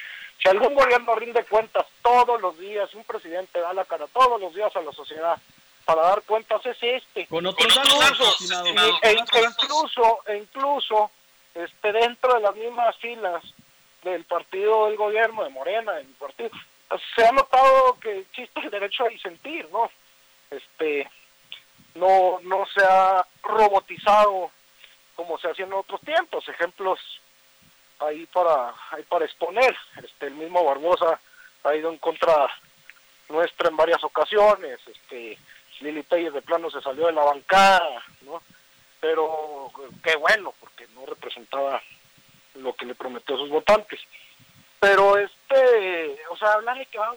Si 0.42 0.48
algún 0.48 0.74
gobierno 0.74 1.14
rinde 1.14 1.44
cuentas 1.44 1.86
todos 2.02 2.40
los 2.40 2.58
días, 2.58 2.92
un 2.94 3.04
presidente 3.04 3.60
da 3.60 3.72
la 3.72 3.84
cara 3.84 4.08
todos 4.08 4.40
los 4.40 4.52
días 4.52 4.74
a 4.74 4.80
la 4.80 4.90
sociedad 4.90 5.38
para 5.84 6.02
dar 6.02 6.22
cuentas, 6.22 6.66
es 6.66 6.76
este. 6.82 7.28
Con 7.28 7.46
otros 7.46 7.72
e, 7.76 9.08
e, 9.08 9.12
incluso, 9.12 10.18
e 10.26 10.36
incluso 10.38 11.12
este, 11.54 11.92
dentro 11.92 12.34
de 12.34 12.40
las 12.40 12.56
mismas 12.56 12.96
filas 12.96 13.44
del 14.02 14.24
partido 14.24 14.86
del 14.86 14.96
gobierno, 14.96 15.44
de 15.44 15.50
Morena, 15.50 15.92
del 15.92 16.06
partido, 16.08 16.50
se 17.14 17.24
ha 17.24 17.30
notado 17.30 17.96
que 18.00 18.18
existe 18.18 18.58
el 18.58 18.70
derecho 18.70 19.04
a 19.04 19.10
disentir, 19.10 19.68
¿no? 19.70 19.88
Este, 20.50 21.08
no, 21.94 22.40
no 22.42 22.66
se 22.66 22.84
ha 22.84 23.26
robotizado 23.42 24.50
como 25.14 25.38
se 25.38 25.48
hacía 25.48 25.64
en 25.64 25.72
otros 25.72 26.00
tiempos. 26.00 26.48
Ejemplos 26.48 26.98
ahí 28.00 28.26
para, 28.26 28.74
ahí 28.90 29.02
para 29.04 29.24
exponer. 29.24 29.76
Este, 30.02 30.26
el 30.26 30.34
mismo 30.34 30.64
Barbosa 30.64 31.20
ha 31.64 31.74
ido 31.74 31.90
en 31.90 31.98
contra 31.98 32.48
nuestra 33.28 33.68
en 33.68 33.76
varias 33.76 34.02
ocasiones. 34.04 34.80
Este, 34.86 35.38
Lili 35.80 36.02
Pérez 36.02 36.32
de 36.32 36.42
plano 36.42 36.70
se 36.70 36.80
salió 36.80 37.06
de 37.06 37.12
la 37.12 37.24
bancada, 37.24 38.02
¿no? 38.22 38.42
Pero 39.00 39.70
qué 40.02 40.16
bueno, 40.16 40.54
porque 40.60 40.86
no 40.94 41.04
representaba 41.06 41.82
lo 42.54 42.72
que 42.74 42.86
le 42.86 42.94
prometió 42.94 43.34
a 43.34 43.38
sus 43.38 43.50
votantes. 43.50 44.00
Pero 44.80 45.18
este, 45.18 46.18
o 46.30 46.36
sea, 46.36 46.52
hablar 46.52 46.86
que 46.86 46.98
van, 46.98 47.16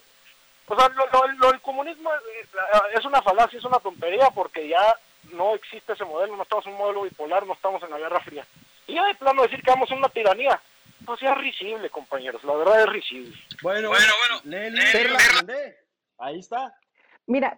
o 0.68 0.76
sea, 0.78 0.89
lo, 0.89 1.05
lo, 1.07 1.28
lo, 1.38 1.53
el 1.53 1.61
comunismo 1.61 2.09
es, 2.41 2.47
es 2.93 3.05
una 3.05 3.22
falacia, 3.22 3.57
es 3.57 3.65
una 3.65 3.80
tontería, 3.80 4.30
porque 4.32 4.68
ya 4.68 4.95
no 5.32 5.55
existe 5.55 5.93
ese 5.93 6.05
modelo, 6.05 6.36
no 6.36 6.43
estamos 6.43 6.65
en 6.65 6.74
un 6.74 6.80
modelo 6.80 7.03
bipolar, 7.03 7.45
no 7.45 7.53
estamos 7.53 7.82
en 7.84 7.89
la 7.89 7.99
Guerra 7.99 8.20
Fría. 8.22 8.45
Y 8.86 8.95
ya 8.95 9.05
de 9.05 9.15
plano 9.15 9.43
decir 9.43 9.61
que 9.61 9.72
vamos 9.72 9.91
a 9.91 9.95
una 9.95 10.09
tiranía, 10.09 10.61
pues 11.05 11.20
ya 11.22 11.32
es 11.32 11.38
risible, 11.38 11.89
compañeros, 11.89 12.43
la 12.43 12.55
verdad 12.55 12.82
es 12.82 12.89
risible. 12.89 13.36
Bueno, 13.61 13.89
bueno, 13.89 14.13
bueno, 14.28 14.41
lee, 14.45 14.72
lee, 14.72 15.74
ahí 16.18 16.39
está. 16.39 16.74
Mira, 17.28 17.55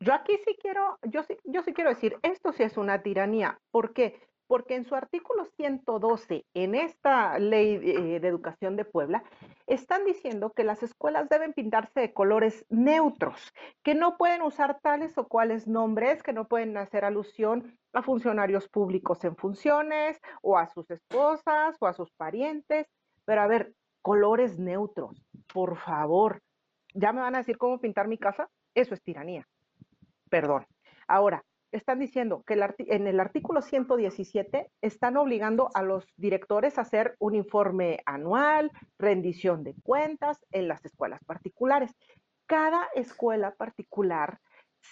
yo 0.00 0.14
aquí 0.14 0.38
sí 0.44 0.56
quiero, 0.60 0.98
yo 1.02 1.22
sí, 1.24 1.36
yo 1.44 1.62
sí 1.62 1.72
quiero 1.72 1.90
decir, 1.90 2.16
esto 2.22 2.52
sí 2.52 2.62
es 2.62 2.76
una 2.76 3.02
tiranía. 3.02 3.58
¿Por 3.70 3.92
qué? 3.92 4.20
Porque 4.46 4.76
en 4.76 4.84
su 4.84 4.94
artículo 4.94 5.44
112, 5.56 6.44
en 6.54 6.74
esta 6.74 7.38
ley 7.38 7.78
de, 7.78 8.20
de 8.20 8.28
educación 8.28 8.76
de 8.76 8.84
Puebla, 8.84 9.24
están 9.66 10.04
diciendo 10.04 10.52
que 10.52 10.64
las 10.64 10.82
escuelas 10.82 11.28
deben 11.28 11.52
pintarse 11.52 12.00
de 12.00 12.12
colores 12.12 12.64
neutros, 12.68 13.52
que 13.82 13.94
no 13.94 14.16
pueden 14.16 14.42
usar 14.42 14.78
tales 14.80 15.18
o 15.18 15.26
cuales 15.26 15.66
nombres, 15.66 16.22
que 16.22 16.32
no 16.32 16.46
pueden 16.46 16.76
hacer 16.76 17.04
alusión 17.04 17.76
a 17.92 18.02
funcionarios 18.02 18.68
públicos 18.68 19.24
en 19.24 19.36
funciones, 19.36 20.20
o 20.42 20.58
a 20.58 20.68
sus 20.68 20.90
esposas, 20.90 21.76
o 21.80 21.86
a 21.86 21.92
sus 21.92 22.12
parientes. 22.12 22.86
Pero 23.24 23.40
a 23.40 23.46
ver, 23.46 23.72
colores 24.02 24.58
neutros, 24.58 25.26
por 25.52 25.76
favor. 25.78 26.40
¿Ya 26.94 27.12
me 27.12 27.20
van 27.20 27.34
a 27.34 27.38
decir 27.38 27.58
cómo 27.58 27.80
pintar 27.80 28.06
mi 28.06 28.18
casa? 28.18 28.48
Eso 28.74 28.94
es 28.94 29.02
tiranía. 29.02 29.48
Perdón. 30.30 30.66
Ahora, 31.08 31.44
están 31.72 31.98
diciendo 31.98 32.42
que 32.46 32.54
en 32.78 33.06
el 33.06 33.20
artículo 33.20 33.62
117 33.62 34.70
están 34.80 35.16
obligando 35.16 35.68
a 35.74 35.82
los 35.82 36.06
directores 36.16 36.78
a 36.78 36.82
hacer 36.82 37.16
un 37.18 37.34
informe 37.34 38.00
anual, 38.06 38.70
rendición 38.98 39.64
de 39.64 39.74
cuentas 39.82 40.44
en 40.50 40.68
las 40.68 40.84
escuelas 40.84 41.20
particulares. 41.24 41.94
Cada 42.46 42.88
escuela 42.94 43.54
particular 43.54 44.38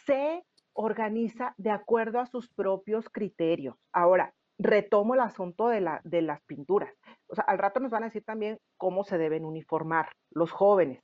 se 0.06 0.44
organiza 0.72 1.54
de 1.56 1.70
acuerdo 1.70 2.18
a 2.18 2.26
sus 2.26 2.52
propios 2.52 3.08
criterios. 3.08 3.76
Ahora, 3.92 4.34
retomo 4.58 5.14
el 5.14 5.20
asunto 5.20 5.68
de, 5.68 5.80
la, 5.80 6.00
de 6.04 6.22
las 6.22 6.42
pinturas. 6.42 6.92
O 7.28 7.34
sea, 7.34 7.44
al 7.44 7.58
rato 7.58 7.80
nos 7.80 7.90
van 7.90 8.02
a 8.02 8.06
decir 8.06 8.24
también 8.24 8.58
cómo 8.76 9.04
se 9.04 9.18
deben 9.18 9.44
uniformar 9.44 10.10
los 10.30 10.50
jóvenes. 10.50 11.02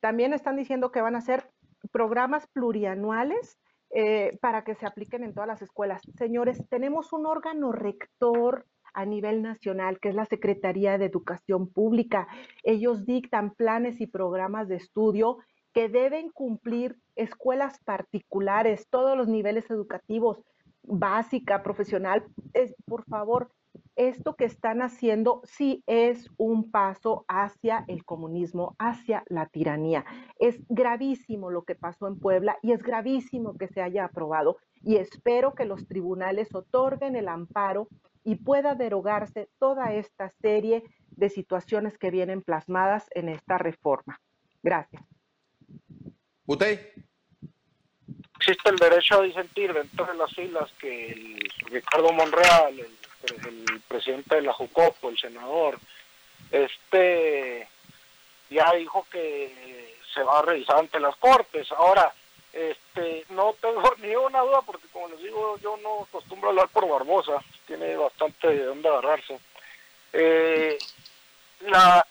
También 0.00 0.32
están 0.32 0.56
diciendo 0.56 0.90
que 0.90 1.00
van 1.00 1.14
a 1.14 1.18
hacer 1.18 1.50
programas 1.92 2.46
plurianuales 2.48 3.58
eh, 3.96 4.36
para 4.40 4.64
que 4.64 4.74
se 4.74 4.86
apliquen 4.86 5.22
en 5.22 5.34
todas 5.34 5.46
las 5.46 5.62
escuelas. 5.62 6.02
Señores, 6.18 6.60
tenemos 6.68 7.12
un 7.12 7.26
órgano 7.26 7.70
rector 7.70 8.66
a 8.92 9.04
nivel 9.04 9.40
nacional, 9.40 10.00
que 10.00 10.08
es 10.08 10.16
la 10.16 10.26
Secretaría 10.26 10.98
de 10.98 11.04
Educación 11.04 11.68
Pública. 11.68 12.26
Ellos 12.64 13.06
dictan 13.06 13.54
planes 13.54 14.00
y 14.00 14.08
programas 14.08 14.66
de 14.66 14.74
estudio 14.74 15.38
que 15.72 15.88
deben 15.88 16.30
cumplir 16.30 16.96
escuelas 17.14 17.78
particulares, 17.84 18.88
todos 18.90 19.16
los 19.16 19.28
niveles 19.28 19.70
educativos, 19.70 20.42
básica, 20.82 21.62
profesional. 21.62 22.24
Es, 22.52 22.74
por 22.86 23.04
favor, 23.04 23.52
esto 23.96 24.34
que 24.34 24.44
están 24.44 24.82
haciendo 24.82 25.40
sí 25.44 25.82
es 25.86 26.28
un 26.36 26.70
paso 26.70 27.24
hacia 27.28 27.84
el 27.88 28.04
comunismo, 28.04 28.74
hacia 28.78 29.22
la 29.26 29.46
tiranía. 29.46 30.04
Es 30.38 30.60
gravísimo 30.68 31.50
lo 31.50 31.62
que 31.64 31.74
pasó 31.74 32.08
en 32.08 32.18
Puebla 32.18 32.58
y 32.62 32.72
es 32.72 32.82
gravísimo 32.82 33.56
que 33.56 33.68
se 33.68 33.82
haya 33.82 34.04
aprobado 34.04 34.56
y 34.82 34.96
espero 34.96 35.54
que 35.54 35.64
los 35.64 35.86
tribunales 35.86 36.54
otorguen 36.54 37.16
el 37.16 37.28
amparo 37.28 37.88
y 38.24 38.36
pueda 38.36 38.74
derogarse 38.74 39.48
toda 39.58 39.92
esta 39.92 40.30
serie 40.40 40.82
de 41.10 41.28
situaciones 41.28 41.98
que 41.98 42.10
vienen 42.10 42.42
plasmadas 42.42 43.06
en 43.14 43.28
esta 43.28 43.58
reforma. 43.58 44.20
Gracias. 44.62 45.04
Butey. 46.44 46.78
Existe 48.36 48.68
el 48.68 48.76
derecho 48.76 49.20
a 49.20 49.22
disentir 49.22 49.72
dentro 49.72 50.04
de 50.04 50.14
las 50.14 50.34
filas 50.34 50.70
que 50.78 51.12
el 51.12 51.38
Ricardo 51.70 52.12
Monreal, 52.12 52.78
el 52.78 52.92
el 53.28 53.80
presidente 53.88 54.36
de 54.36 54.42
la 54.42 54.52
Jucopo, 54.52 55.08
el 55.08 55.18
senador, 55.18 55.78
este 56.50 57.68
ya 58.50 58.72
dijo 58.74 59.06
que 59.10 59.94
se 60.12 60.22
va 60.22 60.38
a 60.38 60.42
revisar 60.42 60.78
ante 60.78 61.00
las 61.00 61.16
cortes. 61.16 61.70
Ahora, 61.72 62.12
este, 62.52 63.24
no 63.30 63.54
tengo 63.60 63.82
ni 63.98 64.14
una 64.14 64.40
duda 64.40 64.62
porque 64.62 64.86
como 64.88 65.08
les 65.08 65.20
digo, 65.20 65.58
yo 65.58 65.76
no 65.78 66.02
acostumbro 66.02 66.48
a 66.48 66.50
hablar 66.50 66.68
por 66.68 66.88
Barbosa, 66.88 67.42
tiene 67.66 67.96
bastante 67.96 68.48
de 68.48 68.64
dónde 68.64 68.88
agarrarse. 68.88 69.38
Eh, 70.12 70.78
la, 71.60 72.06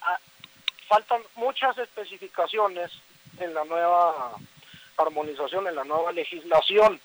faltan 0.88 1.22
muchas 1.36 1.78
especificaciones 1.78 2.92
en 3.40 3.54
la 3.54 3.64
nueva 3.64 4.36
armonización, 4.98 5.68
en 5.68 5.76
la 5.76 5.84
nueva 5.86 6.12
legislación. 6.12 7.00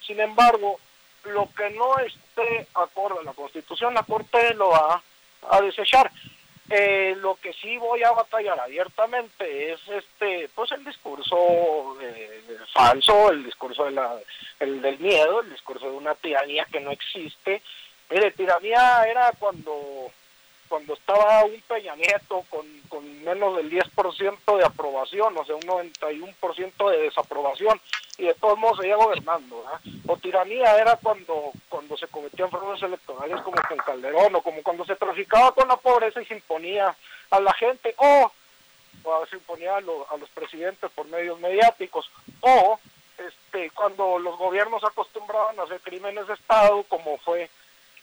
Sin 0.00 0.18
embargo, 0.20 0.80
lo 1.24 1.48
que 1.56 1.70
no 1.70 1.98
esté 1.98 2.66
acorde 2.74 3.20
a 3.20 3.24
la 3.24 3.32
Constitución, 3.32 3.94
la 3.94 4.02
Corte 4.02 4.54
lo 4.54 4.70
va 4.70 5.02
a 5.50 5.60
desechar. 5.60 6.10
Eh, 6.72 7.16
lo 7.18 7.34
que 7.34 7.52
sí 7.52 7.76
voy 7.78 8.04
a 8.04 8.12
batallar 8.12 8.60
abiertamente 8.60 9.72
es 9.72 9.80
este 9.88 10.48
pues 10.54 10.70
el 10.70 10.84
discurso 10.84 11.96
eh, 12.00 12.44
falso, 12.72 13.32
el 13.32 13.42
discurso 13.42 13.86
de 13.86 13.90
la, 13.90 14.16
el 14.60 14.80
del 14.80 14.96
miedo, 15.00 15.40
el 15.40 15.50
discurso 15.50 15.90
de 15.90 15.96
una 15.96 16.14
tiranía 16.14 16.64
que 16.66 16.78
no 16.78 16.92
existe. 16.92 17.60
Mire, 18.08 18.30
tiranía 18.30 19.02
era 19.04 19.32
cuando 19.36 20.12
cuando 20.70 20.94
estaba 20.94 21.44
un 21.44 21.60
Peña 21.62 21.96
Nieto 21.96 22.44
con, 22.48 22.64
con 22.88 23.24
menos 23.24 23.56
del 23.56 23.68
10% 23.68 24.56
de 24.56 24.64
aprobación, 24.64 25.36
o 25.36 25.44
sea, 25.44 25.56
un 25.56 25.62
91% 25.62 26.90
de 26.90 26.98
desaprobación, 26.98 27.80
y 28.16 28.26
de 28.26 28.34
todos 28.34 28.56
modos 28.56 28.78
seguía 28.78 28.94
gobernando. 28.94 29.64
O 30.06 30.16
tiranía 30.16 30.76
era 30.78 30.94
cuando, 30.96 31.50
cuando 31.68 31.96
se 31.96 32.06
cometían 32.06 32.50
fraudes 32.50 32.82
electorales 32.82 33.40
como 33.42 33.56
con 33.68 33.78
Calderón, 33.78 34.36
o 34.36 34.42
como 34.42 34.62
cuando 34.62 34.84
se 34.84 34.94
traficaba 34.94 35.52
con 35.52 35.66
la 35.66 35.76
pobreza 35.76 36.22
y 36.22 36.26
se 36.26 36.34
imponía 36.34 36.94
a 37.30 37.40
la 37.40 37.52
gente, 37.54 37.92
o, 37.96 38.30
se 39.28 39.36
imponía 39.36 39.76
a, 39.76 39.80
los 39.80 40.30
presidentes 40.32 40.88
por 40.92 41.06
medios 41.08 41.40
mediáticos, 41.40 42.08
o 42.42 42.78
este, 43.18 43.70
cuando 43.70 44.20
los 44.20 44.38
gobiernos 44.38 44.84
acostumbraban 44.84 45.58
a 45.58 45.64
hacer 45.64 45.80
crímenes 45.80 46.28
de 46.28 46.34
Estado, 46.34 46.84
como 46.84 47.18
fue 47.18 47.50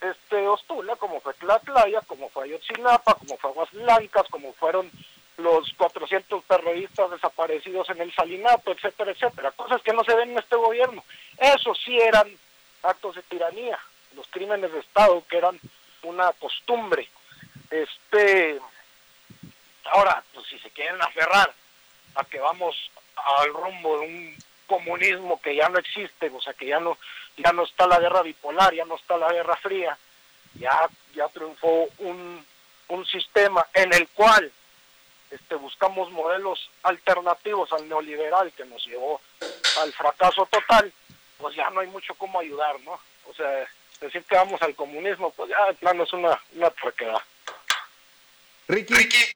este 0.02 0.48
Ostula, 0.48 0.95
como 0.95 1.20
fue 1.22 1.34
Tlatlaya, 1.36 2.02
como 2.02 2.30
fue 2.30 2.45
Ayotzinapa, 2.45 3.16
como 3.16 3.38
fue 3.38 3.50
Aguas 3.50 3.72
Blancas, 3.72 4.28
como 4.30 4.54
fueron 4.54 4.91
los 5.38 5.72
400 5.74 6.43
terroristas 6.45 7.12
desaparecidos 7.12 7.89
en 7.89 8.02
el 8.02 8.14
Salinato, 8.14 8.72
etcétera, 8.72 9.12
etcétera. 9.12 9.52
Cosas 9.52 9.82
que 9.82 9.93
no 9.93 10.04
se 10.04 10.16
ven 10.16 10.32
en 10.32 10.39
este 10.39 10.56
gobierno. 10.56 11.04
Eso 11.38 11.74
sí 11.76 11.98
eran 12.00 12.28
actos 12.84 13.16
de 13.16 13.24
tiranía, 13.24 13.80
los 14.16 14.28
crímenes 14.28 14.72
de 14.72 14.80
Estado 14.80 15.24
que 15.30 15.38
eran 15.38 15.60
una 16.04 16.32
costumbre. 16.34 17.08
Este, 17.70 18.60
ahora, 19.86 20.24
pues 20.34 20.48
si 20.48 20.58
se 20.60 20.70
quieren 20.72 21.02
aferrar 21.02 21.54
a 22.16 22.24
que 22.26 22.39
vamos 22.39 22.76
al 23.16 23.54
rumbo 23.54 24.00
de 24.00 24.08
un 24.08 24.38
comunismo 24.68 25.41
que 25.41 25.55
ya 25.55 25.70
no 25.70 25.80
existe, 25.80 26.30
o 26.30 26.41
sea 26.41 26.53
que 26.53 26.68
ya 26.68 26.80
no 26.80 26.97
ya 27.38 27.51
no 27.51 27.63
está 27.63 27.88
la 27.88 27.99
guerra 27.99 28.22
bipolar, 28.22 28.74
ya 28.74 28.86
no 28.86 28.95
está 28.95 29.18
la 29.18 29.32
guerra 29.32 29.55
fría, 29.57 29.97
ya, 30.55 30.89
ya 31.13 31.28
triunfó 31.30 31.88
un, 31.99 32.45
un 32.89 33.05
sistema 33.05 33.65
en 33.74 33.93
el 33.93 34.07
cual 34.09 34.51
este, 35.30 35.55
buscamos 35.55 36.11
modelos 36.11 36.70
alternativos 36.84 37.72
al 37.74 37.88
neoliberal 37.88 38.51
que 38.53 38.65
nos 38.65 38.86
llevó 38.86 39.22
al 39.82 39.93
fracaso 39.93 40.47
total, 40.47 40.91
pues 41.38 41.55
ya 41.55 41.70
no 41.70 41.82
hay 41.82 41.88
mucho 41.88 42.15
cómo 42.15 42.39
ayudar, 42.39 42.80
¿no? 42.82 42.99
O 43.30 43.34
sea, 43.36 43.68
decir 44.01 44.24
que 44.24 44.36
vamos 44.36 44.61
al 44.61 44.76
comunismo, 44.76 45.32
pues 45.32 45.49
ya 45.49 45.65
de 45.68 45.74
plano 45.76 46.03
es 46.03 46.13
una, 46.13 46.41
una 46.55 46.70
traquedad. 46.72 47.22
Ricky. 48.68 48.93
Ricky. 48.93 49.34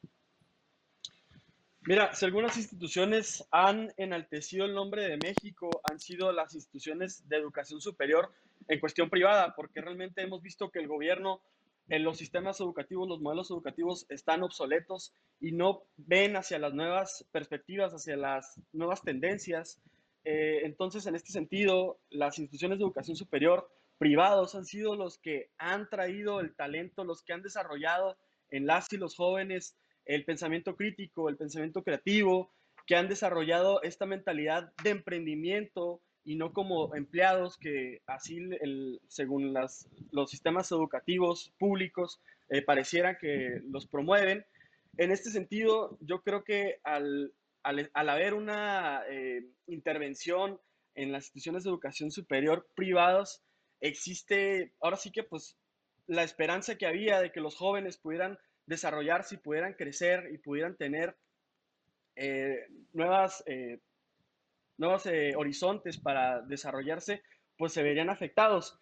Mira, 1.84 2.14
si 2.14 2.26
algunas 2.26 2.58
instituciones 2.58 3.48
han 3.50 3.92
enaltecido 3.98 4.66
el 4.66 4.76
nombre 4.76 5.08
de 5.08 5.18
México, 5.18 5.82
han 5.84 6.00
sido 6.00 6.32
las 6.32 6.54
instituciones 6.54 7.28
de 7.28 7.38
educación 7.38 7.82
superior 7.82 8.32
en 8.68 8.80
cuestión 8.80 9.10
privada, 9.10 9.56
porque 9.56 9.82
realmente 9.82 10.22
hemos 10.22 10.44
visto 10.44 10.70
que 10.70 10.78
el 10.78 10.88
gobierno 10.88 11.42
en 11.90 12.04
los 12.04 12.20
sistemas 12.20 12.60
educativos, 12.62 13.10
los 13.10 13.20
modelos 13.20 13.50
educativos 13.50 14.06
están 14.10 14.44
obsoletos 14.44 15.16
y 15.40 15.54
no 15.54 15.84
ven 15.98 16.36
hacia 16.36 16.60
las 16.60 16.74
nuevas 16.76 17.26
perspectivas, 17.32 17.94
hacia 17.94 18.16
las 18.16 18.62
nuevas 18.72 19.02
tendencias. 19.02 19.82
Eh, 20.24 20.62
entonces, 20.64 21.08
en 21.08 21.16
este 21.16 21.32
sentido, 21.32 22.00
las 22.12 22.38
instituciones 22.38 22.78
de 22.78 22.86
educación 22.86 23.18
superior 23.18 23.72
privados 23.98 24.54
han 24.54 24.66
sido 24.66 24.96
los 24.96 25.18
que 25.18 25.50
han 25.58 25.90
traído 25.90 26.42
el 26.42 26.54
talento, 26.56 27.04
los 27.04 27.24
que 27.24 27.34
han 27.34 27.42
desarrollado 27.42 28.18
en 28.52 28.68
las 28.68 28.94
y 28.94 28.98
los 28.98 29.16
jóvenes 29.16 29.76
el 30.06 30.26
pensamiento 30.26 30.76
crítico, 30.76 31.30
el 31.30 31.38
pensamiento 31.38 31.84
creativo, 31.84 32.52
que 32.86 32.96
han 32.96 33.08
desarrollado 33.08 33.82
esta 33.84 34.06
mentalidad 34.06 34.74
de 34.84 34.90
emprendimiento 34.92 36.02
y 36.24 36.36
no 36.36 36.54
como 36.54 36.96
empleados 36.96 37.58
que 37.58 38.02
así, 38.06 38.38
el, 38.62 39.00
según 39.08 39.54
las, 39.54 39.88
los 40.12 40.30
sistemas 40.30 40.72
educativos 40.72 41.54
públicos, 41.58 42.22
eh, 42.50 42.62
parecieran 42.62 43.18
que 43.20 43.62
los 43.70 43.88
promueven. 43.88 44.46
En 44.98 45.12
este 45.12 45.32
sentido, 45.32 45.98
yo 46.02 46.22
creo 46.22 46.44
que 46.44 46.80
al, 46.84 47.34
al, 47.64 48.10
haber 48.10 48.34
una 48.34 49.04
eh, 49.10 49.46
intervención 49.68 50.60
en 50.96 51.12
las 51.12 51.26
instituciones 51.26 51.64
de 51.64 51.70
educación 51.70 52.12
superior 52.12 52.68
privadas, 52.76 53.42
existe 53.80 54.74
ahora 54.82 54.98
sí 54.98 55.12
que 55.12 55.24
pues 55.24 55.58
la 56.08 56.24
esperanza 56.24 56.78
que 56.78 56.86
había 56.86 57.22
de 57.22 57.32
que 57.32 57.40
los 57.40 57.56
jóvenes 57.56 57.98
pudieran 57.98 58.38
desarrollarse 58.72 59.36
y 59.36 59.40
pudieran 59.40 59.74
crecer 59.74 60.30
y 60.32 60.38
pudieran 60.38 60.78
tener 60.78 61.18
eh, 62.16 62.68
nuevas, 62.94 63.44
eh, 63.46 63.82
nuevos 64.78 65.06
eh, 65.08 65.34
horizontes 65.36 66.00
para 66.00 66.42
desarrollarse, 66.42 67.22
pues 67.58 67.74
se 67.74 67.84
verían 67.84 68.10
afectados. 68.10 68.80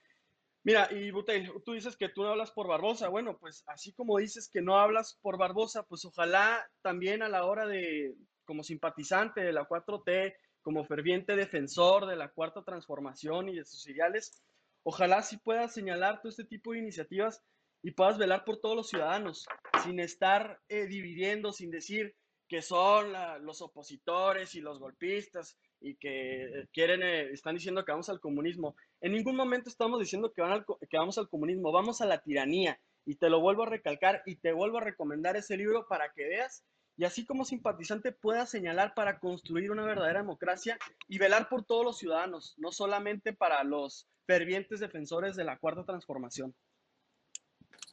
Mira, 0.64 0.90
y 0.92 1.10
Butel, 1.10 1.52
tú 1.66 1.74
dices 1.74 1.98
que 1.98 2.10
tú 2.10 2.22
no 2.22 2.30
hablas 2.30 2.52
por 2.52 2.68
Barbosa. 2.68 3.10
Bueno, 3.10 3.40
pues 3.40 3.64
así 3.66 3.92
como 3.94 4.20
dices 4.20 4.48
que 4.48 4.62
no 4.62 4.78
hablas 4.78 5.18
por 5.24 5.40
Barbosa, 5.40 5.82
pues 5.82 6.06
ojalá 6.06 6.70
también 6.84 7.24
a 7.24 7.30
la 7.30 7.46
hora 7.46 7.66
de, 7.66 8.14
como 8.46 8.64
simpatizante 8.64 9.42
de 9.42 9.54
la 9.54 9.68
4T, 9.68 10.36
como 10.62 10.86
ferviente 10.86 11.36
defensor 11.36 12.06
de 12.06 12.16
la 12.16 12.30
cuarta 12.30 12.62
transformación 12.64 13.50
y 13.50 13.56
de 13.56 13.66
sus 13.66 13.88
ideales, 13.88 14.44
ojalá 14.84 15.24
sí 15.24 15.38
puedas 15.38 15.74
señalar 15.74 16.22
todo 16.22 16.30
este 16.30 16.44
tipo 16.44 16.74
de 16.74 16.80
iniciativas 16.80 17.42
y 17.82 17.92
puedas 17.92 18.18
velar 18.18 18.44
por 18.46 18.60
todos 18.60 18.76
los 18.76 18.90
ciudadanos, 18.90 19.46
sin 19.84 20.00
estar 20.00 20.60
eh, 20.70 20.86
dividiendo, 20.88 21.52
sin 21.52 21.72
decir 21.72 22.16
que 22.48 22.62
son 22.62 23.14
los 23.42 23.62
opositores 23.62 24.56
y 24.56 24.62
los 24.62 24.80
golpistas 24.80 25.56
y 25.80 25.96
que 25.96 26.68
quieren, 26.74 27.04
eh, 27.04 27.30
están 27.32 27.56
diciendo 27.56 27.86
que 27.86 27.92
vamos 27.92 28.10
al 28.10 28.20
comunismo. 28.20 28.76
En 29.02 29.14
ningún 29.14 29.36
momento 29.36 29.70
estamos 29.70 30.00
diciendo 30.00 30.34
que, 30.34 30.42
van 30.42 30.66
que 30.90 30.98
vamos 30.98 31.18
al 31.18 31.30
comunismo, 31.30 31.72
vamos 31.72 32.02
a 32.02 32.06
la 32.06 32.22
tiranía. 32.22 32.80
Y 33.06 33.16
te 33.16 33.30
lo 33.30 33.40
vuelvo 33.40 33.64
a 33.64 33.70
recalcar 33.70 34.24
y 34.26 34.36
te 34.36 34.52
vuelvo 34.52 34.80
a 34.80 34.84
recomendar 34.84 35.38
ese 35.38 35.58
libro 35.58 35.88
para 35.88 36.12
que 36.12 36.28
veas 36.28 36.64
y 37.00 37.06
así 37.06 37.26
como 37.26 37.46
simpatizante 37.46 38.12
puedas 38.12 38.50
señalar 38.50 38.94
para 38.94 39.20
construir 39.20 39.72
una 39.72 39.86
verdadera 39.86 40.20
democracia 40.20 40.78
y 41.08 41.18
velar 41.18 41.48
por 41.48 41.64
todos 41.64 41.86
los 41.86 41.98
ciudadanos, 41.98 42.56
no 42.58 42.74
solamente 42.74 43.32
para 43.32 43.64
los 43.64 44.06
fervientes 44.28 44.82
defensores 44.82 45.38
de 45.38 45.46
la 45.46 45.58
cuarta 45.58 45.86
transformación. 45.86 46.54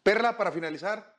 Perla, 0.06 0.36
para 0.36 0.52
finalizar. 0.52 1.16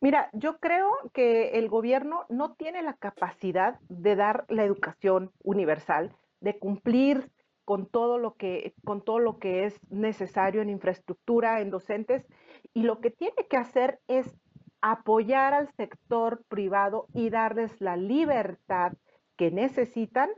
Mira, 0.00 0.30
yo 0.32 0.58
creo 0.58 0.90
que 1.12 1.58
el 1.58 1.68
gobierno 1.68 2.24
no 2.30 2.54
tiene 2.54 2.80
la 2.80 2.94
capacidad 2.94 3.78
de 3.90 4.16
dar 4.16 4.46
la 4.48 4.64
educación 4.64 5.30
universal, 5.44 6.16
de 6.40 6.58
cumplir 6.58 7.30
con 7.66 7.84
todo 7.84 8.16
lo 8.16 8.36
que, 8.36 8.72
con 8.86 9.04
todo 9.04 9.18
lo 9.18 9.38
que 9.38 9.66
es 9.66 9.78
necesario 9.90 10.62
en 10.62 10.70
infraestructura, 10.70 11.60
en 11.60 11.68
docentes, 11.68 12.26
y 12.72 12.84
lo 12.84 13.02
que 13.02 13.10
tiene 13.10 13.46
que 13.50 13.58
hacer 13.58 14.00
es 14.08 14.34
apoyar 14.80 15.52
al 15.52 15.70
sector 15.74 16.42
privado 16.48 17.06
y 17.12 17.28
darles 17.28 17.82
la 17.82 17.98
libertad 17.98 18.94
que 19.36 19.50
necesitan 19.50 20.30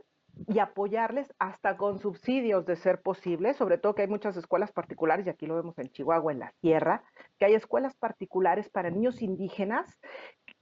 y 0.47 0.59
apoyarles 0.59 1.33
hasta 1.39 1.77
con 1.77 1.99
subsidios 1.99 2.65
de 2.65 2.75
ser 2.75 3.01
posible, 3.01 3.53
sobre 3.53 3.77
todo 3.77 3.95
que 3.95 4.01
hay 4.01 4.07
muchas 4.07 4.35
escuelas 4.37 4.71
particulares, 4.71 5.25
y 5.25 5.29
aquí 5.29 5.45
lo 5.45 5.55
vemos 5.55 5.77
en 5.77 5.89
Chihuahua, 5.89 6.31
en 6.31 6.39
la 6.39 6.51
sierra, 6.61 7.03
que 7.37 7.45
hay 7.45 7.53
escuelas 7.53 7.95
particulares 7.95 8.69
para 8.69 8.89
niños 8.89 9.21
indígenas 9.21 9.99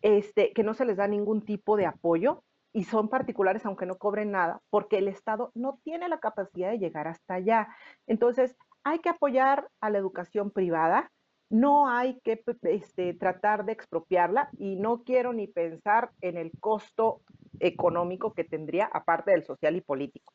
este, 0.01 0.53
que 0.53 0.63
no 0.63 0.74
se 0.74 0.86
les 0.86 0.97
da 0.97 1.07
ningún 1.07 1.43
tipo 1.43 1.78
de 1.78 1.86
apoyo 1.86 2.43
y 2.74 2.86
son 2.86 3.09
particulares 3.09 3.65
aunque 3.65 3.86
no 3.86 3.97
cobren 3.97 4.32
nada, 4.32 4.61
porque 4.69 4.97
el 4.97 5.07
Estado 5.07 5.51
no 5.55 5.80
tiene 5.84 6.07
la 6.07 6.19
capacidad 6.19 6.72
de 6.72 6.80
llegar 6.80 7.07
hasta 7.07 7.36
allá. 7.36 7.67
Entonces, 8.07 8.55
hay 8.84 8.99
que 8.99 9.09
apoyar 9.09 9.69
a 9.80 9.89
la 9.89 9.97
educación 9.97 10.51
privada, 10.51 11.11
no 11.52 11.89
hay 11.89 12.20
que 12.22 12.43
este, 12.64 13.14
tratar 13.14 13.66
de 13.66 13.74
expropiarla 13.74 14.49
y 14.58 14.78
no 14.78 15.04
quiero 15.04 15.34
ni 15.34 15.47
pensar 15.47 16.12
en 16.22 16.38
el 16.38 16.52
costo 16.60 17.22
económico 17.60 18.34
que 18.34 18.45
tendría, 18.45 18.86
aparte 18.86 19.32
del 19.32 19.43
social 19.43 19.76
y 19.76 19.82
político. 19.82 20.34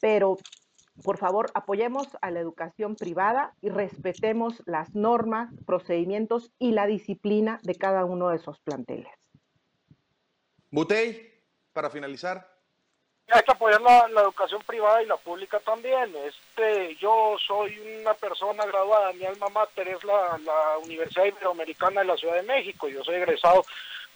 Pero, 0.00 0.36
por 1.02 1.16
favor, 1.16 1.50
apoyemos 1.54 2.06
a 2.20 2.30
la 2.30 2.40
educación 2.40 2.96
privada 2.96 3.54
y 3.62 3.70
respetemos 3.70 4.62
las 4.66 4.94
normas, 4.94 5.52
procedimientos 5.66 6.52
y 6.58 6.72
la 6.72 6.86
disciplina 6.86 7.58
de 7.62 7.76
cada 7.76 8.04
uno 8.04 8.28
de 8.28 8.36
esos 8.36 8.60
planteles. 8.60 9.10
Butey, 10.70 11.32
para 11.72 11.88
finalizar 11.88 12.51
hay 13.32 13.42
que 13.42 13.52
apoyar 13.52 13.80
la, 13.80 14.20
educación 14.20 14.62
privada 14.66 15.02
y 15.02 15.06
la 15.06 15.16
pública 15.16 15.58
también. 15.60 16.14
Este, 16.26 16.96
yo 16.96 17.36
soy 17.46 17.78
una 18.00 18.14
persona 18.14 18.64
graduada, 18.66 19.12
mi 19.14 19.24
alma 19.24 19.48
mater 19.48 19.88
es 19.88 20.04
la, 20.04 20.38
Universidad 20.84 21.24
Iberoamericana 21.24 22.02
de 22.02 22.06
la 22.06 22.16
Ciudad 22.16 22.34
de 22.34 22.42
México, 22.42 22.88
yo 22.88 23.02
soy 23.04 23.16
egresado 23.16 23.64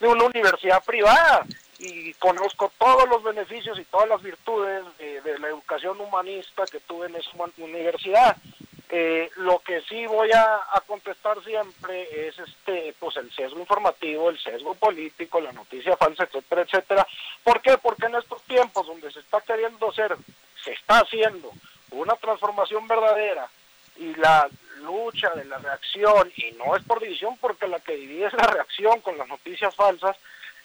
de 0.00 0.08
una 0.08 0.24
universidad 0.24 0.84
privada 0.84 1.46
y 1.78 2.12
conozco 2.14 2.70
todos 2.78 3.08
los 3.08 3.22
beneficios 3.22 3.78
y 3.78 3.84
todas 3.84 4.08
las 4.08 4.22
virtudes 4.22 4.84
de, 4.98 5.20
de 5.22 5.38
la 5.38 5.48
educación 5.48 6.00
humanista 6.00 6.64
que 6.66 6.80
tuve 6.80 7.06
en 7.06 7.16
esa 7.16 7.30
universidad. 7.58 8.36
Eh, 8.88 9.28
lo 9.36 9.58
que 9.58 9.80
sí 9.82 10.06
voy 10.06 10.30
a, 10.32 10.60
contestar 10.86 11.42
siempre 11.42 12.28
es 12.28 12.38
este, 12.38 12.94
pues 13.00 13.16
el 13.16 13.32
sesgo 13.32 13.58
informativo, 13.58 14.30
el 14.30 14.38
sesgo 14.38 14.74
político, 14.74 15.40
la 15.40 15.52
noticia 15.52 15.96
falsa, 15.96 16.24
etcétera, 16.24 16.62
etcétera. 16.62 17.06
¿Por 17.42 17.60
qué? 17.60 17.76
Porque 17.78 18.06
en 18.06 18.14
estos 18.14 18.42
tiempos 18.42 18.86
donde 18.86 19.10
se 19.10 19.20
está 19.20 19.40
queriendo 19.40 19.90
hacer, 19.90 20.16
se 20.62 20.72
está 20.72 21.00
haciendo 21.00 21.50
una 21.90 22.14
transformación 22.14 22.86
verdadera 22.86 23.48
y 23.96 24.14
la 24.14 24.48
lucha 24.82 25.30
de 25.30 25.44
la 25.46 25.58
reacción, 25.58 26.32
y 26.36 26.52
no 26.52 26.76
es 26.76 26.84
por 26.84 27.00
división, 27.00 27.36
porque 27.40 27.66
la 27.66 27.80
que 27.80 27.96
divide 27.96 28.26
es 28.26 28.34
la 28.34 28.46
reacción 28.46 29.00
con 29.00 29.18
las 29.18 29.26
noticias 29.26 29.74
falsas, 29.74 30.16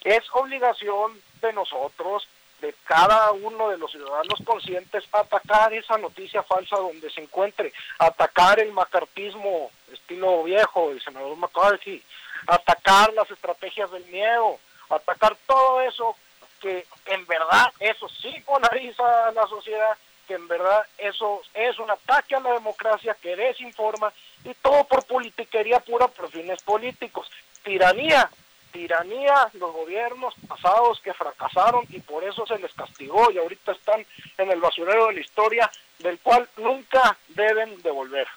es 0.04 0.24
obligación 0.34 1.20
de 1.42 1.54
nosotros 1.54 2.28
de 2.62 2.74
cada 2.86 3.32
uno 3.32 3.70
de 3.70 3.78
los 3.78 3.91
ciudadanos 3.91 4.39
conscientes 4.45 5.03
atacar 5.12 5.74
esa 5.74 5.97
noticia 5.97 6.43
falsa 6.43 6.78
donde 6.78 7.09
se 7.09 7.22
encuentre, 7.22 7.74
atacar 7.97 8.59
el 8.59 8.72
macartismo 8.72 9.72
estilo 9.91 10.43
viejo 10.43 10.89
del 10.89 11.01
senador 11.01 11.36
McCarthy, 11.38 12.01
atacar 12.47 13.12
las 13.14 13.30
estrategias 13.30 13.91
del 13.91 14.05
miedo, 14.05 14.59
atacar 14.89 15.36
todo 15.47 15.82
eso 15.82 16.16
que 16.62 16.86
en 17.07 17.26
verdad 17.26 17.74
eso 17.80 18.07
sí 18.07 18.32
polariza 18.45 19.28
a 19.28 19.32
la 19.32 19.47
sociedad, 19.47 19.97
que 20.28 20.36
en 20.36 20.47
verdad 20.47 20.86
eso 20.99 21.41
es 21.55 21.78
un 21.80 21.89
ataque 21.89 22.36
a 22.36 22.39
la 22.39 22.53
democracia, 22.53 23.18
que 23.20 23.36
desinforma 23.36 24.14
y 24.43 24.53
todo 24.55 24.84
por 24.84 25.03
politiquería 25.05 25.80
pura 25.80 26.07
por 26.07 26.30
fines 26.30 26.62
políticos. 26.62 27.30
Tiranía 27.64 28.30
tiranía 28.72 29.50
los 29.54 29.72
gobiernos 29.74 30.34
pasados 30.48 31.00
que 31.02 31.14
fracasaron 31.14 31.86
y 31.90 32.00
por 32.00 32.24
eso 32.24 32.46
se 32.46 32.58
les 32.58 32.74
castigó 32.74 33.32
y 33.32 33.38
ahorita 33.38 33.74
están 33.74 34.06
en 34.38 34.52
el 34.52 34.60
basurero 34.60 35.08
de 35.08 35.14
la 35.14 35.20
historia 35.20 35.72
del 36.00 36.20
cual 36.20 36.48
nunca 36.58 37.18
deben 37.30 37.82
devolver. 37.82 38.28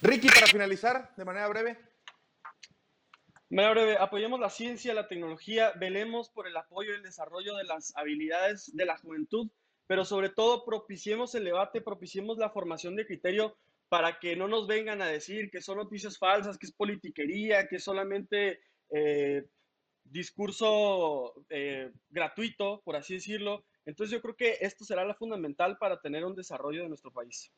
Ricky, 0.00 0.28
para 0.28 0.46
finalizar, 0.46 1.10
de 1.16 1.24
manera 1.24 1.48
breve. 1.48 1.76
De 3.48 3.56
manera 3.56 3.72
breve, 3.72 3.96
apoyemos 3.98 4.38
la 4.38 4.50
ciencia, 4.50 4.94
la 4.94 5.08
tecnología, 5.08 5.72
velemos 5.76 6.28
por 6.28 6.46
el 6.46 6.56
apoyo 6.56 6.92
y 6.92 6.96
el 6.96 7.02
desarrollo 7.02 7.56
de 7.56 7.64
las 7.64 7.96
habilidades 7.96 8.76
de 8.76 8.84
la 8.84 8.98
juventud, 8.98 9.48
pero 9.86 10.04
sobre 10.04 10.28
todo 10.28 10.64
propiciemos 10.64 11.34
el 11.34 11.44
debate, 11.44 11.80
propiciemos 11.80 12.38
la 12.38 12.50
formación 12.50 12.94
de 12.94 13.06
criterio 13.06 13.56
para 13.88 14.18
que 14.18 14.36
no 14.36 14.48
nos 14.48 14.66
vengan 14.66 15.02
a 15.02 15.06
decir 15.06 15.50
que 15.50 15.60
son 15.60 15.78
noticias 15.78 16.18
falsas, 16.18 16.58
que 16.58 16.66
es 16.66 16.72
politiquería, 16.72 17.68
que 17.68 17.76
es 17.76 17.84
solamente 17.84 18.60
eh, 18.90 19.44
discurso 20.04 21.34
eh, 21.48 21.92
gratuito, 22.10 22.82
por 22.84 22.96
así 22.96 23.14
decirlo. 23.14 23.64
Entonces 23.84 24.12
yo 24.12 24.20
creo 24.20 24.36
que 24.36 24.58
esto 24.60 24.84
será 24.84 25.04
la 25.04 25.14
fundamental 25.14 25.78
para 25.78 26.00
tener 26.00 26.24
un 26.24 26.34
desarrollo 26.34 26.82
de 26.82 26.88
nuestro 26.88 27.10
país. 27.10 27.52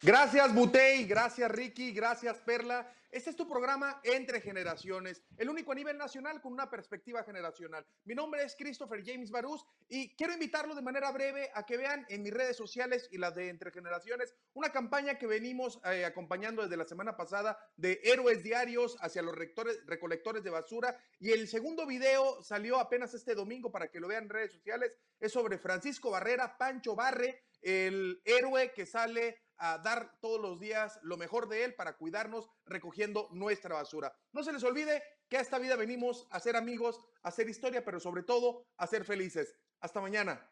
Gracias, 0.00 0.54
Butey. 0.54 1.06
Gracias, 1.06 1.50
Ricky. 1.50 1.90
Gracias, 1.92 2.38
Perla. 2.38 2.88
Este 3.10 3.30
es 3.30 3.36
tu 3.36 3.48
programa 3.48 4.00
Entre 4.04 4.40
Generaciones, 4.40 5.22
el 5.38 5.48
único 5.48 5.72
a 5.72 5.74
nivel 5.74 5.96
nacional 5.96 6.42
con 6.42 6.52
una 6.52 6.68
perspectiva 6.68 7.24
generacional. 7.24 7.86
Mi 8.04 8.14
nombre 8.14 8.42
es 8.44 8.54
Christopher 8.54 9.02
James 9.02 9.30
Barús 9.30 9.64
y 9.88 10.14
quiero 10.14 10.34
invitarlo 10.34 10.74
de 10.74 10.82
manera 10.82 11.10
breve 11.10 11.50
a 11.54 11.64
que 11.64 11.78
vean 11.78 12.04
en 12.10 12.22
mis 12.22 12.34
redes 12.34 12.58
sociales 12.58 13.08
y 13.10 13.16
las 13.16 13.34
de 13.34 13.48
Entre 13.48 13.70
Generaciones 13.70 14.34
una 14.52 14.70
campaña 14.70 15.18
que 15.18 15.26
venimos 15.26 15.80
eh, 15.86 16.04
acompañando 16.04 16.60
desde 16.60 16.76
la 16.76 16.84
semana 16.84 17.16
pasada 17.16 17.58
de 17.76 17.98
héroes 18.04 18.42
diarios 18.42 18.98
hacia 19.00 19.22
los 19.22 19.34
rectores, 19.34 19.80
recolectores 19.86 20.44
de 20.44 20.50
basura. 20.50 21.00
Y 21.18 21.30
el 21.30 21.48
segundo 21.48 21.86
video 21.86 22.42
salió 22.42 22.78
apenas 22.78 23.14
este 23.14 23.34
domingo 23.34 23.72
para 23.72 23.88
que 23.88 24.00
lo 24.00 24.08
vean 24.08 24.24
en 24.24 24.30
redes 24.30 24.52
sociales. 24.52 24.92
Es 25.18 25.32
sobre 25.32 25.56
Francisco 25.56 26.10
Barrera, 26.10 26.58
Pancho 26.58 26.94
Barre, 26.94 27.42
el 27.62 28.20
héroe 28.24 28.72
que 28.72 28.86
sale 28.86 29.42
a 29.58 29.78
dar 29.78 30.16
todos 30.20 30.40
los 30.40 30.60
días 30.60 30.98
lo 31.02 31.16
mejor 31.16 31.48
de 31.48 31.64
él 31.64 31.74
para 31.74 31.96
cuidarnos 31.96 32.48
recogiendo 32.64 33.28
nuestra 33.32 33.74
basura. 33.74 34.16
No 34.32 34.42
se 34.42 34.52
les 34.52 34.62
olvide 34.62 35.02
que 35.28 35.36
a 35.36 35.40
esta 35.40 35.58
vida 35.58 35.76
venimos 35.76 36.26
a 36.30 36.40
ser 36.40 36.56
amigos, 36.56 37.00
a 37.22 37.28
hacer 37.28 37.48
historia, 37.48 37.84
pero 37.84 38.00
sobre 38.00 38.22
todo 38.22 38.66
a 38.76 38.86
ser 38.86 39.04
felices. 39.04 39.56
Hasta 39.80 40.00
mañana. 40.00 40.48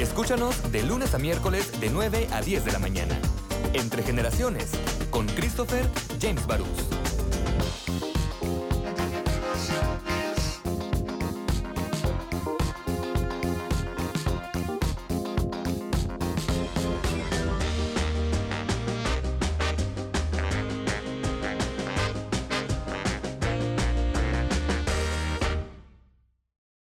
Escúchanos 0.00 0.70
de 0.72 0.82
lunes 0.82 1.14
a 1.14 1.18
miércoles 1.18 1.80
de 1.80 1.88
9 1.88 2.28
a 2.32 2.42
10 2.42 2.64
de 2.64 2.72
la 2.72 2.78
mañana. 2.78 3.18
Entre 3.74 4.02
generaciones, 4.02 4.70
con 5.10 5.26
Christopher 5.26 5.86
James 6.20 6.46
Barús. 6.46 7.01